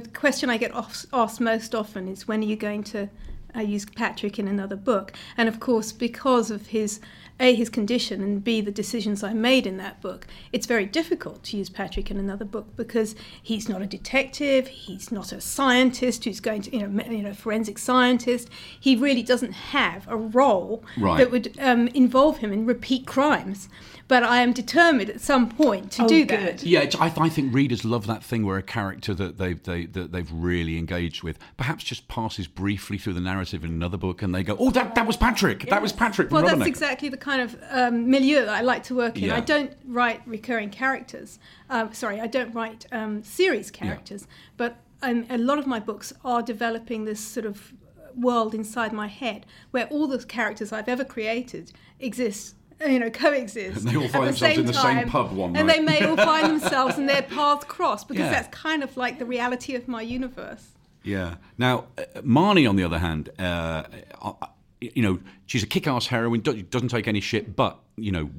the 0.00 0.08
question 0.10 0.50
I 0.50 0.56
get 0.56 0.72
asked 0.74 1.06
asked 1.12 1.40
most 1.40 1.74
often 1.74 2.08
is 2.08 2.26
when 2.26 2.40
are 2.40 2.46
you 2.46 2.56
going 2.56 2.82
to 2.84 3.08
uh, 3.54 3.60
use 3.60 3.84
Patrick 3.84 4.38
in 4.38 4.48
another 4.48 4.76
book? 4.76 5.12
And 5.36 5.48
of 5.48 5.60
course, 5.60 5.92
because 5.92 6.50
of 6.50 6.66
his 6.68 7.00
A, 7.40 7.54
his 7.54 7.68
condition, 7.68 8.20
and 8.20 8.42
B, 8.42 8.60
the 8.60 8.72
decisions 8.72 9.22
I 9.22 9.32
made 9.32 9.66
in 9.66 9.76
that 9.76 10.00
book, 10.00 10.26
it's 10.52 10.66
very 10.66 10.86
difficult 10.86 11.44
to 11.44 11.56
use 11.56 11.68
Patrick 11.70 12.10
in 12.10 12.16
another 12.16 12.44
book 12.44 12.74
because 12.76 13.14
he's 13.40 13.68
not 13.68 13.80
a 13.80 13.86
detective, 13.86 14.66
he's 14.66 15.12
not 15.12 15.30
a 15.32 15.40
scientist 15.40 16.24
who's 16.24 16.40
going 16.40 16.62
to, 16.62 16.76
you 16.76 16.86
know, 16.86 17.04
you 17.04 17.22
know 17.22 17.32
forensic 17.32 17.78
scientist. 17.78 18.48
He 18.80 18.96
really 18.96 19.22
doesn't 19.22 19.52
have 19.52 20.06
a 20.08 20.16
role 20.16 20.82
Right. 20.96 21.18
that 21.18 21.30
would 21.30 21.54
um, 21.60 21.88
involve 21.88 22.38
him 22.38 22.52
in 22.52 22.66
repeat 22.66 23.06
crimes. 23.06 23.68
But 24.08 24.22
I 24.22 24.40
am 24.40 24.52
determined 24.54 25.10
at 25.10 25.20
some 25.20 25.50
point 25.50 25.92
to 25.92 26.04
Oh, 26.04 26.08
do 26.08 26.24
good. 26.24 26.58
that. 26.58 26.62
Yeah, 26.62 26.80
it's, 26.80 26.96
I, 26.96 27.12
I 27.18 27.28
think 27.28 27.52
readers 27.54 27.84
love 27.84 28.06
that 28.06 28.24
thing 28.24 28.44
where 28.46 28.56
a 28.56 28.62
character 28.62 29.12
that 29.14 29.36
they've 29.36 29.62
they, 29.62 29.84
that 29.84 30.12
they've 30.12 30.32
really 30.32 30.78
engaged 30.78 31.22
with 31.22 31.38
perhaps 31.58 31.84
just 31.84 32.08
passes 32.08 32.46
briefly 32.46 32.96
through 32.96 33.12
the 33.12 33.20
narrative 33.20 33.64
in 33.64 33.70
another 33.70 33.98
book, 33.98 34.22
and 34.22 34.34
they 34.34 34.42
go, 34.42 34.56
"Oh, 34.58 34.70
that 34.70 34.94
that 34.94 35.06
was 35.06 35.18
Patrick. 35.18 35.68
That 35.68 35.82
was 35.82 35.92
Patrick 35.92 36.28
from 36.30 36.36
Well, 36.36 36.46
that's 36.46 36.58
Rubberneck." 36.58 36.66
exactly 36.68 37.10
the 37.10 37.18
kind 37.18 37.42
of 37.42 37.56
um, 37.70 38.10
milieu 38.10 38.40
that 38.46 38.48
I 38.48 38.62
like 38.62 38.82
to 38.84 38.94
work 38.94 39.18
in. 39.18 39.24
Yeah. 39.24 39.36
I 39.36 39.40
don't 39.40 39.72
write 39.84 40.22
recurring 40.26 40.70
characters. 40.70 41.38
Um, 41.68 41.92
sorry, 41.92 42.18
I 42.20 42.26
don't 42.26 42.54
write 42.54 42.86
um, 42.90 43.22
series 43.22 43.70
characters. 43.70 44.26
But 44.56 44.76
um, 45.02 45.26
a 45.28 45.36
lot 45.36 45.58
of 45.58 45.66
my 45.66 45.80
books 45.80 46.14
are 46.24 46.40
developing 46.42 47.04
this 47.04 47.20
sort 47.20 47.44
of 47.44 47.74
world 48.16 48.54
inside 48.54 48.92
my 48.92 49.06
head 49.06 49.44
where 49.70 49.86
all 49.88 50.06
the 50.08 50.18
characters 50.24 50.72
I've 50.72 50.88
ever 50.88 51.04
created 51.04 51.72
exist. 52.00 52.54
You 52.86 52.98
know, 53.00 53.10
coexist. 53.10 53.78
And 53.84 53.88
they 53.90 53.96
all 53.96 54.04
at 54.04 54.10
find 54.10 54.22
the 54.22 54.26
themselves 54.28 54.38
same 54.54 54.60
in 54.60 54.66
the 54.66 54.72
same 54.72 54.82
time, 54.82 55.08
pub 55.08 55.32
one 55.32 55.56
and 55.56 55.68
they 55.68 55.80
may 55.80 56.04
all 56.04 56.16
find 56.16 56.46
themselves 56.60 56.96
and 56.98 57.08
their 57.08 57.22
paths 57.22 57.64
cross 57.64 58.04
because 58.04 58.24
Yeah. 58.26 58.30
that's 58.30 58.48
kind 58.56 58.82
of 58.82 58.96
like 58.96 59.18
the 59.18 59.26
reality 59.26 59.74
of 59.74 59.88
my 59.88 60.02
universe. 60.02 60.68
Yeah. 61.02 61.36
Now, 61.56 61.86
uh, 61.96 62.02
Marnie, 62.20 62.68
on 62.68 62.76
the 62.76 62.84
other 62.84 62.98
hand, 62.98 63.30
uh, 63.38 63.84
uh, 64.22 64.32
you 64.80 65.02
know, 65.02 65.18
she's 65.46 65.62
a 65.62 65.66
kick-ass 65.66 66.06
heroine, 66.08 66.40
do- 66.40 66.62
doesn't 66.62 66.88
take 66.88 67.08
any 67.08 67.20
shit, 67.20 67.56
but 67.56 67.78
you 67.96 68.12
know, 68.12 68.30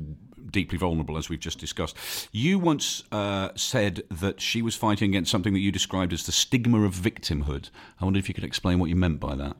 deeply 0.52 0.78
vulnerable, 0.78 1.18
as 1.18 1.30
we've 1.30 1.40
just 1.40 1.60
discussed. 1.60 1.96
You 2.32 2.60
once 2.60 3.04
uh, 3.12 3.50
said 3.56 4.04
that 4.10 4.40
she 4.42 4.62
was 4.62 4.76
fighting 4.76 5.10
against 5.12 5.30
something 5.32 5.54
that 5.54 5.60
you 5.60 5.72
described 5.72 6.14
as 6.14 6.26
the 6.26 6.32
stigma 6.32 6.84
of 6.84 6.96
victimhood. 6.96 7.70
I 8.00 8.06
wonder 8.06 8.20
if 8.20 8.28
you 8.30 8.34
could 8.34 8.44
explain 8.46 8.80
what 8.80 8.90
you 8.90 8.96
meant 8.96 9.20
by 9.20 9.36
that. 9.36 9.58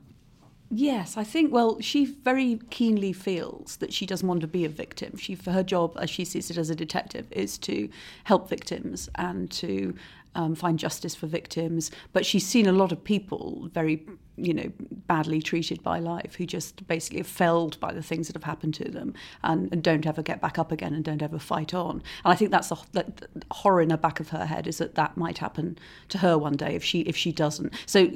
Yes, 0.72 1.16
I 1.16 1.24
think. 1.24 1.52
Well, 1.52 1.80
she 1.80 2.04
very 2.04 2.60
keenly 2.70 3.12
feels 3.12 3.76
that 3.78 3.92
she 3.92 4.06
doesn't 4.06 4.26
want 4.26 4.40
to 4.42 4.46
be 4.46 4.64
a 4.64 4.68
victim. 4.68 5.16
She, 5.16 5.34
for 5.34 5.50
her 5.50 5.64
job, 5.64 5.96
as 6.00 6.08
she 6.08 6.24
sees 6.24 6.48
it 6.48 6.56
as 6.56 6.70
a 6.70 6.76
detective, 6.76 7.26
is 7.32 7.58
to 7.58 7.88
help 8.22 8.48
victims 8.48 9.08
and 9.16 9.50
to 9.50 9.94
um, 10.36 10.54
find 10.54 10.78
justice 10.78 11.16
for 11.16 11.26
victims. 11.26 11.90
But 12.12 12.24
she's 12.24 12.46
seen 12.46 12.66
a 12.66 12.72
lot 12.72 12.92
of 12.92 13.02
people 13.02 13.68
very, 13.72 14.06
you 14.44 14.54
know, 14.54 14.72
badly 15.06 15.42
treated 15.42 15.82
by 15.82 15.98
life 15.98 16.34
who 16.36 16.46
just 16.46 16.86
basically 16.86 17.20
are 17.20 17.24
felled 17.24 17.78
by 17.80 17.92
the 17.92 18.02
things 18.02 18.26
that 18.26 18.36
have 18.36 18.44
happened 18.44 18.74
to 18.74 18.90
them 18.90 19.14
and, 19.42 19.72
and 19.72 19.82
don't 19.82 20.06
ever 20.06 20.22
get 20.22 20.40
back 20.40 20.58
up 20.58 20.72
again 20.72 20.94
and 20.94 21.04
don't 21.04 21.22
ever 21.22 21.38
fight 21.38 21.74
on. 21.74 22.02
And 22.24 22.32
I 22.32 22.34
think 22.34 22.50
that's 22.50 22.68
the, 22.68 22.76
the, 22.92 23.04
the 23.34 23.46
horror 23.50 23.82
in 23.82 23.88
the 23.88 23.96
back 23.96 24.20
of 24.20 24.30
her 24.30 24.46
head 24.46 24.66
is 24.66 24.78
that 24.78 24.94
that 24.94 25.16
might 25.16 25.38
happen 25.38 25.78
to 26.08 26.18
her 26.18 26.38
one 26.38 26.56
day 26.56 26.74
if 26.74 26.84
she 26.84 27.00
if 27.00 27.16
she 27.16 27.32
doesn't. 27.32 27.72
So 27.86 28.08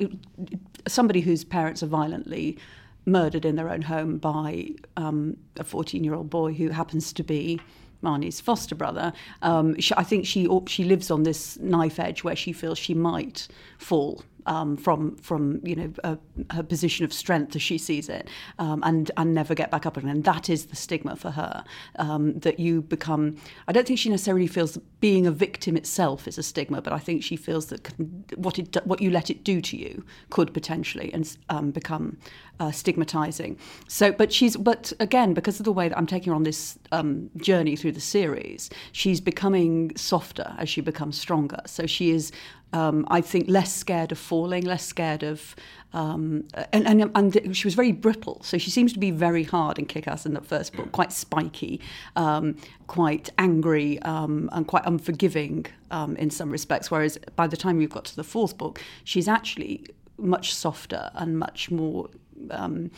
somebody 0.87 1.21
whose 1.21 1.45
parents 1.45 1.83
are 1.83 1.87
violently 1.87 2.59
murdered 3.07 3.45
in 3.45 3.57
their 3.57 3.69
own 3.69 3.83
home 3.83 4.19
by 4.19 4.71
um, 4.97 5.37
a 5.59 5.65
14 5.65 6.03
year 6.03 6.15
old 6.15 6.31
boy 6.31 6.53
who 6.55 6.71
happens 6.71 7.13
to 7.13 7.23
be 7.23 7.61
Marnie's 8.03 8.41
foster 8.41 8.75
brother. 8.75 9.13
Um, 9.43 9.81
she, 9.81 9.95
I 9.97 10.05
think 10.05 10.27
she 10.27 10.49
she 10.67 10.85
lives 10.85 11.11
on 11.11 11.23
this 11.23 11.59
knife 11.59 11.99
edge 11.99 12.23
where 12.23 12.37
she 12.37 12.53
feels 12.53 12.79
she 12.79 12.95
might 12.95 13.49
fall 13.79 14.23
um, 14.47 14.77
from 14.77 15.17
from 15.17 15.61
you 15.65 15.77
know 15.77 16.19
her 16.51 16.63
position 16.63 17.05
of 17.05 17.13
strength 17.13 17.57
as 17.57 17.63
she 17.63 17.79
sees 17.79 18.09
it, 18.09 18.29
um, 18.59 18.83
and 18.85 19.11
and 19.17 19.35
never 19.35 19.55
get 19.55 19.71
back 19.71 19.87
up 19.87 19.97
again. 19.97 20.11
And 20.11 20.25
that 20.25 20.49
is 20.49 20.67
the 20.67 20.77
stigma 20.77 21.17
for 21.17 21.31
her 21.31 21.65
um, 21.97 22.39
that 22.41 22.61
you 22.61 22.83
become. 22.83 23.37
I 23.69 23.73
don't 23.73 23.87
think 23.87 23.99
she 23.99 24.09
necessarily 24.09 24.47
feels 24.47 24.75
that 24.75 25.01
being 25.01 25.27
a 25.27 25.31
victim 25.31 25.77
itself 25.77 26.27
is 26.27 26.39
a 26.39 26.43
stigma, 26.43 26.83
but 26.83 26.93
I 26.93 26.99
think 26.99 27.23
she 27.23 27.37
feels 27.37 27.67
that 27.67 27.89
what 28.37 28.59
it 28.59 28.77
what 28.85 29.01
you 29.01 29.11
let 29.11 29.31
it 29.31 29.45
do 29.45 29.61
to 29.61 29.77
you 29.77 30.05
could 30.31 30.53
potentially 30.53 31.13
and 31.13 31.37
um, 31.49 31.71
become 31.71 32.19
uh, 32.61 32.71
stigmatizing. 32.71 33.59
So, 33.89 34.13
but 34.13 34.33
she's 34.33 34.57
but 34.57 34.93
again 35.01 35.35
because 35.35 35.59
of 35.61 35.65
the 35.65 35.73
way 35.73 35.89
that 35.89 35.97
I'm 35.97 36.07
taking 36.07 36.31
her 36.31 36.37
on 36.37 36.45
this 36.45 36.79
um, 36.93 37.31
journey 37.37 37.77
through 37.77 37.93
the 37.93 38.01
series, 38.01 38.71
she's 38.93 39.21
becoming 39.21 39.97
softer 39.97 40.55
as 40.59 40.69
she 40.69 40.81
becomes 40.81 41.19
stronger. 41.19 41.61
So 41.67 41.87
she 41.87 42.11
is 42.11 42.33
um, 42.75 43.07
I 43.09 43.21
think, 43.21 43.49
less 43.49 43.73
scared 43.73 44.11
of 44.11 44.19
falling, 44.19 44.65
less 44.65 44.85
scared 44.85 45.23
of. 45.23 45.55
Um, 45.93 46.49
and, 46.73 46.89
and, 46.89 47.11
and 47.15 47.57
she 47.57 47.69
was 47.69 47.75
very 47.75 47.93
brittle, 47.93 48.41
so 48.43 48.59
she 48.59 48.71
seems 48.71 48.93
to 48.95 48.99
be 48.99 49.13
very 49.13 49.45
hard 49.45 49.79
and 49.79 49.89
kick 49.89 50.09
ass 50.09 50.27
in 50.27 50.35
that 50.35 50.45
first 50.45 50.75
book, 50.75 50.91
quite 50.91 51.13
spiky, 51.13 51.81
um, 52.17 52.57
quite 52.89 53.31
angry, 53.39 54.03
um, 54.03 54.51
and 54.53 54.67
quite 54.67 54.85
unforgiving 54.87 55.67
um, 55.93 56.17
in 56.17 56.31
some 56.31 56.51
respects. 56.51 56.91
Whereas 56.91 57.17
by 57.37 57.47
the 57.47 57.57
time 57.57 57.77
we've 57.77 57.91
got 57.91 58.07
to 58.07 58.17
the 58.17 58.25
fourth 58.25 58.59
book, 58.59 58.83
she's 59.05 59.29
actually 59.29 59.87
much 60.19 60.53
softer 60.53 61.13
and 61.15 61.39
much 61.39 61.71
more. 61.71 62.09
Um, 62.51 62.91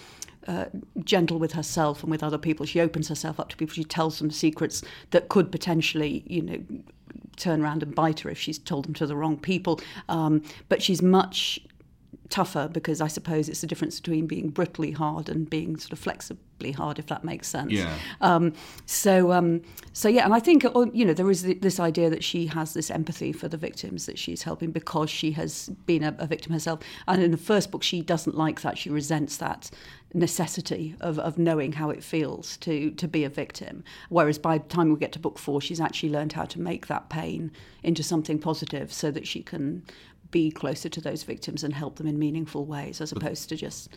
uh, 0.47 0.67
gentle 1.03 1.41
with 1.41 1.53
herself 1.53 2.03
and 2.03 2.11
with 2.11 2.23
other 2.23 2.39
people. 2.39 2.65
She 2.65 2.81
opens 2.81 3.09
herself 3.09 3.41
up 3.41 3.49
to 3.49 3.57
people. 3.57 3.75
She 3.75 3.83
tells 3.83 4.21
them 4.21 4.31
secrets 4.31 4.81
that 5.11 5.29
could 5.29 5.51
potentially, 5.51 6.23
you 6.27 6.43
know, 6.43 6.59
turn 7.37 7.61
around 7.63 7.83
and 7.83 7.95
bite 7.95 8.21
her 8.21 8.31
if 8.31 8.39
she's 8.39 8.59
told 8.59 8.85
them 8.85 8.95
to 8.95 9.07
the 9.07 9.17
wrong 9.17 9.37
people. 9.39 9.81
Um, 10.09 10.43
but 10.69 10.83
she's 10.83 11.03
much 11.03 11.61
tougher 12.31 12.69
because 12.73 13.01
I 13.01 13.09
suppose 13.09 13.49
it's 13.49 13.61
the 13.61 13.67
difference 13.67 14.01
between 14.01 14.27
being 14.27 14.51
brutally 14.51 14.93
hard 14.93 15.29
and 15.29 15.49
being 15.49 15.77
sort 15.77 15.93
of 15.93 15.99
flexibly 15.99 16.73
hard, 16.73 16.99
if 16.99 17.07
that 17.07 17.25
makes 17.25 17.49
sense. 17.49 17.73
Yeah. 17.73 17.95
Um, 18.21 18.53
so, 18.87 19.33
um, 19.33 19.63
so 19.93 20.09
yeah, 20.09 20.25
and 20.25 20.35
I 20.35 20.41
think 20.41 20.65
uh, 20.65 20.87
you 20.93 21.05
know 21.05 21.13
there 21.13 21.31
is 21.31 21.43
this 21.43 21.79
idea 21.79 22.11
that 22.11 22.25
she 22.25 22.47
has 22.47 22.75
this 22.75 22.91
empathy 22.91 23.33
for 23.33 23.49
the 23.49 23.57
victims 23.57 24.07
that 24.07 24.19
she's 24.19 24.43
helping 24.43 24.71
because 24.71 25.11
she 25.11 25.33
has 25.33 25.69
been 25.87 26.03
a, 26.03 26.15
a 26.19 26.27
victim 26.27 26.53
herself. 26.53 26.81
And 27.07 27.23
in 27.23 27.31
the 27.31 27.37
first 27.37 27.71
book, 27.71 27.83
she 27.83 28.03
doesn't 28.03 28.37
like 28.37 28.63
that; 28.63 28.79
she 28.79 28.91
resents 28.91 29.37
that 29.39 29.71
necessity 30.15 30.95
of, 31.01 31.19
of 31.19 31.37
knowing 31.37 31.73
how 31.73 31.91
it 31.91 32.03
feels 32.03 32.57
to 32.59 32.91
to 32.93 33.07
be 33.07 33.25
a 33.25 33.29
victim. 33.29 33.85
Whereas 34.09 34.39
by 34.39 34.59
the 34.59 34.65
time 34.65 34.91
we 34.91 34.99
get 34.99 35.13
to 35.13 35.19
book 35.19 35.39
four, 35.39 35.61
she's 35.61 35.81
actually 35.81 36.11
learned 36.11 36.33
how 36.33 36.45
to 36.45 36.61
make 36.61 36.87
that 36.87 37.09
pain 37.09 37.53
into 37.83 38.03
something 38.03 38.39
positive, 38.39 38.93
so 38.93 39.11
that 39.11 39.27
she 39.27 39.43
can 39.43 39.85
be 40.37 40.51
closer 40.51 40.91
to 40.91 41.01
those 41.01 41.23
victims 41.23 41.65
and 41.65 41.73
help 41.73 41.97
them 41.97 42.07
in 42.07 42.19
meaningful 42.19 42.67
ways, 42.67 43.01
as 43.01 43.11
opposed 43.11 43.49
to 43.49 43.57
just 43.57 43.89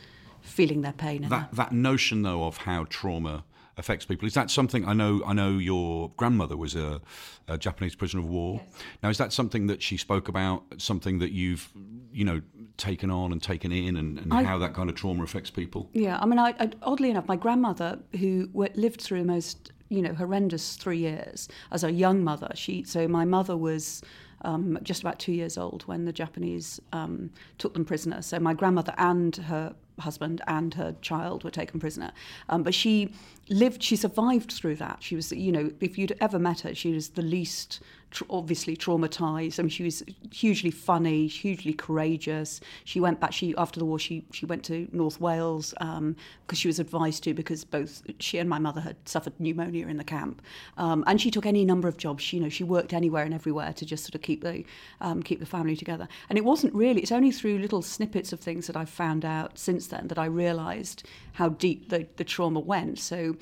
feeling 0.41 0.81
their 0.81 0.93
pain. 0.93 1.27
That 1.27 1.49
that 1.53 1.73
notion, 1.73 2.21
though, 2.21 2.45
of 2.45 2.55
how 2.57 2.85
trauma 2.89 3.43
affects 3.77 4.05
people 4.05 4.27
is 4.27 4.33
that 4.33 4.49
something 4.49 4.85
I 4.87 4.93
know? 4.93 5.21
I 5.25 5.33
know 5.33 5.57
your 5.57 6.11
grandmother 6.15 6.55
was 6.55 6.75
a, 6.75 7.01
a 7.49 7.57
Japanese 7.57 7.95
prisoner 7.95 8.21
of 8.21 8.29
war. 8.29 8.61
Yes. 8.63 8.83
Now, 9.03 9.09
is 9.09 9.17
that 9.17 9.33
something 9.33 9.67
that 9.67 9.81
she 9.81 9.97
spoke 9.97 10.29
about? 10.29 10.63
Something 10.77 11.19
that 11.19 11.31
you've 11.31 11.69
you 12.13 12.23
know 12.23 12.41
taken 12.77 13.11
on 13.11 13.33
and 13.33 13.43
taken 13.43 13.73
in, 13.73 13.97
and, 13.97 14.19
and 14.19 14.33
I, 14.33 14.43
how 14.43 14.57
that 14.59 14.73
kind 14.73 14.89
of 14.89 14.95
trauma 14.95 15.23
affects 15.23 15.49
people? 15.49 15.89
Yeah, 15.91 16.19
I 16.21 16.25
mean, 16.25 16.39
I, 16.39 16.49
I, 16.57 16.71
oddly 16.83 17.09
enough, 17.09 17.27
my 17.27 17.35
grandmother 17.35 17.99
who 18.17 18.49
lived 18.53 19.01
through 19.01 19.19
the 19.19 19.33
most 19.37 19.73
you 19.89 20.01
know 20.01 20.13
horrendous 20.13 20.77
three 20.77 20.99
years 20.99 21.49
as 21.71 21.83
a 21.83 21.91
young 21.91 22.23
mother. 22.23 22.51
She 22.55 22.83
so 22.83 23.09
my 23.09 23.25
mother 23.25 23.57
was 23.57 24.01
um, 24.41 24.77
just 24.83 25.01
about 25.01 25.19
two 25.19 25.33
years 25.33 25.57
old 25.57 25.83
when 25.83 26.05
the 26.05 26.13
Japanese 26.13 26.79
um, 26.93 27.29
took 27.57 27.73
them 27.73 27.85
prisoner. 27.85 28.21
So 28.21 28.39
my 28.39 28.53
grandmother 28.53 28.93
and 28.97 29.35
her 29.35 29.75
husband 29.99 30.41
and 30.47 30.73
her 30.73 30.95
child 31.01 31.43
were 31.43 31.51
taken 31.51 31.79
prisoner. 31.79 32.11
Um, 32.49 32.63
but 32.63 32.73
she 32.73 33.13
lived, 33.49 33.83
she 33.83 33.95
survived 33.95 34.51
through 34.51 34.75
that. 34.75 34.97
She 35.01 35.15
was, 35.15 35.31
you 35.31 35.51
know, 35.51 35.71
if 35.79 35.97
you'd 35.97 36.15
ever 36.21 36.39
met 36.39 36.61
her, 36.61 36.75
she 36.75 36.91
was 36.91 37.09
the 37.09 37.21
least 37.21 37.79
tra- 38.11 38.27
obviously 38.29 38.75
traumatized. 38.75 39.59
I 39.59 39.63
mean, 39.63 39.69
she 39.69 39.83
was 39.83 40.03
hugely 40.31 40.71
funny, 40.71 41.27
hugely 41.27 41.73
courageous. 41.73 42.61
She 42.85 42.99
went 42.99 43.19
back. 43.19 43.33
She 43.33 43.55
after 43.57 43.79
the 43.79 43.85
war, 43.85 43.99
she 43.99 44.25
she 44.31 44.45
went 44.45 44.63
to 44.65 44.87
North 44.91 45.19
Wales 45.19 45.73
because 45.77 45.97
um, 45.97 46.15
she 46.53 46.67
was 46.67 46.79
advised 46.79 47.23
to 47.23 47.33
because 47.33 47.63
both 47.63 48.03
she 48.19 48.37
and 48.37 48.49
my 48.49 48.59
mother 48.59 48.81
had 48.81 48.95
suffered 49.05 49.33
pneumonia 49.39 49.87
in 49.87 49.97
the 49.97 50.03
camp, 50.03 50.41
um, 50.77 51.03
and 51.07 51.21
she 51.21 51.31
took 51.31 51.45
any 51.45 51.65
number 51.65 51.87
of 51.87 51.97
jobs. 51.97 52.23
She, 52.23 52.37
you 52.37 52.43
know, 52.43 52.49
she 52.49 52.63
worked 52.63 52.93
anywhere 52.93 53.23
and 53.23 53.33
everywhere 53.33 53.73
to 53.73 53.85
just 53.85 54.03
sort 54.03 54.15
of 54.15 54.21
keep 54.21 54.41
the 54.41 54.63
um, 55.01 55.23
keep 55.23 55.39
the 55.39 55.45
family 55.45 55.75
together. 55.75 56.07
And 56.29 56.37
it 56.37 56.45
wasn't 56.45 56.73
really. 56.73 57.01
It's 57.01 57.11
only 57.11 57.31
through 57.31 57.59
little 57.59 57.81
snippets 57.81 58.33
of 58.33 58.39
things 58.39 58.67
that 58.67 58.75
I've 58.75 58.89
found 58.89 59.25
out 59.25 59.57
since 59.57 59.87
then 59.89 60.07
that 60.07 60.19
I 60.19 60.25
realised 60.25 61.03
how 61.33 61.49
deep 61.49 61.89
the, 61.89 62.07
the 62.17 62.23
trauma 62.23 62.59
went. 62.59 62.99
So 62.99 63.35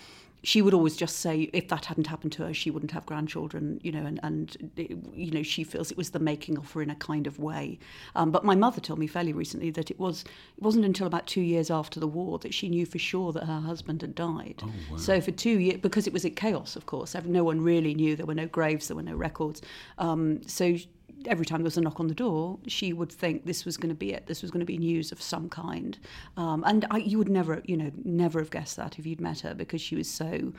she 0.43 0.61
would 0.61 0.73
always 0.73 0.95
just 0.95 1.17
say 1.17 1.49
if 1.51 1.67
that 1.67 1.85
hadn't 1.85 2.07
happened 2.07 2.31
to 2.31 2.45
her 2.45 2.53
she 2.53 2.69
wouldn't 2.69 2.91
have 2.91 3.05
grandchildren 3.05 3.79
you 3.83 3.91
know 3.91 4.05
and, 4.05 4.19
and 4.23 4.71
you 5.13 5.31
know 5.31 5.43
she 5.43 5.63
feels 5.63 5.91
it 5.91 5.97
was 5.97 6.11
the 6.11 6.19
making 6.19 6.57
of 6.57 6.71
her 6.71 6.81
in 6.81 6.89
a 6.89 6.95
kind 6.95 7.27
of 7.27 7.39
way. 7.39 7.77
Um, 8.15 8.31
but 8.31 8.45
my 8.45 8.55
mother 8.55 8.79
told 8.79 8.99
me 8.99 9.07
fairly 9.07 9.33
recently 9.33 9.71
that 9.71 9.91
it 9.91 9.99
was 9.99 10.23
it 10.55 10.63
wasn't 10.63 10.85
until 10.85 11.07
about 11.07 11.27
two 11.27 11.41
years 11.41 11.69
after 11.69 11.99
the 11.99 12.07
war 12.07 12.39
that 12.39 12.53
she 12.53 12.69
knew 12.69 12.85
for 12.85 12.99
sure 12.99 13.33
that 13.33 13.43
her 13.45 13.59
husband 13.59 14.01
had 14.01 14.15
died. 14.15 14.61
Oh, 14.63 14.71
wow. 14.91 14.97
so 14.97 15.19
for 15.19 15.31
two 15.31 15.59
years 15.59 15.81
because 15.81 16.07
it 16.07 16.13
was 16.13 16.23
in 16.23 16.35
chaos 16.35 16.75
of 16.75 16.85
course. 16.85 17.15
No 17.25 17.43
one 17.43 17.61
really 17.61 17.93
knew. 17.93 18.15
There 18.15 18.25
were 18.25 18.35
no 18.35 18.47
graves. 18.47 18.87
There 18.87 18.95
were 18.95 19.03
no 19.03 19.15
records. 19.15 19.61
Um, 19.97 20.41
so 20.47 20.77
every 21.25 21.45
time 21.45 21.59
there 21.59 21.65
was 21.65 21.77
a 21.77 21.81
knock 21.81 21.99
on 21.99 22.07
the 22.07 22.13
door, 22.13 22.59
she 22.67 22.93
would 22.93 23.11
think 23.11 23.45
this 23.45 23.65
was 23.65 23.77
going 23.77 23.89
to 23.89 23.95
be 23.95 24.13
it. 24.13 24.27
This 24.27 24.41
was 24.41 24.51
going 24.51 24.59
to 24.59 24.65
be 24.65 24.77
news 24.77 25.11
of 25.11 25.21
some 25.21 25.49
kind. 25.49 25.97
Um, 26.35 26.63
and 26.65 26.85
I, 26.91 26.97
you 26.97 27.17
would 27.17 27.29
never, 27.29 27.61
you 27.65 27.77
know, 27.77 27.91
never 28.03 28.39
have 28.39 28.51
guessed 28.51 28.77
that 28.77 28.99
if 28.99 29.05
you'd 29.05 29.21
met 29.21 29.41
her 29.41 29.53
because 29.53 29.81
she 29.81 29.95
was 29.95 30.09
so 30.09 30.53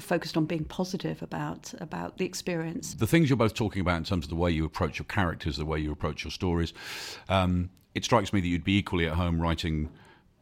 focused 0.00 0.36
on 0.36 0.44
being 0.44 0.64
positive 0.64 1.22
about 1.22 1.72
about 1.80 2.18
the 2.18 2.24
experience. 2.24 2.94
The 2.94 3.06
things 3.06 3.30
you're 3.30 3.36
both 3.36 3.54
talking 3.54 3.80
about 3.80 3.96
in 3.96 4.04
terms 4.04 4.26
of 4.26 4.30
the 4.30 4.36
way 4.36 4.50
you 4.50 4.64
approach 4.64 4.98
your 4.98 5.06
characters, 5.06 5.56
the 5.56 5.64
way 5.64 5.78
you 5.78 5.92
approach 5.92 6.24
your 6.24 6.30
stories, 6.30 6.74
um, 7.28 7.70
it 7.94 8.04
strikes 8.04 8.32
me 8.32 8.40
that 8.40 8.46
you'd 8.46 8.64
be 8.64 8.76
equally 8.78 9.06
at 9.06 9.14
home 9.14 9.40
writing 9.40 9.90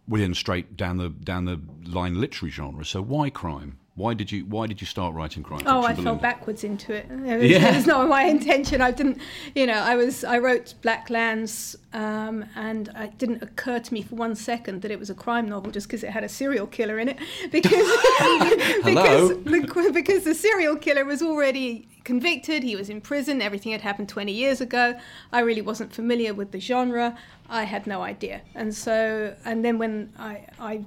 within 0.09 0.35
straight 0.35 0.77
down 0.77 0.97
the 0.97 1.09
down 1.09 1.45
the 1.45 1.61
line 1.85 2.21
literary 2.21 2.51
genre. 2.51 2.85
So 2.85 3.03
why 3.03 3.31
crime? 3.31 3.79
Why 3.97 4.13
did 4.13 4.33
you 4.33 4.45
Why 4.47 4.67
did 4.67 4.81
you 4.81 4.89
start 4.89 5.15
writing 5.15 5.45
crime 5.45 5.61
oh, 5.67 5.83
fiction? 5.87 6.07
Oh, 6.07 6.11
I 6.11 6.13
fell 6.13 6.17
backwards 6.17 6.65
into 6.65 6.93
it. 6.93 7.07
It 7.25 7.39
was, 7.39 7.51
yeah. 7.51 7.69
it 7.69 7.77
was 7.77 7.87
not 7.87 8.09
my 8.09 8.25
intention. 8.25 8.81
I 8.81 8.91
didn't, 8.91 9.19
you 9.55 9.67
know, 9.67 9.75
I 9.75 9.95
was 9.95 10.25
I 10.25 10.39
wrote 10.39 10.75
Blacklands, 10.83 11.77
um, 11.93 12.45
and 12.57 12.91
it 12.97 13.17
didn't 13.19 13.43
occur 13.43 13.79
to 13.79 13.95
me 13.95 14.03
for 14.03 14.17
one 14.17 14.35
second 14.35 14.83
that 14.83 14.91
it 14.91 14.99
was 14.99 15.11
a 15.11 15.15
crime 15.15 15.49
novel 15.49 15.71
just 15.71 15.87
because 15.87 16.03
it 16.03 16.11
had 16.11 16.25
a 16.25 16.29
serial 16.29 16.67
killer 16.67 16.99
in 16.99 17.09
it. 17.09 17.19
Because 17.51 17.71
because 18.85 19.29
the, 19.29 19.91
because 19.93 20.25
the 20.25 20.35
serial 20.35 20.77
killer 20.77 21.05
was 21.05 21.23
already 21.23 21.87
convicted. 22.03 22.63
He 22.63 22.77
was 22.77 22.91
in 22.91 23.01
prison. 23.01 23.41
Everything 23.41 23.73
had 23.73 23.81
happened 23.81 24.09
20 24.09 24.33
years 24.33 24.61
ago. 24.61 24.95
I 25.33 25.41
really 25.41 25.63
wasn't 25.63 25.93
familiar 25.93 26.35
with 26.35 26.51
the 26.51 26.61
genre. 26.61 27.17
I 27.49 27.65
had 27.65 27.87
no 27.87 28.03
idea. 28.03 28.43
And 28.55 28.75
so, 28.75 29.35
and 29.45 29.65
then 29.65 29.79
when 29.79 30.13
I 30.19 30.47
I 30.59 30.85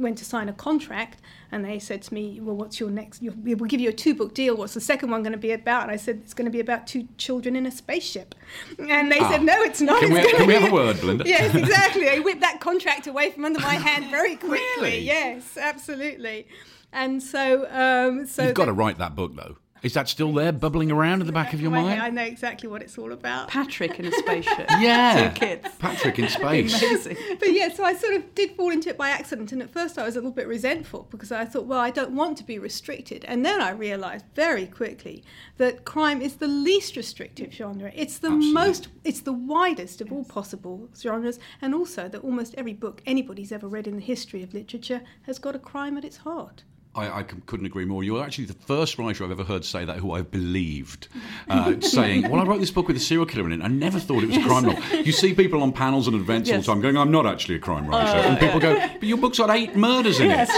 went 0.00 0.18
to 0.18 0.24
sign 0.24 0.48
a 0.48 0.52
contract 0.52 1.20
and 1.52 1.64
they 1.64 1.78
said 1.78 2.02
to 2.02 2.14
me, 2.14 2.40
Well, 2.40 2.56
what's 2.56 2.80
your 2.80 2.90
next? 2.90 3.22
We'll 3.22 3.56
give 3.56 3.80
you 3.80 3.90
a 3.90 3.92
two 3.92 4.14
book 4.14 4.34
deal. 4.34 4.56
What's 4.56 4.74
the 4.74 4.80
second 4.80 5.10
one 5.10 5.22
going 5.22 5.32
to 5.32 5.38
be 5.38 5.52
about? 5.52 5.82
And 5.82 5.90
I 5.90 5.96
said, 5.96 6.20
It's 6.24 6.34
going 6.34 6.46
to 6.46 6.50
be 6.50 6.60
about 6.60 6.86
two 6.86 7.08
children 7.18 7.56
in 7.56 7.66
a 7.66 7.70
spaceship. 7.70 8.34
And 8.78 9.10
they 9.10 9.18
ah. 9.18 9.30
said, 9.30 9.42
No, 9.42 9.60
it's 9.62 9.80
not. 9.80 10.00
Can, 10.00 10.12
it's 10.12 10.26
we, 10.26 10.38
can 10.38 10.46
we 10.46 10.54
have 10.54 10.70
a 10.70 10.74
word, 10.74 11.00
Belinda? 11.00 11.24
yes, 11.26 11.54
exactly. 11.54 12.04
They 12.04 12.20
whipped 12.20 12.40
that 12.40 12.60
contract 12.60 13.06
away 13.06 13.30
from 13.30 13.44
under 13.44 13.60
my 13.60 13.74
hand 13.74 14.10
very 14.10 14.36
quickly. 14.36 14.58
Really? 14.76 15.00
Yes, 15.00 15.56
absolutely. 15.56 16.46
And 16.92 17.22
so, 17.22 17.70
um, 17.70 18.26
so 18.26 18.44
you've 18.44 18.54
got 18.54 18.64
to 18.64 18.72
write 18.72 18.98
that 18.98 19.14
book, 19.14 19.36
though. 19.36 19.56
Is 19.82 19.94
that 19.94 20.08
still 20.08 20.32
there, 20.34 20.52
bubbling 20.52 20.90
around 20.90 21.20
in 21.22 21.26
the 21.26 21.32
back 21.32 21.54
of 21.54 21.60
your 21.60 21.70
mind? 21.70 22.02
I 22.02 22.10
know 22.10 22.22
exactly 22.22 22.68
what 22.68 22.82
it's 22.82 22.98
all 22.98 23.12
about. 23.12 23.48
Patrick 23.48 23.98
in 23.98 24.06
a 24.06 24.12
spaceship. 24.12 24.68
Yeah. 24.80 25.30
Two 25.30 25.38
kids. 25.40 25.68
Patrick 25.78 26.18
in 26.18 26.28
space. 26.38 26.82
Amazing. 26.82 27.16
but 27.38 27.52
yeah, 27.52 27.70
so 27.72 27.84
I 27.84 27.94
sort 27.94 28.14
of 28.14 28.34
did 28.34 28.52
fall 28.56 28.70
into 28.70 28.88
it 28.90 28.96
by 28.98 29.10
accident, 29.10 29.52
and 29.52 29.62
at 29.62 29.70
first 29.70 29.98
I 29.98 30.04
was 30.04 30.16
a 30.16 30.18
little 30.18 30.30
bit 30.32 30.46
resentful 30.46 31.06
because 31.10 31.32
I 31.32 31.44
thought, 31.44 31.64
well, 31.66 31.80
I 31.80 31.90
don't 31.90 32.12
want 32.12 32.36
to 32.38 32.44
be 32.44 32.58
restricted, 32.58 33.24
and 33.26 33.44
then 33.44 33.60
I 33.60 33.70
realised 33.70 34.24
very 34.34 34.66
quickly 34.66 35.24
that 35.56 35.84
crime 35.84 36.20
is 36.22 36.36
the 36.36 36.48
least 36.48 36.96
restrictive 36.96 37.52
genre. 37.52 37.90
It's 37.94 38.18
the 38.18 38.28
Absolutely. 38.28 38.52
most, 38.52 38.88
it's 39.04 39.20
the 39.20 39.32
widest 39.32 40.00
of 40.00 40.12
all 40.12 40.24
possible 40.24 40.88
genres, 40.98 41.38
and 41.62 41.74
also 41.74 42.08
that 42.08 42.22
almost 42.24 42.54
every 42.56 42.74
book 42.74 43.02
anybody's 43.06 43.52
ever 43.52 43.66
read 43.68 43.86
in 43.86 43.96
the 43.96 44.02
history 44.02 44.42
of 44.42 44.54
literature 44.54 45.02
has 45.22 45.38
got 45.38 45.56
a 45.56 45.58
crime 45.58 45.96
at 45.96 46.04
its 46.04 46.18
heart. 46.18 46.64
I, 46.94 47.20
I 47.20 47.22
couldn't 47.22 47.66
agree 47.66 47.84
more. 47.84 48.02
You're 48.02 48.22
actually 48.24 48.46
the 48.46 48.54
first 48.54 48.98
writer 48.98 49.22
I've 49.22 49.30
ever 49.30 49.44
heard 49.44 49.64
say 49.64 49.84
that 49.84 49.98
who 49.98 50.12
I've 50.12 50.30
believed. 50.30 51.06
Uh, 51.48 51.80
saying, 51.80 52.28
well, 52.28 52.40
I 52.40 52.44
wrote 52.44 52.58
this 52.58 52.72
book 52.72 52.88
with 52.88 52.96
a 52.96 53.00
serial 53.00 53.26
killer 53.26 53.46
in 53.46 53.60
it. 53.60 53.64
I 53.64 53.68
never 53.68 54.00
thought 54.00 54.24
it 54.24 54.28
was 54.28 54.38
a 54.38 54.42
crime 54.42 54.64
novel. 54.64 54.82
You 54.98 55.12
see 55.12 55.32
people 55.32 55.62
on 55.62 55.72
panels 55.72 56.08
and 56.08 56.16
events 56.16 56.50
all 56.50 56.58
the 56.58 56.62
time 56.64 56.80
going, 56.80 56.96
I'm 56.96 57.12
not 57.12 57.26
actually 57.26 57.54
a 57.56 57.60
crime 57.60 57.86
writer. 57.86 58.18
and 58.18 58.38
people 58.40 58.58
go, 58.58 58.74
but 58.74 59.04
your 59.04 59.18
book's 59.18 59.38
got 59.38 59.50
eight 59.50 59.76
murders 59.76 60.18
in 60.18 60.30
it. 60.32 60.48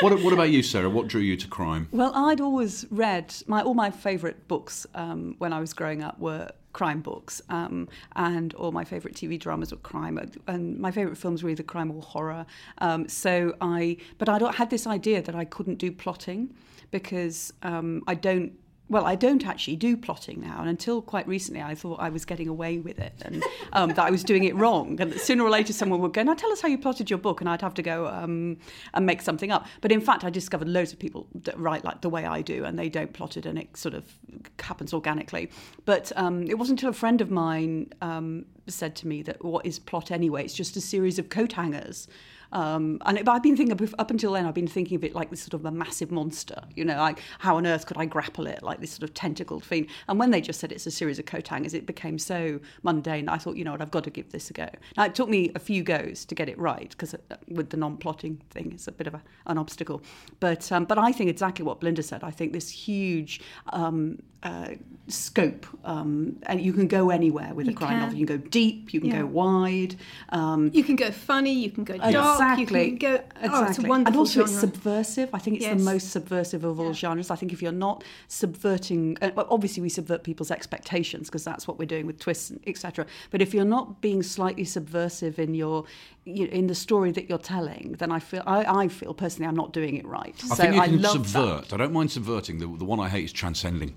What, 0.00 0.22
what 0.22 0.32
about 0.32 0.50
you, 0.50 0.62
Sarah? 0.62 0.88
What 0.88 1.08
drew 1.08 1.20
you 1.20 1.36
to 1.36 1.48
crime? 1.48 1.88
Well, 1.90 2.12
I'd 2.14 2.40
always 2.40 2.86
read 2.90 3.34
my 3.46 3.62
all 3.62 3.74
my 3.74 3.90
favourite 3.90 4.46
books 4.48 4.86
um, 4.94 5.34
when 5.38 5.52
I 5.52 5.60
was 5.60 5.72
growing 5.72 6.02
up 6.02 6.18
were 6.18 6.50
crime 6.74 7.00
books, 7.00 7.40
um, 7.48 7.88
and 8.16 8.52
all 8.54 8.72
my 8.72 8.84
favourite 8.84 9.16
TV 9.16 9.40
dramas 9.40 9.70
were 9.72 9.78
crime, 9.78 10.18
and 10.46 10.78
my 10.78 10.90
favourite 10.90 11.16
films 11.16 11.42
were 11.42 11.48
either 11.48 11.62
crime 11.62 11.90
or 11.90 12.02
horror. 12.02 12.44
Um, 12.78 13.08
so 13.08 13.54
I, 13.62 13.96
but 14.18 14.28
I 14.28 14.52
had 14.52 14.68
this 14.68 14.86
idea 14.86 15.22
that 15.22 15.34
I 15.34 15.46
couldn't 15.46 15.76
do 15.76 15.90
plotting 15.90 16.52
because 16.90 17.54
um, 17.62 18.02
I 18.06 18.14
don't. 18.14 18.52
Well, 18.90 19.06
I 19.06 19.14
don't 19.14 19.46
actually 19.46 19.76
do 19.76 19.96
plotting 19.96 20.42
now, 20.42 20.60
and 20.60 20.68
until 20.68 21.00
quite 21.00 21.26
recently, 21.26 21.62
I 21.62 21.74
thought 21.74 22.00
I 22.00 22.10
was 22.10 22.26
getting 22.26 22.48
away 22.48 22.78
with 22.78 22.98
it, 22.98 23.14
and 23.22 23.42
um, 23.72 23.88
that 23.90 24.00
I 24.04 24.10
was 24.10 24.22
doing 24.22 24.44
it 24.44 24.54
wrong. 24.54 25.00
And 25.00 25.10
that 25.10 25.20
sooner 25.20 25.42
or 25.42 25.48
later, 25.48 25.72
someone 25.72 26.02
would 26.02 26.12
go, 26.12 26.22
"Now 26.22 26.34
tell 26.34 26.52
us 26.52 26.60
how 26.60 26.68
you 26.68 26.76
plotted 26.76 27.08
your 27.08 27.18
book," 27.18 27.40
and 27.40 27.48
I'd 27.48 27.62
have 27.62 27.72
to 27.74 27.82
go 27.82 28.06
um, 28.08 28.58
and 28.92 29.06
make 29.06 29.22
something 29.22 29.50
up. 29.50 29.66
But 29.80 29.90
in 29.90 30.02
fact, 30.02 30.22
I 30.22 30.28
discovered 30.28 30.68
loads 30.68 30.92
of 30.92 30.98
people 30.98 31.26
that 31.44 31.58
write 31.58 31.82
like 31.82 32.02
the 32.02 32.10
way 32.10 32.26
I 32.26 32.42
do, 32.42 32.64
and 32.66 32.78
they 32.78 32.90
don't 32.90 33.12
plot 33.14 33.38
it, 33.38 33.46
and 33.46 33.58
it 33.58 33.74
sort 33.74 33.94
of 33.94 34.04
happens 34.60 34.92
organically. 34.92 35.50
But 35.86 36.12
um, 36.16 36.42
it 36.42 36.58
wasn't 36.58 36.80
until 36.80 36.90
a 36.90 36.94
friend 36.94 37.22
of 37.22 37.30
mine 37.30 37.90
um, 38.02 38.44
said 38.66 38.96
to 38.96 39.08
me 39.08 39.22
that 39.22 39.42
what 39.42 39.64
is 39.64 39.78
plot 39.78 40.10
anyway? 40.10 40.44
It's 40.44 40.54
just 40.54 40.76
a 40.76 40.80
series 40.82 41.18
of 41.18 41.30
coat 41.30 41.52
hangers. 41.52 42.06
Um, 42.54 42.98
and 43.04 43.18
it, 43.18 43.28
I've 43.28 43.42
been 43.42 43.56
thinking 43.56 43.90
up 43.98 44.10
until 44.10 44.32
then, 44.32 44.46
I've 44.46 44.54
been 44.54 44.68
thinking 44.68 44.96
of 44.96 45.04
it 45.04 45.14
like 45.14 45.30
this 45.30 45.42
sort 45.42 45.54
of 45.54 45.64
a 45.66 45.70
massive 45.70 46.10
monster. 46.10 46.62
You 46.74 46.84
know, 46.84 46.96
like 46.96 47.20
how 47.40 47.56
on 47.56 47.66
earth 47.66 47.86
could 47.86 47.98
I 47.98 48.06
grapple 48.06 48.46
it 48.46 48.62
like 48.62 48.80
this 48.80 48.92
sort 48.92 49.02
of 49.02 49.12
tentacled 49.14 49.64
thing? 49.64 49.88
And 50.08 50.18
when 50.18 50.30
they 50.30 50.40
just 50.40 50.60
said 50.60 50.72
it's 50.72 50.86
a 50.86 50.90
series 50.90 51.18
of 51.18 51.26
coat 51.26 51.48
hangers, 51.48 51.74
it 51.74 51.84
became 51.84 52.18
so 52.18 52.60
mundane. 52.82 53.28
I 53.28 53.38
thought, 53.38 53.56
you 53.56 53.64
know 53.64 53.72
what, 53.72 53.82
I've 53.82 53.90
got 53.90 54.04
to 54.04 54.10
give 54.10 54.30
this 54.30 54.50
a 54.50 54.52
go. 54.52 54.68
Now 54.96 55.04
it 55.04 55.14
took 55.14 55.28
me 55.28 55.50
a 55.54 55.58
few 55.58 55.82
goes 55.82 56.24
to 56.26 56.34
get 56.34 56.48
it 56.48 56.58
right 56.58 56.90
because 56.90 57.14
with 57.48 57.70
the 57.70 57.76
non-plotting 57.76 58.40
thing, 58.50 58.72
it's 58.72 58.86
a 58.86 58.92
bit 58.92 59.08
of 59.08 59.14
a, 59.14 59.22
an 59.46 59.58
obstacle. 59.58 60.02
But 60.38 60.70
um, 60.70 60.84
but 60.84 60.96
I 60.98 61.10
think 61.10 61.30
exactly 61.30 61.64
what 61.64 61.80
Belinda 61.80 62.02
said. 62.02 62.22
I 62.22 62.30
think 62.30 62.52
this 62.52 62.70
huge 62.70 63.40
um, 63.72 64.18
uh, 64.44 64.68
scope, 65.08 65.66
um, 65.84 66.36
and 66.44 66.60
you 66.62 66.72
can 66.72 66.86
go 66.88 67.10
anywhere 67.10 67.52
with 67.54 67.68
a 67.68 67.72
crime 67.74 67.90
can. 67.90 68.00
novel. 68.00 68.16
You 68.18 68.26
can 68.26 68.38
go 68.40 68.48
deep, 68.48 68.94
you 68.94 69.00
can 69.00 69.10
Yeah. 69.10 69.20
go 69.20 69.26
wide. 69.26 69.96
Um, 70.30 70.70
You 70.72 70.82
can 70.82 70.96
go 70.96 71.10
funny, 71.10 71.52
you 71.52 71.70
can 71.70 71.84
go 71.84 71.96
dark, 71.98 72.14
Exactly. 72.60 72.84
you 72.90 72.96
can 72.96 72.98
go. 72.98 73.16
Oh, 73.16 73.20
it's 73.42 73.44
a 73.44 73.62
exactly. 73.64 73.88
wonderful 73.90 74.06
and 74.12 74.16
also 74.16 74.42
it's 74.44 74.58
subversive. 74.58 75.28
I 75.34 75.38
think 75.38 75.56
it's 75.56 75.66
Yes. 75.66 75.78
the 75.78 75.84
most 75.84 76.10
subversive 76.10 76.64
of 76.64 76.80
all 76.80 76.94
genres. 76.94 77.30
I 77.30 77.36
think 77.36 77.52
if 77.52 77.60
you're 77.60 77.72
not 77.72 78.02
subverting, 78.28 79.16
uh, 79.20 79.30
obviously 79.50 79.82
we 79.82 79.88
subvert 79.90 80.22
people's 80.24 80.50
expectations 80.50 81.28
because 81.28 81.44
that's 81.44 81.66
what 81.68 81.78
we're 81.78 81.86
doing 81.86 82.06
with 82.06 82.18
twists, 82.18 82.52
etc. 82.66 83.06
But 83.30 83.42
if 83.42 83.52
you're 83.54 83.64
not 83.64 84.00
being 84.00 84.22
slightly 84.22 84.64
subversive 84.64 85.38
in 85.38 85.54
your, 85.54 85.84
you 86.24 86.46
in 86.46 86.66
the 86.66 86.74
story 86.74 87.10
that 87.12 87.28
you're 87.28 87.38
telling, 87.38 87.96
then 87.98 88.10
I 88.10 88.20
feel 88.20 88.42
I, 88.46 88.64
I 88.84 88.88
feel 88.88 89.12
personally 89.12 89.48
I'm 89.48 89.56
not 89.56 89.72
doing 89.72 89.96
it 89.96 90.06
right. 90.06 90.34
I 90.44 90.48
so 90.48 90.54
think 90.54 90.74
you 90.76 90.80
I 90.80 90.86
can 90.88 91.02
love 91.02 91.28
subvert. 91.28 91.72
I 91.72 91.76
don't 91.76 91.92
mind 91.92 92.10
subverting. 92.10 92.58
The, 92.58 92.66
the 92.66 92.84
one 92.84 93.00
I 93.00 93.08
hate 93.08 93.24
is 93.24 93.32
transcending. 93.32 93.94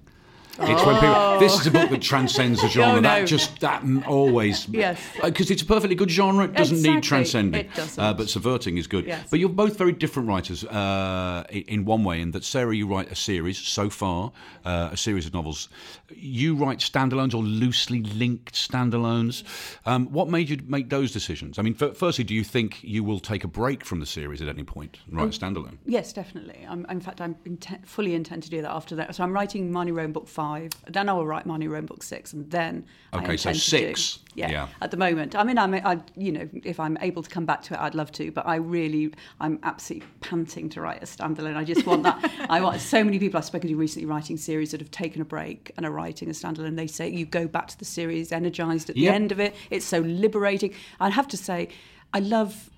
It's 0.60 0.86
when 0.86 0.96
people. 0.96 1.40
This 1.40 1.60
is 1.60 1.68
a 1.68 1.72
book 1.72 1.90
that 1.90 2.02
transcends 2.02 2.62
the 2.62 2.68
genre. 2.76 2.94
Oh, 2.94 2.96
no. 2.96 3.02
That 3.02 3.28
just 3.28 3.60
that 3.60 3.84
always. 4.08 4.68
Yes. 4.70 5.00
Because 5.24 5.52
it's 5.52 5.62
a 5.62 5.66
perfectly 5.66 5.96
good 5.96 6.10
genre. 6.10 6.46
It 6.46 6.54
doesn't 6.54 6.82
need 6.82 7.04
transcending. 7.04 7.66
It 7.66 7.74
doesn't. 7.76 8.04
Uh, 8.04 8.14
but 8.14 8.30
subverting 8.30 8.78
is 8.78 8.88
good. 8.88 9.06
Yes. 9.06 9.28
But 9.30 9.40
you're 9.40 9.50
both 9.50 9.78
very 9.78 9.92
different 9.92 10.28
writers 10.28 10.64
uh, 10.66 11.44
in, 11.50 11.86
one 11.86 12.04
way. 12.04 12.22
In 12.22 12.32
that 12.32 12.44
Sarah, 12.44 12.76
you 12.76 12.88
write 12.88 13.12
a 13.12 13.16
series 13.16 13.58
so 13.58 13.90
far, 13.90 14.32
uh, 14.66 14.90
a 14.92 14.98
series 14.98 15.26
of 15.26 15.34
novels. 15.34 15.70
You 16.10 16.56
write 16.56 16.80
standalones 16.80 17.34
or 17.34 17.44
loosely 17.44 18.02
linked 18.02 18.54
standalones. 18.54 19.44
Um, 19.86 20.08
what 20.12 20.30
made 20.30 20.50
you 20.50 20.58
make 20.66 20.90
those 20.90 21.12
decisions? 21.12 21.60
I 21.60 21.62
mean, 21.62 21.76
f- 21.80 21.96
firstly, 21.96 22.24
do 22.24 22.34
you 22.34 22.44
think 22.44 22.84
you 22.84 23.04
will 23.04 23.20
take 23.20 23.44
a 23.44 23.48
break 23.48 23.86
from 23.86 24.00
the 24.00 24.06
series 24.06 24.42
at 24.42 24.48
any 24.48 24.64
point 24.64 24.98
and 25.08 25.18
write 25.18 25.36
a 25.36 25.40
standalone? 25.40 25.78
Yes, 25.86 26.14
definitely. 26.14 26.66
I'm, 26.68 26.86
in 26.90 27.00
fact, 27.02 27.22
I'm 27.22 27.36
intent, 27.46 27.88
fully 27.88 28.16
intend 28.16 28.44
to 28.44 28.50
do 28.50 28.62
that 28.62 28.72
after 28.72 28.96
that. 28.96 29.14
So 29.16 29.24
I'm 29.24 29.34
writing 29.34 29.72
Marnie 29.72 29.96
Rome 29.96 30.12
book 30.12 30.28
five, 30.28 30.47
then 30.88 31.10
I 31.10 31.14
will 31.14 31.26
write 31.26 31.46
Marnie 31.46 31.70
Rome 31.70 31.86
book 31.86 32.04
six, 32.04 32.34
and 32.34 32.50
then 32.52 32.86
I 33.14 33.18
Okay, 33.18 33.38
so 33.38 33.50
intend 33.50 33.56
to 33.56 33.62
six. 33.62 34.20
Yeah, 34.36 34.50
Yeah. 34.52 34.68
At 34.82 34.92
the 34.92 34.98
moment, 34.98 35.36
I 35.36 35.44
mean, 35.44 35.58
I'm, 35.58 35.74
I, 35.74 36.00
you 36.16 36.32
know, 36.32 36.48
if 36.64 36.80
I'm 36.80 36.98
able 37.02 37.24
to 37.24 37.30
come 37.30 37.46
back 37.46 37.64
to 37.64 37.74
it, 37.74 37.80
I'd 37.80 37.96
love 37.96 38.12
to. 38.14 38.32
But 38.32 38.46
I 38.46 38.56
really, 38.56 39.14
I'm 39.40 39.60
absolutely 39.64 40.08
panting 40.22 40.70
to 40.70 40.82
write 40.82 41.02
a 41.02 41.06
standalone. 41.06 41.56
I 41.56 41.64
just 41.64 41.86
want 41.86 42.04
that. 42.04 42.32
I 42.50 42.62
want 42.62 42.80
so 42.80 43.04
many 43.04 43.18
people 43.20 43.38
I've 43.40 43.46
spoken 43.46 43.70
to 43.70 43.76
recently 43.76 44.06
writing 44.06 44.38
series 44.38 44.72
that 44.72 44.80
have 44.80 44.92
taken 44.92 45.22
a 45.22 45.26
break 45.26 45.72
and 45.76 45.86
are 45.86 45.92
writing 45.92 46.30
a 46.30 46.34
standalone. 46.34 46.76
They 46.76 46.88
say 46.88 47.10
you 47.10 47.26
go 47.26 47.48
back 47.48 47.68
to 47.70 47.80
the 47.80 47.86
series 47.86 48.32
energized 48.32 48.90
at 48.90 48.96
the 48.96 49.10
end 49.10 49.32
of 49.32 49.40
it. 49.40 49.56
It's 49.72 49.86
so 49.86 50.00
liberating. 50.00 50.74
I 51.00 51.10
have 51.10 51.28
to 51.30 51.38
say, 51.38 51.70
I 52.14 52.20
love 52.20 52.70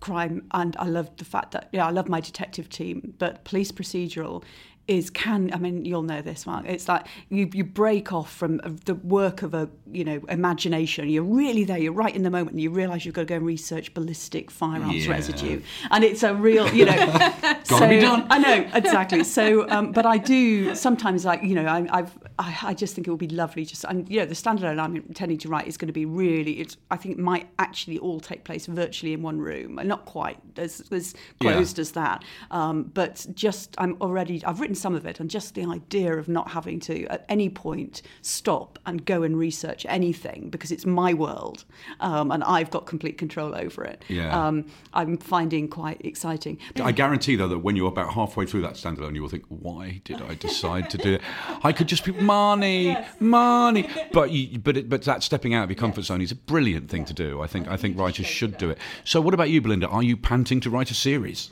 crime 0.00 0.46
and 0.52 0.76
I 0.78 0.86
love 0.86 1.14
the 1.16 1.24
fact 1.24 1.52
that 1.52 1.68
yeah 1.72 1.86
I 1.86 1.90
love 1.90 2.08
my 2.08 2.20
detective 2.20 2.68
team 2.70 3.14
but 3.18 3.44
police 3.44 3.70
procedural 3.70 4.42
is 4.90 5.08
can 5.08 5.50
I 5.54 5.58
mean 5.58 5.84
you'll 5.84 6.02
know 6.02 6.20
this 6.20 6.46
Mark 6.46 6.64
it's 6.66 6.88
like 6.88 7.06
you 7.28 7.48
you 7.52 7.62
break 7.62 8.12
off 8.12 8.30
from 8.40 8.56
the 8.86 8.96
work 8.96 9.42
of 9.42 9.54
a 9.54 9.68
you 9.92 10.04
know 10.04 10.20
imagination 10.28 11.08
you're 11.08 11.22
really 11.22 11.62
there 11.64 11.78
you're 11.78 11.92
right 12.04 12.14
in 12.14 12.24
the 12.24 12.30
moment 12.30 12.50
and 12.52 12.60
you 12.60 12.70
realize 12.70 13.04
you've 13.04 13.14
got 13.14 13.22
to 13.22 13.26
go 13.26 13.36
and 13.36 13.46
research 13.46 13.94
ballistic 13.94 14.50
firearms 14.50 15.06
Yeah. 15.06 15.12
residue 15.12 15.62
and 15.92 16.02
it's 16.02 16.22
a 16.24 16.34
real 16.34 16.66
you 16.74 16.86
know 16.86 16.96
Gotta 17.68 17.88
be 17.88 18.00
done. 18.00 18.26
I 18.30 18.38
know 18.38 18.68
exactly 18.74 19.22
so 19.22 19.68
um, 19.70 19.92
but 19.92 20.04
I 20.06 20.18
do 20.18 20.74
sometimes 20.74 21.24
like 21.24 21.40
you 21.44 21.54
know 21.54 21.66
I, 21.66 21.86
I've 21.98 22.18
I, 22.38 22.58
I 22.70 22.74
just 22.74 22.94
think 22.94 23.06
it 23.06 23.10
would 23.10 23.20
be 23.20 23.28
lovely 23.28 23.64
just 23.64 23.84
and 23.84 24.08
you 24.10 24.18
know 24.20 24.26
the 24.26 24.34
standalone 24.34 24.80
I'm 24.80 24.96
intending 24.96 25.38
to 25.38 25.48
write 25.48 25.68
is 25.68 25.76
going 25.76 25.86
to 25.86 25.92
be 25.92 26.04
really 26.04 26.54
it's 26.62 26.76
I 26.90 26.96
think 26.96 27.16
it 27.18 27.22
might 27.22 27.46
actually 27.60 27.98
all 27.98 28.18
take 28.18 28.42
place 28.42 28.66
virtually 28.66 29.12
in 29.12 29.22
one 29.22 29.38
room 29.38 29.78
not 29.84 30.04
quite 30.06 30.38
as 30.56 30.82
as 30.90 31.14
Yeah. 31.40 31.52
closed 31.52 31.78
as 31.78 31.92
that 31.92 32.24
um, 32.50 32.90
but 32.94 33.24
just 33.34 33.76
I'm 33.78 33.96
already 34.00 34.42
I've 34.44 34.60
written 34.60 34.74
some 34.80 34.94
of 34.94 35.04
it 35.06 35.20
and 35.20 35.28
just 35.30 35.54
the 35.54 35.64
idea 35.64 36.16
of 36.16 36.28
not 36.28 36.50
having 36.50 36.80
to 36.80 37.06
at 37.06 37.24
any 37.28 37.48
point 37.48 38.02
stop 38.22 38.78
and 38.86 39.04
go 39.04 39.22
and 39.22 39.38
research 39.38 39.84
anything 39.88 40.48
because 40.50 40.70
it's 40.72 40.86
my 40.86 41.12
world 41.14 41.64
um, 42.00 42.30
and 42.30 42.42
I've 42.44 42.70
got 42.70 42.86
complete 42.86 43.18
control 43.18 43.54
over 43.54 43.84
it 43.84 44.04
Yeah. 44.08 44.46
um, 44.46 44.64
I'm 44.94 45.16
finding 45.18 45.68
quite 45.68 46.00
exciting 46.04 46.58
I 46.80 46.92
guarantee, 46.92 47.36
though, 47.36 47.48
that 47.48 47.58
when 47.58 47.76
you're 47.76 47.88
about 47.88 48.14
halfway 48.14 48.46
through 48.46 48.62
that 48.62 48.74
standalone, 48.74 49.14
you 49.14 49.22
will 49.22 49.28
think, 49.28 49.44
"Why 49.48 50.00
did 50.04 50.22
I 50.22 50.34
decide 50.34 50.88
to 50.90 50.98
do 50.98 51.12
it? 51.14 51.20
I 51.62 51.72
could 51.72 51.86
just 51.88 52.04
be 52.04 52.12
money, 52.12 52.96
money." 53.20 53.88
But 54.12 54.30
you, 54.30 54.58
but 54.58 54.76
it, 54.76 54.88
but 54.88 55.02
that 55.02 55.22
stepping 55.22 55.52
out 55.54 55.64
of 55.64 55.70
your 55.70 55.76
comfort 55.76 56.02
zone 56.02 56.20
is 56.20 56.32
a 56.32 56.36
brilliant 56.36 56.88
thing 56.90 57.04
to 57.06 57.14
do. 57.14 57.40
I 57.42 57.46
think 57.46 57.68
I 57.68 57.76
think 57.76 57.98
writers 57.98 58.26
should 58.26 58.56
do 58.58 58.70
it. 58.70 58.78
So, 59.04 59.20
what 59.20 59.34
about 59.34 59.50
you, 59.50 59.60
Belinda? 59.60 59.88
Are 59.88 60.02
you 60.02 60.16
panting 60.16 60.60
to 60.60 60.70
write 60.70 60.90
a 60.90 60.94
series? 60.94 61.50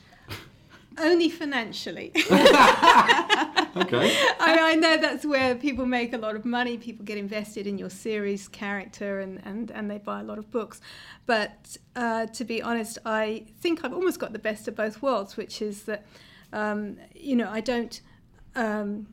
Only 1.00 1.28
financially. 1.28 2.12
Okay. 3.76 4.10
I, 4.40 4.72
I 4.72 4.74
know 4.74 4.96
that's 4.96 5.24
where 5.24 5.54
people 5.54 5.86
make 5.86 6.12
a 6.12 6.18
lot 6.18 6.34
of 6.34 6.44
money. 6.44 6.78
People 6.78 7.04
get 7.04 7.16
invested 7.16 7.66
in 7.66 7.78
your 7.78 7.90
series 7.90 8.48
character 8.48 9.20
and, 9.20 9.40
and, 9.44 9.70
and 9.70 9.90
they 9.90 9.98
buy 9.98 10.20
a 10.20 10.24
lot 10.24 10.38
of 10.38 10.50
books. 10.50 10.80
But 11.26 11.76
uh, 11.94 12.26
to 12.26 12.44
be 12.44 12.60
honest, 12.60 12.98
I 13.04 13.44
think 13.60 13.84
I've 13.84 13.92
almost 13.92 14.18
got 14.18 14.32
the 14.32 14.38
best 14.38 14.66
of 14.66 14.74
both 14.74 15.00
worlds, 15.00 15.36
which 15.36 15.62
is 15.62 15.82
that, 15.84 16.06
um, 16.52 16.96
you 17.14 17.36
know, 17.36 17.48
I 17.48 17.60
don't. 17.60 18.00
Um, 18.56 19.08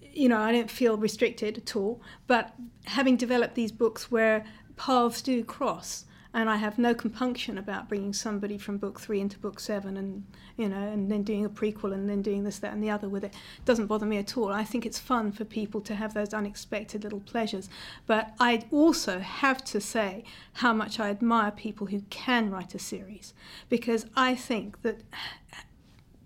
you 0.00 0.30
know, 0.30 0.38
I 0.38 0.50
don't 0.50 0.70
feel 0.70 0.96
restricted 0.96 1.58
at 1.58 1.76
all. 1.76 2.00
But 2.26 2.54
having 2.86 3.16
developed 3.16 3.54
these 3.54 3.70
books 3.70 4.10
where 4.10 4.46
paths 4.76 5.20
do 5.20 5.44
cross, 5.44 6.06
and 6.36 6.50
I 6.50 6.56
have 6.56 6.78
no 6.78 6.94
compunction 6.94 7.56
about 7.56 7.88
bringing 7.88 8.12
somebody 8.12 8.58
from 8.58 8.76
book 8.76 9.00
three 9.00 9.20
into 9.20 9.38
book 9.38 9.58
seven, 9.58 9.96
and 9.96 10.22
you 10.58 10.68
know, 10.68 10.76
and 10.76 11.10
then 11.10 11.22
doing 11.22 11.46
a 11.46 11.48
prequel, 11.48 11.94
and 11.94 12.10
then 12.10 12.20
doing 12.20 12.44
this, 12.44 12.58
that, 12.58 12.74
and 12.74 12.84
the 12.84 12.90
other 12.90 13.08
with 13.08 13.24
it, 13.24 13.32
doesn't 13.64 13.86
bother 13.86 14.04
me 14.04 14.18
at 14.18 14.36
all. 14.36 14.52
I 14.52 14.62
think 14.62 14.84
it's 14.84 14.98
fun 14.98 15.32
for 15.32 15.46
people 15.46 15.80
to 15.80 15.94
have 15.94 16.12
those 16.12 16.34
unexpected 16.34 17.04
little 17.04 17.20
pleasures. 17.20 17.70
But 18.06 18.34
I 18.38 18.66
also 18.70 19.18
have 19.18 19.64
to 19.64 19.80
say 19.80 20.24
how 20.52 20.74
much 20.74 21.00
I 21.00 21.08
admire 21.08 21.50
people 21.50 21.86
who 21.86 22.02
can 22.10 22.50
write 22.50 22.74
a 22.74 22.78
series, 22.78 23.32
because 23.70 24.04
I 24.14 24.34
think 24.34 24.82
that 24.82 25.00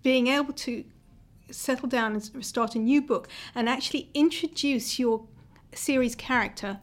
being 0.03 0.27
able 0.27 0.53
to 0.53 0.83
settle 1.51 1.87
down 1.87 2.13
and 2.13 2.45
start 2.45 2.75
a 2.75 2.79
new 2.79 3.01
book 3.01 3.29
and 3.55 3.69
actually 3.69 4.09
introduce 4.13 4.99
your 4.99 5.23
series 5.73 6.15
character 6.15 6.81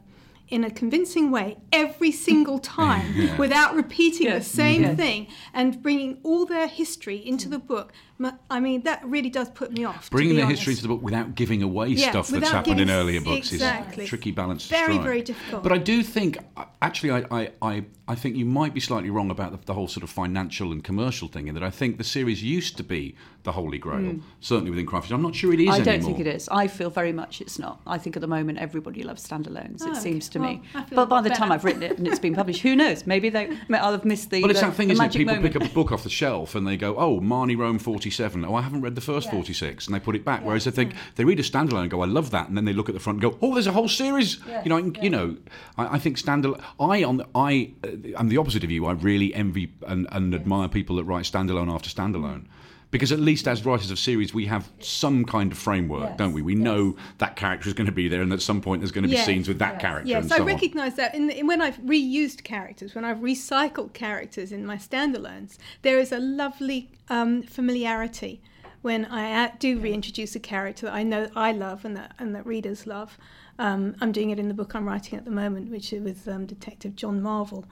in 0.49 0.65
a 0.65 0.71
convincing 0.71 1.31
way 1.31 1.59
every 1.73 2.11
single 2.11 2.59
time 2.59 3.37
without 3.39 3.75
repeating 3.75 4.27
Yes. 4.27 4.49
the 4.49 4.57
same 4.57 4.83
Yes. 4.83 4.97
thing 4.97 5.27
and 5.53 5.83
bringing 5.83 6.19
all 6.23 6.47
their 6.47 6.67
history 6.67 7.17
into 7.17 7.49
the 7.49 7.59
book. 7.59 7.93
M- 8.21 8.39
I 8.51 8.61
mean, 8.61 8.83
that 8.83 9.05
really 9.05 9.31
does 9.31 9.49
put 9.51 9.73
me 9.73 9.85
off. 9.85 10.11
Bringing 10.11 10.37
the 10.37 10.43
honest. 10.43 10.59
history 10.61 10.73
into 10.73 10.83
the 10.83 10.89
book 10.89 11.03
without 11.03 11.35
giving 11.35 11.62
away 11.62 11.89
Yeah, 11.89 12.11
stuff 12.11 12.29
that's 12.29 12.51
happened 12.51 12.81
in 12.81 12.91
earlier 12.91 13.21
books 13.21 13.53
exactly. 13.53 14.05
is 14.05 14.09
a 14.09 14.11
tricky 14.11 14.33
balance 14.33 14.64
to 14.64 14.71
Very, 14.71 14.95
strike. 14.95 15.05
very 15.05 15.23
difficult. 15.23 15.62
But 15.62 15.73
I 15.73 15.79
do 15.79 16.03
think, 16.03 16.39
uh, 16.57 16.64
actually, 16.83 17.11
I, 17.12 17.25
I, 17.31 17.51
I, 17.62 17.85
I 18.09 18.14
think 18.14 18.37
you 18.37 18.45
might 18.45 18.75
be 18.75 18.81
slightly 18.81 19.11
wrong 19.11 19.31
about 19.31 19.53
the, 19.53 19.59
the 19.66 19.75
whole 19.75 19.89
sort 19.89 20.03
of 20.03 20.11
financial 20.11 20.73
and 20.73 20.83
commercial 20.83 21.29
thing, 21.29 21.47
in 21.49 21.55
that 21.55 21.62
I 21.62 21.71
think 21.71 21.99
the 21.99 22.05
series 22.05 22.43
used 22.43 22.77
to 22.79 22.83
be 22.83 23.14
the 23.45 23.53
holy 23.53 23.79
grail, 23.79 24.01
hmm. 24.01 24.21
certainly 24.41 24.71
within 24.71 24.85
Crime 24.85 25.03
Fiction. 25.03 25.14
I'm 25.14 25.23
not 25.23 25.35
sure 25.35 25.53
it 25.55 25.61
is. 25.61 25.69
I 25.69 25.79
don't 25.79 25.89
anymore. 25.89 26.16
think 26.16 26.27
it 26.27 26.35
is. 26.35 26.49
I 26.51 26.66
feel 26.66 26.91
very 26.91 27.12
much 27.12 27.41
it's 27.41 27.59
not. 27.59 27.81
I 27.87 27.99
think 27.99 28.16
at 28.16 28.21
the 28.21 28.29
moment 28.29 28.59
everybody 28.59 29.03
loves 29.03 29.27
standalones. 29.27 29.83
Oh, 29.83 29.91
it 29.91 29.97
ah, 29.97 30.01
seems 30.01 30.29
okay. 30.29 30.33
to 30.33 30.39
me. 30.39 30.62
Well, 30.75 30.83
I 30.83 30.87
feel 30.87 30.97
But 30.97 31.09
by 31.09 31.16
lot 31.16 31.25
the 31.25 31.31
time. 31.31 31.53
I've 31.53 31.64
written 31.64 31.83
it 31.83 31.99
and 31.99 32.07
it's 32.07 32.19
been 32.19 32.35
published, 32.35 32.62
who 32.62 32.77
knows? 32.77 33.07
Maybe 33.07 33.31
they. 33.31 33.57
I'll 33.73 33.93
have 33.93 34.05
missed 34.05 34.31
the. 34.31 34.43
But 34.43 34.51
it's 34.51 34.61
the, 34.61 34.66
that 34.66 34.75
thing, 34.75 34.89
the 34.89 34.95
isn't 34.95 35.07
it? 35.07 35.12
People 35.12 35.35
moment. 35.35 35.53
pick 35.53 35.62
up 35.62 35.71
a 35.71 35.75
book 35.75 35.93
off 35.93 36.03
the 36.03 36.11
shelf 36.11 36.55
and 36.55 36.66
they 36.66 36.77
go, 36.77 36.97
"Oh, 36.97 37.21
Marnie 37.21 37.57
Rome 37.57 37.79
47. 38.11 38.45
Oh, 38.45 38.55
I 38.55 38.63
haven't 38.63 38.81
read 38.83 38.95
the 38.95 39.01
first 39.01 39.31
46," 39.31 39.87
and 39.87 39.95
they 39.95 40.01
put 40.01 40.17
it 40.17 40.25
back. 40.25 40.45
Whereas 40.45 40.67
I 40.67 40.71
think 40.71 40.95
they 41.17 41.25
read 41.25 41.39
a 41.41 41.43
standalone 41.43 41.83
and 41.83 41.91
go, 41.91 42.03
"I 42.03 42.07
love 42.07 42.31
that," 42.31 42.49
and 42.49 42.57
then 42.57 42.65
they 42.65 42.73
look 42.73 42.89
at 42.89 42.95
the 42.95 43.01
front 43.01 43.23
and 43.23 43.33
go, 43.33 43.39
"Oh, 43.43 43.55
there's 43.55 43.67
a 43.67 43.73
whole 43.73 43.89
series." 43.89 44.39
you 44.65 44.69
know, 44.71 44.79
I- 44.79 45.03
you 45.03 45.11
know. 45.11 45.37
I, 45.77 45.97
I 45.97 45.99
think 45.99 46.17
standalone. 46.19 46.63
I 46.81 47.05
on 47.05 47.19
the, 47.19 47.27
I 47.35 47.73
uh, 47.85 47.89
I'm 48.19 48.29
the 48.29 48.39
opposite 48.39 48.65
of 48.65 48.71
you. 48.71 48.87
I 48.87 48.93
really 48.93 49.35
envy 49.35 49.73
and, 49.87 50.07
and 50.11 50.35
admire 50.35 50.69
people 50.69 50.97
that 50.97 51.05
write 51.05 51.25
standalone 51.25 51.73
after 51.73 51.89
standalone. 51.91 52.45
Because 52.91 53.12
at 53.12 53.20
least 53.20 53.47
as 53.47 53.66
writers 53.66 53.91
of 53.91 53.99
series, 53.99 54.32
we 54.32 54.47
have 54.47 54.70
some 54.80 55.24
kind 55.26 55.53
of 55.53 55.59
framework, 55.59 56.16
don't 56.16 56.32
we? 56.32 56.41
We 56.41 56.55
know 56.55 56.97
that 57.18 57.36
character 57.36 57.68
is 57.68 57.74
going 57.74 57.86
to 57.86 57.93
be 57.93 58.09
there, 58.09 58.22
and 58.22 58.32
at 58.32 58.41
some 58.41 58.62
point 58.62 58.80
there's 58.80 58.93
going 58.93 59.03
to 59.03 59.09
be 59.09 59.14
Yes, 59.14 59.26
scenes 59.26 59.47
with 59.47 59.59
that 59.59 59.78
character. 59.78 60.09
Yes, 60.09 60.24
and 60.24 60.32
I 60.32 60.36
so 60.36 60.43
on. 60.43 60.49
recognise 60.49 60.95
that. 60.95 61.14
In, 61.14 61.28
in 61.28 61.47
when 61.47 61.61
I've 61.61 61.76
reused 61.78 62.45
characters, 62.45 62.95
when 62.95 63.05
I've 63.05 63.18
recycled 63.18 63.93
characters 63.93 64.53
in 64.53 64.64
my 64.64 64.76
standalones, 64.76 65.59
there 65.82 65.99
is 65.99 66.12
a 66.12 66.18
lovely 66.18 66.91
um, 67.11 67.43
familiarity 67.43 68.41
when 68.80 69.05
I 69.07 69.51
do 69.59 69.78
reintroduce 69.78 70.34
a 70.34 70.41
character 70.41 70.86
that 70.86 70.95
I 70.95 71.03
know 71.03 71.28
I 71.34 71.53
love 71.53 71.84
and 71.84 71.97
that 71.97 72.14
and 72.18 72.34
that 72.34 72.47
readers 72.47 72.86
love. 72.86 73.18
Um, 73.59 73.97
I'm 74.01 74.12
doing 74.12 74.30
it 74.30 74.39
in 74.39 74.49
the 74.49 74.55
book 74.55 74.74
I'm 74.74 74.86
writing 74.86 75.18
at 75.18 75.24
the 75.24 75.30
moment, 75.30 75.70
which 75.70 75.93
is 75.93 76.03
with 76.03 76.26
um, 76.28 76.47
Detective 76.47 76.95
John 76.95 77.20
Marvel. 77.20 77.66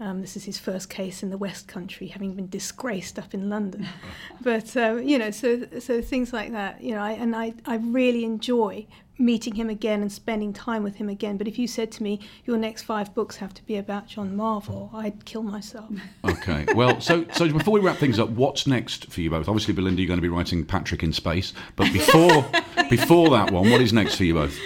Um, 0.00 0.22
this 0.22 0.34
is 0.34 0.44
his 0.44 0.58
first 0.58 0.88
case 0.88 1.22
in 1.22 1.28
the 1.28 1.36
West 1.36 1.68
Country, 1.68 2.08
having 2.08 2.34
been 2.34 2.48
disgraced 2.48 3.18
up 3.18 3.34
in 3.34 3.50
London. 3.50 3.86
but 4.40 4.76
uh, 4.76 4.94
you 4.96 5.18
know, 5.18 5.30
so 5.30 5.66
so 5.78 6.00
things 6.00 6.32
like 6.32 6.52
that. 6.52 6.82
You 6.82 6.94
know, 6.94 7.02
I, 7.02 7.12
and 7.12 7.36
I 7.36 7.54
I 7.66 7.76
really 7.76 8.24
enjoy 8.24 8.86
meeting 9.20 9.54
him 9.54 9.68
again 9.68 10.00
and 10.00 10.10
spending 10.10 10.52
time 10.52 10.82
with 10.82 10.96
him 10.96 11.08
again. 11.08 11.36
But 11.36 11.46
if 11.46 11.58
you 11.58 11.68
said 11.68 11.92
to 11.92 12.02
me, 12.02 12.20
your 12.46 12.56
next 12.56 12.82
five 12.82 13.14
books 13.14 13.36
have 13.36 13.52
to 13.54 13.64
be 13.66 13.76
about 13.76 14.08
John 14.08 14.34
Marvel, 14.34 14.90
I'd 14.94 15.24
kill 15.24 15.42
myself. 15.42 15.90
Okay. 16.24 16.64
Well, 16.74 17.00
so 17.00 17.26
so 17.32 17.50
before 17.52 17.74
we 17.74 17.80
wrap 17.80 17.96
things 17.96 18.18
up, 18.18 18.30
what's 18.30 18.66
next 18.66 19.10
for 19.10 19.20
you 19.20 19.30
both? 19.30 19.48
Obviously, 19.48 19.74
Belinda, 19.74 20.00
you're 20.00 20.08
going 20.08 20.18
to 20.18 20.22
be 20.22 20.28
writing 20.28 20.64
Patrick 20.64 21.02
in 21.02 21.12
Space, 21.12 21.52
but 21.76 21.92
before 21.92 22.46
before 22.88 23.30
that 23.30 23.50
one, 23.50 23.70
what 23.70 23.80
is 23.80 23.92
next 23.92 24.14
for 24.16 24.24
you 24.24 24.34
both? 24.34 24.56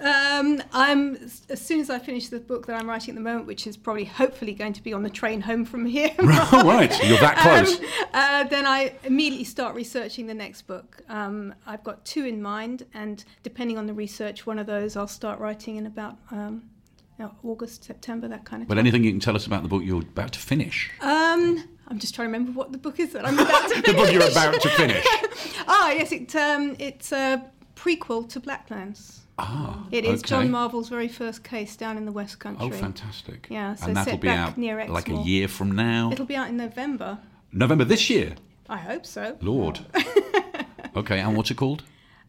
Um, 0.00 0.62
I'm 0.72 1.16
as 1.48 1.60
soon 1.60 1.80
as 1.80 1.90
I 1.90 1.98
finish 1.98 2.28
the 2.28 2.38
book 2.38 2.66
that 2.66 2.80
I'm 2.80 2.88
writing 2.88 3.12
at 3.12 3.14
the 3.16 3.20
moment, 3.20 3.46
which 3.46 3.66
is 3.66 3.76
probably 3.76 4.04
hopefully 4.04 4.54
going 4.54 4.72
to 4.74 4.82
be 4.82 4.92
on 4.92 5.02
the 5.02 5.10
train 5.10 5.40
home 5.40 5.64
from 5.64 5.84
here. 5.86 6.14
right, 6.18 7.04
you're 7.04 7.18
that 7.18 7.36
close. 7.38 7.80
Um, 7.80 7.86
uh, 8.12 8.44
then 8.44 8.66
I 8.66 8.94
immediately 9.04 9.44
start 9.44 9.74
researching 9.74 10.26
the 10.26 10.34
next 10.34 10.62
book. 10.62 11.02
Um, 11.08 11.54
I've 11.66 11.82
got 11.82 12.04
two 12.04 12.24
in 12.24 12.40
mind, 12.40 12.84
and 12.94 13.24
depending 13.42 13.76
on 13.78 13.86
the 13.86 13.94
research, 13.94 14.46
one 14.46 14.58
of 14.58 14.66
those 14.66 14.96
I'll 14.96 15.08
start 15.08 15.40
writing 15.40 15.76
in 15.76 15.86
about 15.86 16.16
um, 16.30 16.62
August, 17.42 17.82
September, 17.84 18.28
that 18.28 18.44
kind 18.44 18.62
of 18.62 18.66
thing. 18.66 18.68
but 18.68 18.74
time. 18.74 18.80
anything 18.80 19.02
you 19.02 19.10
can 19.10 19.20
tell 19.20 19.34
us 19.34 19.46
about 19.46 19.62
the 19.62 19.68
book 19.68 19.82
you're 19.84 20.02
about 20.02 20.32
to 20.32 20.38
finish? 20.38 20.90
Um, 21.00 21.64
I'm 21.88 21.98
just 21.98 22.14
trying 22.14 22.28
to 22.28 22.32
remember 22.32 22.52
what 22.52 22.70
the 22.70 22.78
book 22.78 23.00
is 23.00 23.12
that 23.14 23.26
I'm 23.26 23.38
about 23.38 23.68
to 23.70 23.74
the 23.82 23.82
finish. 23.82 23.96
book 24.00 24.12
you're 24.12 24.30
about 24.30 24.60
to 24.60 24.68
finish. 24.68 25.04
Ah, 25.66 25.90
yes, 25.90 26.12
it, 26.12 26.34
um, 26.36 26.76
it's 26.78 27.10
a 27.10 27.44
prequel 27.74 28.28
to 28.28 28.40
Blacklands. 28.40 29.20
Ah, 29.38 29.86
It 29.92 30.04
is 30.04 30.20
okay. 30.20 30.28
John 30.28 30.50
Marvel's 30.50 30.88
very 30.88 31.08
first 31.08 31.44
case 31.44 31.76
down 31.76 31.96
in 31.96 32.04
the 32.04 32.12
West 32.12 32.38
Country. 32.40 32.66
Oh, 32.66 32.70
fantastic! 32.70 33.46
Yeah, 33.50 33.74
so 33.76 33.86
and 33.86 33.96
that'll 33.96 34.18
be 34.18 34.28
out 34.28 34.58
near 34.58 34.80
Exmoor. 34.80 34.94
like 34.94 35.08
a 35.08 35.14
year 35.22 35.46
from 35.48 35.72
now, 35.72 36.10
It'll 36.12 36.26
be 36.26 36.36
out 36.36 36.48
in 36.48 36.56
November. 36.56 37.18
November 37.52 37.84
this 37.84 38.10
year. 38.10 38.34
I 38.68 38.76
hope 38.78 39.06
so. 39.06 39.36
Lord. 39.40 39.80
okay, 40.96 41.20
and 41.20 41.36
what's 41.36 41.50
it 41.50 41.56
called? 41.56 41.84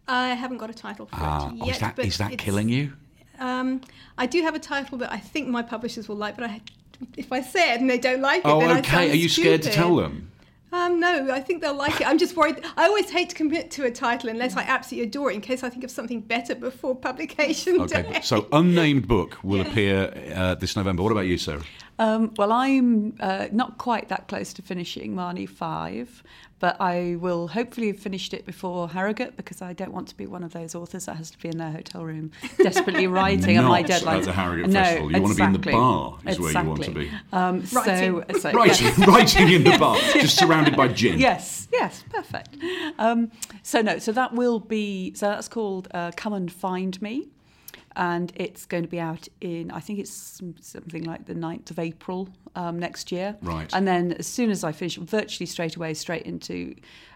I 0.07 0.29
haven't 0.29 0.57
got 0.57 0.69
a 0.69 0.73
title 0.73 1.07
for 1.07 1.15
Ah, 1.15 1.49
it 1.51 1.55
oh, 1.61 1.69
is 1.69 1.79
that 1.79 1.99
is 1.99 2.17
that 2.19 2.37
killing 2.37 2.69
you? 2.69 2.93
Um, 3.39 3.81
I 4.17 4.25
do 4.25 4.41
have 4.41 4.53
a 4.55 4.59
title 4.59 4.97
that 4.99 5.11
I 5.11 5.17
think 5.17 5.47
my 5.47 5.61
publishers 5.61 6.07
will 6.09 6.15
like, 6.17 6.35
but 6.35 6.49
I, 6.49 6.61
if 7.17 7.31
I 7.31 7.41
say 7.41 7.73
it 7.73 7.79
and 7.81 7.89
they 7.89 7.97
don't 7.97 8.21
like 8.21 8.39
it, 8.39 8.45
Oh, 8.47 8.59
then 8.59 8.69
I 8.71 8.79
okay. 8.79 9.11
Are 9.11 9.15
you 9.15 9.29
scared 9.29 9.61
to 9.63 9.71
tell 9.71 9.95
them? 9.95 10.31
Um, 10.71 10.99
no, 10.99 11.31
I 11.31 11.39
think 11.39 11.61
they'll 11.61 11.73
like 11.75 11.99
it. 11.99 12.07
I'm 12.07 12.17
just 12.19 12.35
worried. 12.35 12.63
I 12.77 12.85
always 12.85 13.09
hate 13.09 13.29
to 13.29 13.35
commit 13.35 13.71
to 13.71 13.85
a 13.85 13.91
title 13.91 14.29
unless 14.29 14.55
I 14.55 14.61
absolutely 14.61 15.07
adore 15.07 15.31
it, 15.31 15.35
in 15.35 15.41
case 15.41 15.63
I 15.63 15.69
think 15.69 15.83
of 15.83 15.89
something 15.91 16.21
better 16.21 16.53
before 16.53 16.95
publication 16.95 17.81
Okay, 17.81 18.03
day. 18.03 18.19
so 18.21 18.47
unnamed 18.51 19.07
book 19.07 19.37
will 19.43 19.61
appear 19.61 20.13
uh, 20.35 20.55
this 20.55 20.75
November. 20.75 21.01
What 21.01 21.11
about 21.11 21.25
you, 21.25 21.37
Sarah? 21.37 21.63
Um, 21.99 22.33
well, 22.37 22.53
I'm 22.53 23.15
uh, 23.19 23.47
not 23.51 23.77
quite 23.77 24.07
that 24.07 24.29
close 24.29 24.53
to 24.53 24.61
finishing 24.61 25.13
Marnie 25.13 25.47
5, 25.47 26.23
but 26.59 26.79
I 26.79 27.17
will 27.19 27.49
hopefully 27.49 27.87
have 27.87 27.99
finished 27.99 28.33
it 28.33 28.45
before 28.45 28.89
Harrogate 28.89 29.35
because 29.35 29.61
I 29.61 29.73
don't 29.73 29.91
want 29.91 30.07
to 30.07 30.15
be 30.15 30.25
one 30.25 30.41
of 30.41 30.53
those 30.53 30.75
authors 30.75 31.05
that 31.05 31.17
has 31.17 31.29
to 31.31 31.37
be 31.37 31.49
in 31.49 31.57
their 31.57 31.71
hotel 31.71 32.05
room 32.05 32.31
desperately 32.57 33.07
writing 33.07 33.57
at 33.57 33.65
my 33.65 33.81
Not 33.81 34.05
at 34.05 34.23
the 34.23 34.31
Harrogate 34.31 34.69
no, 34.69 34.81
Festival. 34.81 35.11
You 35.11 35.21
want 35.21 35.33
to 35.33 35.37
be 35.37 35.43
in 35.43 35.53
the 35.53 35.71
bar, 35.71 36.17
is 36.25 36.39
where 36.39 36.51
you 36.51 36.69
want 36.69 36.83
to 36.83 36.91
be. 36.91 37.11
Um, 37.33 37.65
so, 37.65 37.81
Writing. 37.81 38.39
so, 38.39 38.51
Writing, 38.53 38.87
yes. 38.87 39.07
writing 39.07 39.49
in 39.49 39.63
the 39.65 39.77
bar, 39.77 39.97
just 40.13 40.37
surrounded 40.37 40.75
by 40.77 40.87
gin. 40.87 41.19
Yes, 41.29 41.67
yes, 41.71 42.03
perfect. 42.09 42.55
Um, 42.97 43.31
so 43.61 43.81
no, 43.81 43.99
so 43.99 44.13
that 44.13 44.33
will 44.33 44.59
be 44.59 45.13
so 45.15 45.27
that's 45.27 45.49
called 45.49 45.89
uh, 45.93 46.11
Come 46.15 46.31
and 46.31 46.51
Find 46.51 47.01
Me, 47.01 47.27
and 47.95 48.31
it's 48.35 48.65
going 48.65 48.83
to 48.83 48.89
be 48.89 48.99
out 48.99 49.27
in 49.41 49.71
I 49.71 49.79
think 49.79 49.99
it's 49.99 50.41
something 50.61 51.03
like 51.03 51.25
the 51.25 51.33
9th 51.33 51.71
of 51.71 51.79
April 51.79 52.29
um, 52.55 52.79
next 52.79 53.11
year. 53.11 53.35
Right. 53.41 53.69
And 53.73 53.87
then 53.87 54.13
as 54.13 54.27
soon 54.27 54.49
as 54.49 54.63
I 54.63 54.71
finish, 54.71 54.97
virtually 54.97 55.45
straight 55.45 55.75
away, 55.75 55.93
straight 55.93 56.23
into 56.23 56.75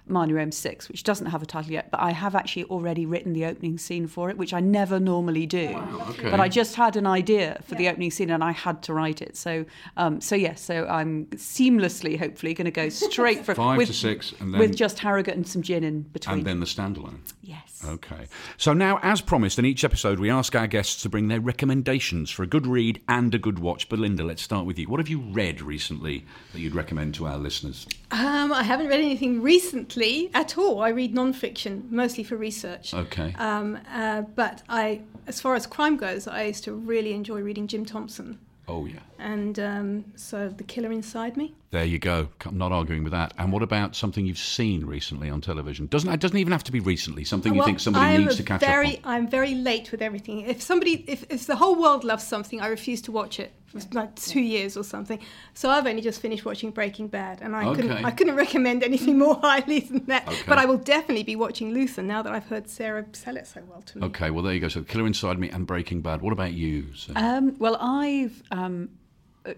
Marnie 0.09 0.33
Rome 0.35 0.51
6, 0.51 0.89
which 0.89 1.03
doesn't 1.03 1.27
have 1.27 1.41
a 1.41 1.45
title 1.45 1.71
yet, 1.71 1.89
but 1.91 1.99
I 2.01 2.11
have 2.11 2.35
actually 2.35 2.65
already 2.65 3.05
written 3.05 3.33
the 3.33 3.45
opening 3.45 3.77
scene 3.77 4.05
for 4.07 4.29
it, 4.29 4.37
which 4.37 4.53
I 4.53 4.59
never 4.59 4.99
normally 4.99 5.45
do. 5.45 5.67
okay. 6.09 6.29
But 6.29 6.39
I 6.39 6.49
just 6.49 6.75
had 6.75 6.95
an 6.95 7.07
idea 7.07 7.61
for 7.65 7.75
the 7.75 7.87
opening 7.87 8.11
scene 8.11 8.29
and 8.29 8.43
I 8.43 8.51
had 8.51 8.83
to 8.83 8.93
write 8.93 9.21
it. 9.21 9.37
So, 9.37 9.65
um, 9.97 10.19
so 10.19 10.35
yes, 10.35 10.61
so 10.61 10.85
I'm 10.87 11.25
seamlessly, 11.27 12.19
hopefully, 12.19 12.53
going 12.53 12.65
to 12.65 12.71
go 12.71 12.89
straight 12.89 13.45
for 13.45 13.55
Five 13.63 13.77
with, 13.77 13.87
to 13.87 13.93
six, 13.93 14.33
and 14.39 14.53
then 14.53 14.59
with 14.59 14.75
just 14.75 14.99
Harrogate 14.99 15.35
and 15.35 15.47
some 15.47 15.61
gin 15.61 15.83
in 15.83 16.01
between. 16.01 16.39
and 16.39 16.45
then 16.47 16.59
the 16.59 16.65
standalone. 16.65 17.19
yes. 17.41 17.85
Okay. 17.85 18.27
So 18.57 18.73
now, 18.73 18.99
as 19.03 19.19
promised, 19.21 19.59
in 19.59 19.65
each 19.65 19.83
episode, 19.83 20.17
we 20.19 20.29
ask 20.29 20.55
our 20.55 20.67
guests 20.67 21.01
to 21.03 21.09
bring 21.09 21.27
their 21.27 21.41
recommendations 21.41 22.29
for 22.29 22.41
a 22.43 22.47
good 22.47 22.65
read 22.65 23.01
and 23.07 23.33
a 23.35 23.37
good 23.37 23.59
watch. 23.59 23.89
Belinda, 23.89 24.23
let's 24.23 24.41
start 24.41 24.65
with 24.65 24.79
you. 24.79 24.87
What 24.87 24.99
have 24.99 25.09
you 25.09 25.19
read 25.19 25.61
recently 25.61 26.25
that 26.53 26.59
you'd 26.61 26.75
recommend 26.75 27.13
to 27.15 27.27
our 27.27 27.37
listeners? 27.37 27.85
Um, 28.11 28.53
I 28.53 28.63
haven't 28.63 28.87
read 28.87 28.99
anything 29.01 29.41
recently 29.41 29.92
at 30.33 30.57
all. 30.57 30.81
I 30.81 30.89
read 30.89 31.13
non-fiction 31.13 31.87
mostly 31.89 32.23
for 32.23 32.35
research. 32.35 32.93
Okay. 32.93 33.33
Um, 33.37 33.79
uh, 33.91 34.21
but 34.21 34.63
I, 34.69 35.01
as 35.27 35.39
far 35.41 35.55
as 35.55 35.67
crime 35.67 35.97
goes, 35.97 36.27
I 36.27 36.43
used 36.43 36.63
to 36.65 36.73
really 36.73 37.13
enjoy 37.13 37.41
reading 37.41 37.67
Jim 37.67 37.85
Thompson, 37.85 38.39
Oh, 38.67 38.85
yeah. 38.85 38.99
and 39.19 39.59
um, 39.59 40.05
so 40.15 40.49
The 40.49 40.63
Killer 40.63 40.91
Inside 40.91 41.37
Me. 41.37 41.53
There 41.71 41.83
you 41.85 41.99
go. 41.99 42.29
I'm 42.45 42.57
not 42.57 42.71
arguing 42.71 43.03
with 43.03 43.11
that. 43.13 43.33
And 43.37 43.51
what 43.51 43.63
about 43.63 43.95
something 43.95 44.25
you've 44.25 44.37
seen 44.37 44.85
recently 44.85 45.29
on 45.29 45.41
television? 45.41 45.87
Doesn't 45.87 46.11
it 46.11 46.19
doesn't 46.19 46.37
even 46.37 46.51
have 46.51 46.63
to 46.65 46.71
be 46.71 46.79
recently. 46.79 47.23
Something 47.23 47.55
you 47.55 47.63
think 47.63 47.79
somebody 47.79 48.05
I'm 48.05 48.21
needs 48.21 48.37
to 48.37 48.43
catch 48.43 48.61
very, 48.61 48.97
up 48.97 49.07
on. 49.07 49.13
I'm 49.13 49.27
very 49.27 49.55
late 49.55 49.91
with 49.91 50.01
everything. 50.01 50.41
If 50.41 50.61
somebody, 50.61 51.03
if, 51.07 51.25
if 51.29 51.45
the 51.45 51.55
whole 51.55 51.75
world 51.75 52.03
loves 52.03 52.25
something, 52.25 52.61
I 52.61 52.67
refuse 52.67 53.01
to 53.03 53.11
watch 53.11 53.39
it 53.39 53.51
for 53.73 53.79
like 53.93 54.15
two 54.15 54.39
years 54.41 54.77
or 54.77 54.83
something. 54.83 55.19
So 55.53 55.69
I've 55.69 55.87
only 55.87 56.01
just 56.01 56.21
finished 56.21 56.45
watching 56.45 56.71
Breaking 56.71 57.07
Bad, 57.07 57.41
and 57.41 57.55
I 57.55 57.65
Okay. 57.67 57.81
couldn't, 57.81 58.05
I 58.05 58.11
couldn't 58.11 58.35
recommend 58.45 58.83
anything 58.83 59.17
more 59.17 59.35
highly 59.35 59.79
than 59.81 60.05
that. 60.05 60.27
Okay. 60.27 60.43
But 60.47 60.57
I 60.59 60.65
will 60.65 60.77
definitely 60.77 61.23
be 61.23 61.35
watching 61.35 61.73
Luther 61.73 62.03
now 62.03 62.21
that 62.21 62.31
I've 62.33 62.45
heard 62.47 62.69
Sarah 62.69 63.05
sell 63.13 63.35
it 63.37 63.47
so 63.47 63.61
well 63.67 63.81
to 63.81 63.97
me. 63.99 64.05
Okay, 64.07 64.29
well 64.29 64.43
there 64.43 64.53
you 64.53 64.59
go. 64.59 64.67
So 64.67 64.83
Killer 64.83 65.07
Inside 65.07 65.39
Me 65.39 65.49
and 65.49 65.65
Breaking 65.65 66.01
Bad. 66.01 66.21
What 66.21 66.33
about 66.33 66.53
you? 66.53 66.87
Um, 67.15 67.55
well, 67.59 67.77
I've 67.81 68.41
um, 68.51 68.89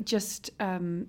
just 0.03 0.51
um, 0.59 1.07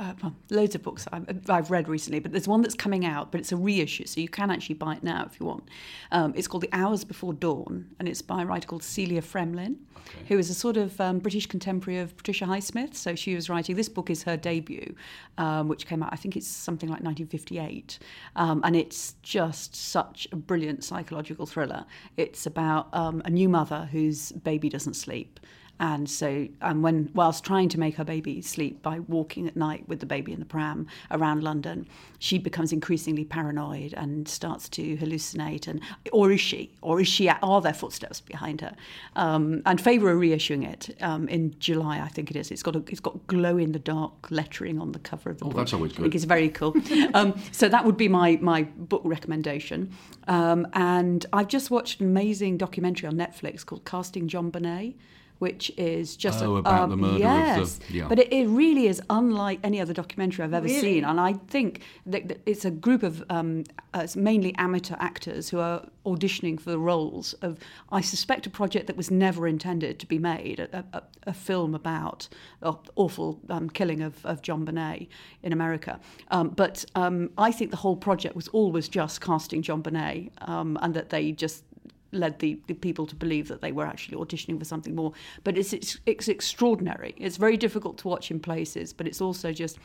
uh, 0.00 0.14
well, 0.22 0.34
loads 0.48 0.74
of 0.74 0.82
books 0.82 1.06
I've, 1.12 1.50
I've, 1.50 1.70
read 1.70 1.86
recently, 1.86 2.20
but 2.20 2.32
there's 2.32 2.48
one 2.48 2.62
that's 2.62 2.74
coming 2.74 3.04
out, 3.04 3.30
but 3.30 3.38
it's 3.40 3.52
a 3.52 3.56
reissue, 3.56 4.06
so 4.06 4.20
you 4.20 4.28
can 4.28 4.50
actually 4.50 4.76
buy 4.76 4.94
it 4.94 5.02
now 5.02 5.26
if 5.30 5.38
you 5.38 5.44
want. 5.44 5.68
Um, 6.10 6.32
it's 6.34 6.48
called 6.48 6.62
The 6.62 6.70
Hours 6.72 7.04
Before 7.04 7.34
Dawn, 7.34 7.86
and 7.98 8.08
it's 8.08 8.22
by 8.22 8.42
a 8.42 8.46
writer 8.46 8.66
called 8.66 8.82
Celia 8.82 9.20
Fremlin, 9.20 9.76
okay. 9.98 10.24
who 10.28 10.38
is 10.38 10.48
a 10.48 10.54
sort 10.54 10.78
of 10.78 10.98
um, 11.02 11.18
British 11.18 11.46
contemporary 11.46 12.00
of 12.00 12.16
Patricia 12.16 12.46
Highsmith. 12.46 12.94
So 12.94 13.14
she 13.14 13.34
was 13.34 13.50
writing, 13.50 13.76
this 13.76 13.90
book 13.90 14.08
is 14.08 14.22
her 14.22 14.38
debut, 14.38 14.94
um, 15.36 15.68
which 15.68 15.86
came 15.86 16.02
out, 16.02 16.08
I 16.14 16.16
think 16.16 16.34
it's 16.34 16.48
something 16.48 16.88
like 16.88 17.02
1958, 17.02 17.98
um, 18.36 18.62
and 18.64 18.74
it's 18.74 19.16
just 19.22 19.76
such 19.76 20.26
a 20.32 20.36
brilliant 20.36 20.82
psychological 20.82 21.44
thriller. 21.44 21.84
It's 22.16 22.46
about 22.46 22.88
um, 22.94 23.20
a 23.26 23.30
new 23.30 23.50
mother 23.50 23.86
whose 23.92 24.32
baby 24.32 24.70
doesn't 24.70 24.94
sleep 24.94 25.40
and 25.80 26.10
so, 26.10 26.46
um, 26.60 26.82
when 26.82 27.10
whilst 27.14 27.42
trying 27.42 27.70
to 27.70 27.80
make 27.80 27.96
her 27.96 28.04
baby 28.04 28.42
sleep 28.42 28.82
by 28.82 29.00
walking 29.00 29.48
at 29.48 29.56
night 29.56 29.88
with 29.88 30.00
the 30.00 30.06
baby 30.06 30.30
in 30.30 30.38
the 30.38 30.44
pram 30.44 30.86
around 31.10 31.42
London, 31.42 31.86
she 32.18 32.36
becomes 32.36 32.70
increasingly 32.70 33.24
paranoid 33.24 33.94
and 33.94 34.28
starts 34.28 34.68
to 34.68 34.98
hallucinate. 34.98 35.66
And 35.66 35.80
or 36.12 36.30
is 36.32 36.40
she? 36.40 36.70
Or 36.82 37.00
is 37.00 37.08
she? 37.08 37.30
Are 37.30 37.62
there 37.62 37.72
footsteps 37.72 38.20
behind 38.20 38.60
her? 38.60 38.76
Um, 39.16 39.62
and 39.64 39.80
Faber 39.80 40.10
are 40.10 40.16
reissuing 40.16 40.70
it 40.70 40.94
um, 41.00 41.26
in 41.28 41.58
July, 41.58 42.00
I 42.00 42.08
think 42.08 42.30
it 42.30 42.36
is. 42.36 42.50
It's 42.50 42.62
got 42.62 42.76
a, 42.76 42.82
it's 42.88 43.00
got 43.00 43.26
glow 43.26 43.56
in 43.56 43.72
the 43.72 43.78
dark 43.78 44.30
lettering 44.30 44.78
on 44.82 44.92
the 44.92 44.98
cover 44.98 45.30
of 45.30 45.38
the 45.38 45.46
oh, 45.46 45.48
book. 45.48 45.56
that's 45.56 45.72
always 45.72 45.92
good. 45.92 46.00
I 46.00 46.02
think 46.02 46.14
it's 46.14 46.24
very 46.24 46.50
cool. 46.50 46.76
Um, 47.14 47.40
so 47.50 47.68
that 47.68 47.84
would 47.84 47.96
be 47.96 48.08
my 48.08 48.38
my 48.42 48.62
book 48.62 49.02
recommendation. 49.04 49.90
Um, 50.28 50.66
and 50.74 51.24
I've 51.32 51.48
just 51.48 51.70
watched 51.70 52.00
an 52.00 52.06
amazing 52.06 52.58
documentary 52.58 53.08
on 53.08 53.14
Netflix 53.14 53.64
called 53.64 53.84
Casting 53.84 54.28
JonBenet 54.28 54.94
which 55.40 55.72
is 55.78 56.16
just 56.16 56.42
oh, 56.42 56.56
a, 56.56 56.58
about 56.58 56.82
um, 56.82 56.90
the 56.90 56.96
murder 56.96 57.18
yes, 57.18 57.58
of 57.58 57.88
the, 57.88 57.94
yeah. 57.94 58.08
but 58.08 58.18
it, 58.18 58.30
it, 58.30 58.46
really 58.46 58.86
is 58.86 59.00
unlike 59.08 59.58
any 59.64 59.80
other 59.80 59.94
documentary 59.94 60.44
I've 60.44 60.52
ever 60.52 60.66
really? 60.66 60.80
seen, 60.80 61.04
and 61.04 61.18
I 61.18 61.32
think 61.32 61.80
that, 62.04 62.28
that 62.28 62.40
it's 62.44 62.66
a 62.66 62.70
group 62.70 63.02
of 63.02 63.24
um, 63.30 63.64
uh, 63.94 64.06
mainly 64.14 64.54
amateur 64.56 64.96
actors 65.00 65.48
who 65.48 65.58
are 65.58 65.86
auditioning 66.04 66.60
for 66.60 66.70
the 66.70 66.78
roles 66.78 67.32
of, 67.40 67.58
I 67.90 68.02
suspect, 68.02 68.46
a 68.46 68.50
project 68.50 68.86
that 68.88 68.98
was 68.98 69.10
never 69.10 69.48
intended 69.48 69.98
to 70.00 70.06
be 70.06 70.18
made, 70.18 70.60
a, 70.60 70.84
a, 70.92 71.02
a 71.28 71.32
film 71.32 71.74
about 71.74 72.28
the 72.60 72.74
awful 72.96 73.40
um, 73.48 73.70
killing 73.70 74.02
of, 74.02 74.24
of 74.26 74.42
JonBenet 74.42 75.08
in 75.42 75.54
America. 75.54 75.98
Um, 76.30 76.50
but 76.50 76.84
um, 76.94 77.30
I 77.38 77.50
think 77.50 77.70
the 77.70 77.78
whole 77.78 77.96
project 77.96 78.36
was 78.36 78.48
always 78.48 78.88
just 78.88 79.22
casting 79.22 79.62
JonBenet, 79.62 80.32
um, 80.48 80.78
and 80.82 80.92
that 80.92 81.08
they 81.08 81.32
just 81.32 81.64
led 82.12 82.38
the, 82.38 82.58
the, 82.66 82.74
people 82.74 83.06
to 83.06 83.14
believe 83.14 83.48
that 83.48 83.60
they 83.60 83.72
were 83.72 83.86
actually 83.86 84.16
auditioning 84.16 84.58
for 84.58 84.64
something 84.64 84.94
more. 84.94 85.12
But 85.44 85.56
it's, 85.56 85.72
it's, 85.72 85.98
it's 86.06 86.28
extraordinary. 86.28 87.14
It's 87.18 87.36
very 87.36 87.56
difficult 87.56 87.98
to 87.98 88.08
watch 88.08 88.30
in 88.30 88.40
places, 88.40 88.92
but 88.92 89.06
it's 89.06 89.20
also 89.20 89.52
just 89.52 89.78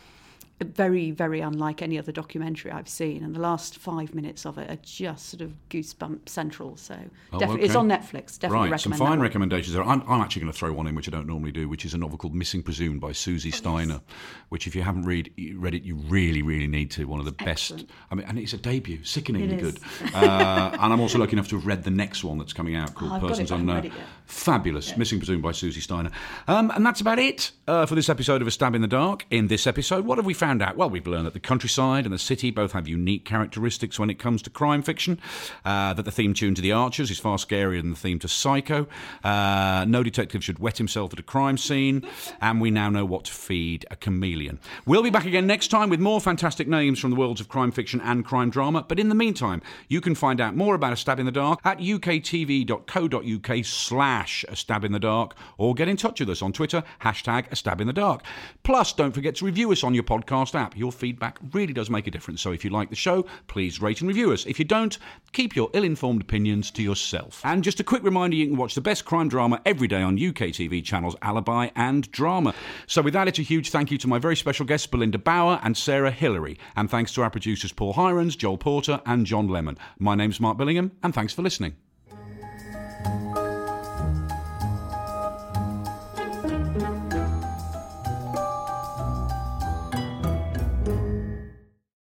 very, 0.63 1.11
very 1.11 1.41
unlike 1.41 1.81
any 1.81 1.99
other 1.99 2.13
documentary 2.13 2.71
I've 2.71 2.87
seen. 2.87 3.23
And 3.23 3.35
the 3.35 3.41
last 3.41 3.77
five 3.77 4.15
minutes 4.15 4.45
of 4.45 4.57
it 4.57 4.69
are 4.69 4.79
just 4.81 5.27
sort 5.27 5.41
of 5.41 5.53
goosebump 5.69 6.29
central. 6.29 6.77
So 6.77 6.95
oh, 7.33 7.39
definitely, 7.39 7.63
okay. 7.63 7.65
it's 7.65 7.75
on 7.75 7.89
Netflix. 7.89 8.39
Definitely 8.39 8.69
right, 8.69 8.79
some 8.79 8.93
fine 8.93 9.19
recommendations 9.19 9.73
there. 9.73 9.83
I'm, 9.83 10.01
I'm 10.07 10.21
actually 10.21 10.43
going 10.43 10.53
to 10.53 10.57
throw 10.57 10.71
one 10.71 10.87
in 10.87 10.95
which 10.95 11.09
I 11.09 11.11
don't 11.11 11.27
normally 11.27 11.51
do, 11.51 11.67
which 11.67 11.83
is 11.83 11.93
a 11.93 11.97
novel 11.97 12.17
called 12.17 12.33
Missing 12.33 12.63
Presumed 12.63 13.01
by 13.01 13.11
Susie 13.11 13.49
oh, 13.49 13.55
Steiner, 13.55 13.93
yes. 13.93 14.17
which 14.47 14.65
if 14.67 14.75
you 14.75 14.81
haven't 14.81 15.03
read 15.03 15.33
read 15.55 15.75
it, 15.75 15.83
you 15.83 15.95
really, 15.95 16.41
really 16.41 16.67
need 16.67 16.89
to. 16.91 17.05
One 17.05 17.19
of 17.19 17.25
the 17.25 17.35
Excellent. 17.45 17.87
best. 17.87 17.97
I 18.09 18.15
mean, 18.15 18.25
and 18.25 18.39
it's 18.39 18.53
a 18.53 18.57
debut, 18.57 19.03
sickeningly 19.03 19.57
good. 19.57 19.79
uh, 20.13 20.69
and 20.79 20.93
I'm 20.93 21.01
also 21.01 21.19
lucky 21.19 21.33
enough 21.33 21.49
to 21.49 21.57
have 21.57 21.65
read 21.65 21.83
the 21.83 21.91
next 21.91 22.23
one 22.23 22.37
that's 22.37 22.53
coming 22.53 22.75
out 22.75 22.93
called 22.95 23.11
oh, 23.21 23.27
Persons 23.27 23.51
Unknown. 23.51 23.91
Fabulous, 24.25 24.89
yeah. 24.89 24.97
Missing 24.97 25.19
Presumed 25.19 25.43
by 25.43 25.51
Susie 25.51 25.81
Steiner. 25.81 26.09
Um, 26.47 26.71
and 26.75 26.83
that's 26.83 26.99
about 26.99 27.19
it 27.19 27.51
uh, 27.67 27.85
for 27.85 27.93
this 27.93 28.09
episode 28.09 28.41
of 28.41 28.47
A 28.47 28.51
Stab 28.51 28.73
in 28.73 28.81
the 28.81 28.87
Dark. 28.87 29.25
In 29.29 29.47
this 29.47 29.67
episode, 29.67 30.03
what 30.05 30.17
have 30.17 30.25
we 30.25 30.33
found 30.33 30.63
out? 30.63 30.75
Well, 30.77 30.89
we've 30.89 31.05
learned 31.05 31.27
that 31.27 31.33
the 31.33 31.39
countryside 31.39 32.05
and 32.05 32.13
the 32.13 32.19
city 32.19 32.49
both 32.49 32.71
have 32.71 32.87
unique 32.87 33.23
characteristics 33.23 33.99
when 33.99 34.09
it 34.09 34.15
comes 34.15 34.41
to 34.41 34.49
crime 34.49 34.81
fiction, 34.81 35.19
uh, 35.63 35.93
that 35.93 36.03
the 36.03 36.11
theme 36.11 36.33
tune 36.33 36.55
to 36.55 36.61
The 36.61 36.71
Archers 36.71 37.11
is 37.11 37.19
far 37.19 37.37
scarier 37.37 37.79
than 37.81 37.91
the 37.91 37.95
theme 37.95 38.17
to 38.19 38.27
Psycho, 38.27 38.87
uh, 39.23 39.85
no 39.87 40.01
detective 40.01 40.43
should 40.43 40.57
wet 40.57 40.79
himself 40.79 41.13
at 41.13 41.19
a 41.19 41.23
crime 41.23 41.57
scene, 41.57 42.03
and 42.41 42.59
we 42.59 42.71
now 42.71 42.89
know 42.89 43.05
what 43.05 43.25
to 43.25 43.31
feed 43.31 43.85
a 43.91 43.95
chameleon. 43.95 44.59
We'll 44.87 45.03
be 45.03 45.11
back 45.11 45.25
again 45.25 45.45
next 45.45 45.67
time 45.67 45.89
with 45.89 45.99
more 45.99 46.19
fantastic 46.19 46.67
names 46.67 46.99
from 46.99 47.11
the 47.11 47.15
worlds 47.15 47.41
of 47.41 47.47
crime 47.47 47.71
fiction 47.71 48.01
and 48.01 48.25
crime 48.25 48.49
drama, 48.49 48.83
but 48.87 48.99
in 48.99 49.09
the 49.09 49.15
meantime, 49.15 49.61
you 49.87 50.01
can 50.01 50.15
find 50.15 50.41
out 50.41 50.55
more 50.55 50.73
about 50.73 50.93
A 50.93 50.97
Stab 50.97 51.19
in 51.19 51.27
the 51.27 51.31
Dark 51.31 51.59
at 51.63 51.77
uktv.co.uk 51.77 53.65
slash 53.65 54.14
A 54.15 54.55
Stab 54.55 54.85
in 54.85 54.91
the 54.91 54.99
Dark, 54.99 55.35
or 55.57 55.73
get 55.73 55.87
in 55.87 55.97
touch 55.97 56.19
with 56.19 56.29
us 56.29 56.41
on 56.41 56.53
Twitter, 56.53 56.83
hashtag 57.01 57.51
A 57.51 57.55
Stab 57.55 57.81
in 57.81 57.87
the 57.87 57.93
Dark. 57.93 58.23
Plus, 58.63 58.93
don't 58.93 59.11
forget 59.11 59.35
to 59.35 59.45
review 59.45 59.71
us 59.71 59.83
on 59.83 59.93
your 59.93 60.03
podcast 60.03 60.55
app. 60.55 60.77
Your 60.77 60.91
feedback 60.91 61.37
really 61.51 61.73
does 61.73 61.89
make 61.89 62.07
a 62.07 62.11
difference. 62.11 62.41
So 62.41 62.51
if 62.51 62.63
you 62.63 62.69
like 62.69 62.89
the 62.89 62.95
show, 62.95 63.25
please 63.47 63.81
rate 63.81 64.01
and 64.01 64.07
review 64.07 64.31
us. 64.31 64.45
If 64.45 64.57
you 64.59 64.65
don't, 64.65 64.97
keep 65.33 65.55
your 65.55 65.69
ill 65.73 65.83
informed 65.83 66.21
opinions 66.21 66.71
to 66.71 66.83
yourself. 66.83 67.41
And 67.43 67.63
just 67.63 67.79
a 67.79 67.83
quick 67.83 68.03
reminder 68.03 68.35
you 68.35 68.47
can 68.47 68.57
watch 68.57 68.75
the 68.75 68.81
best 68.81 69.05
crime 69.05 69.27
drama 69.27 69.61
every 69.65 69.87
day 69.87 70.01
on 70.01 70.17
UKTV 70.17 70.83
channels 70.83 71.15
Alibi 71.21 71.69
and 71.75 72.09
Drama. 72.11 72.53
So 72.87 73.01
with 73.01 73.13
that, 73.13 73.27
it's 73.27 73.39
a 73.39 73.43
huge 73.43 73.71
thank 73.71 73.91
you 73.91 73.97
to 73.97 74.07
my 74.07 74.19
very 74.19 74.35
special 74.35 74.65
guests, 74.65 74.87
Belinda 74.87 75.17
Bauer 75.17 75.59
and 75.63 75.75
Sarah 75.75 76.11
Hilary. 76.11 76.57
And 76.75 76.89
thanks 76.89 77.13
to 77.13 77.21
our 77.21 77.29
producers, 77.29 77.71
Paul 77.71 77.93
Hirons, 77.93 78.37
Joel 78.37 78.57
Porter, 78.57 79.01
and 79.05 79.25
John 79.25 79.47
Lemon. 79.47 79.77
My 79.99 80.15
name's 80.15 80.39
Mark 80.39 80.57
Billingham, 80.57 80.91
and 81.03 81.13
thanks 81.13 81.33
for 81.33 81.41
listening. 81.41 81.75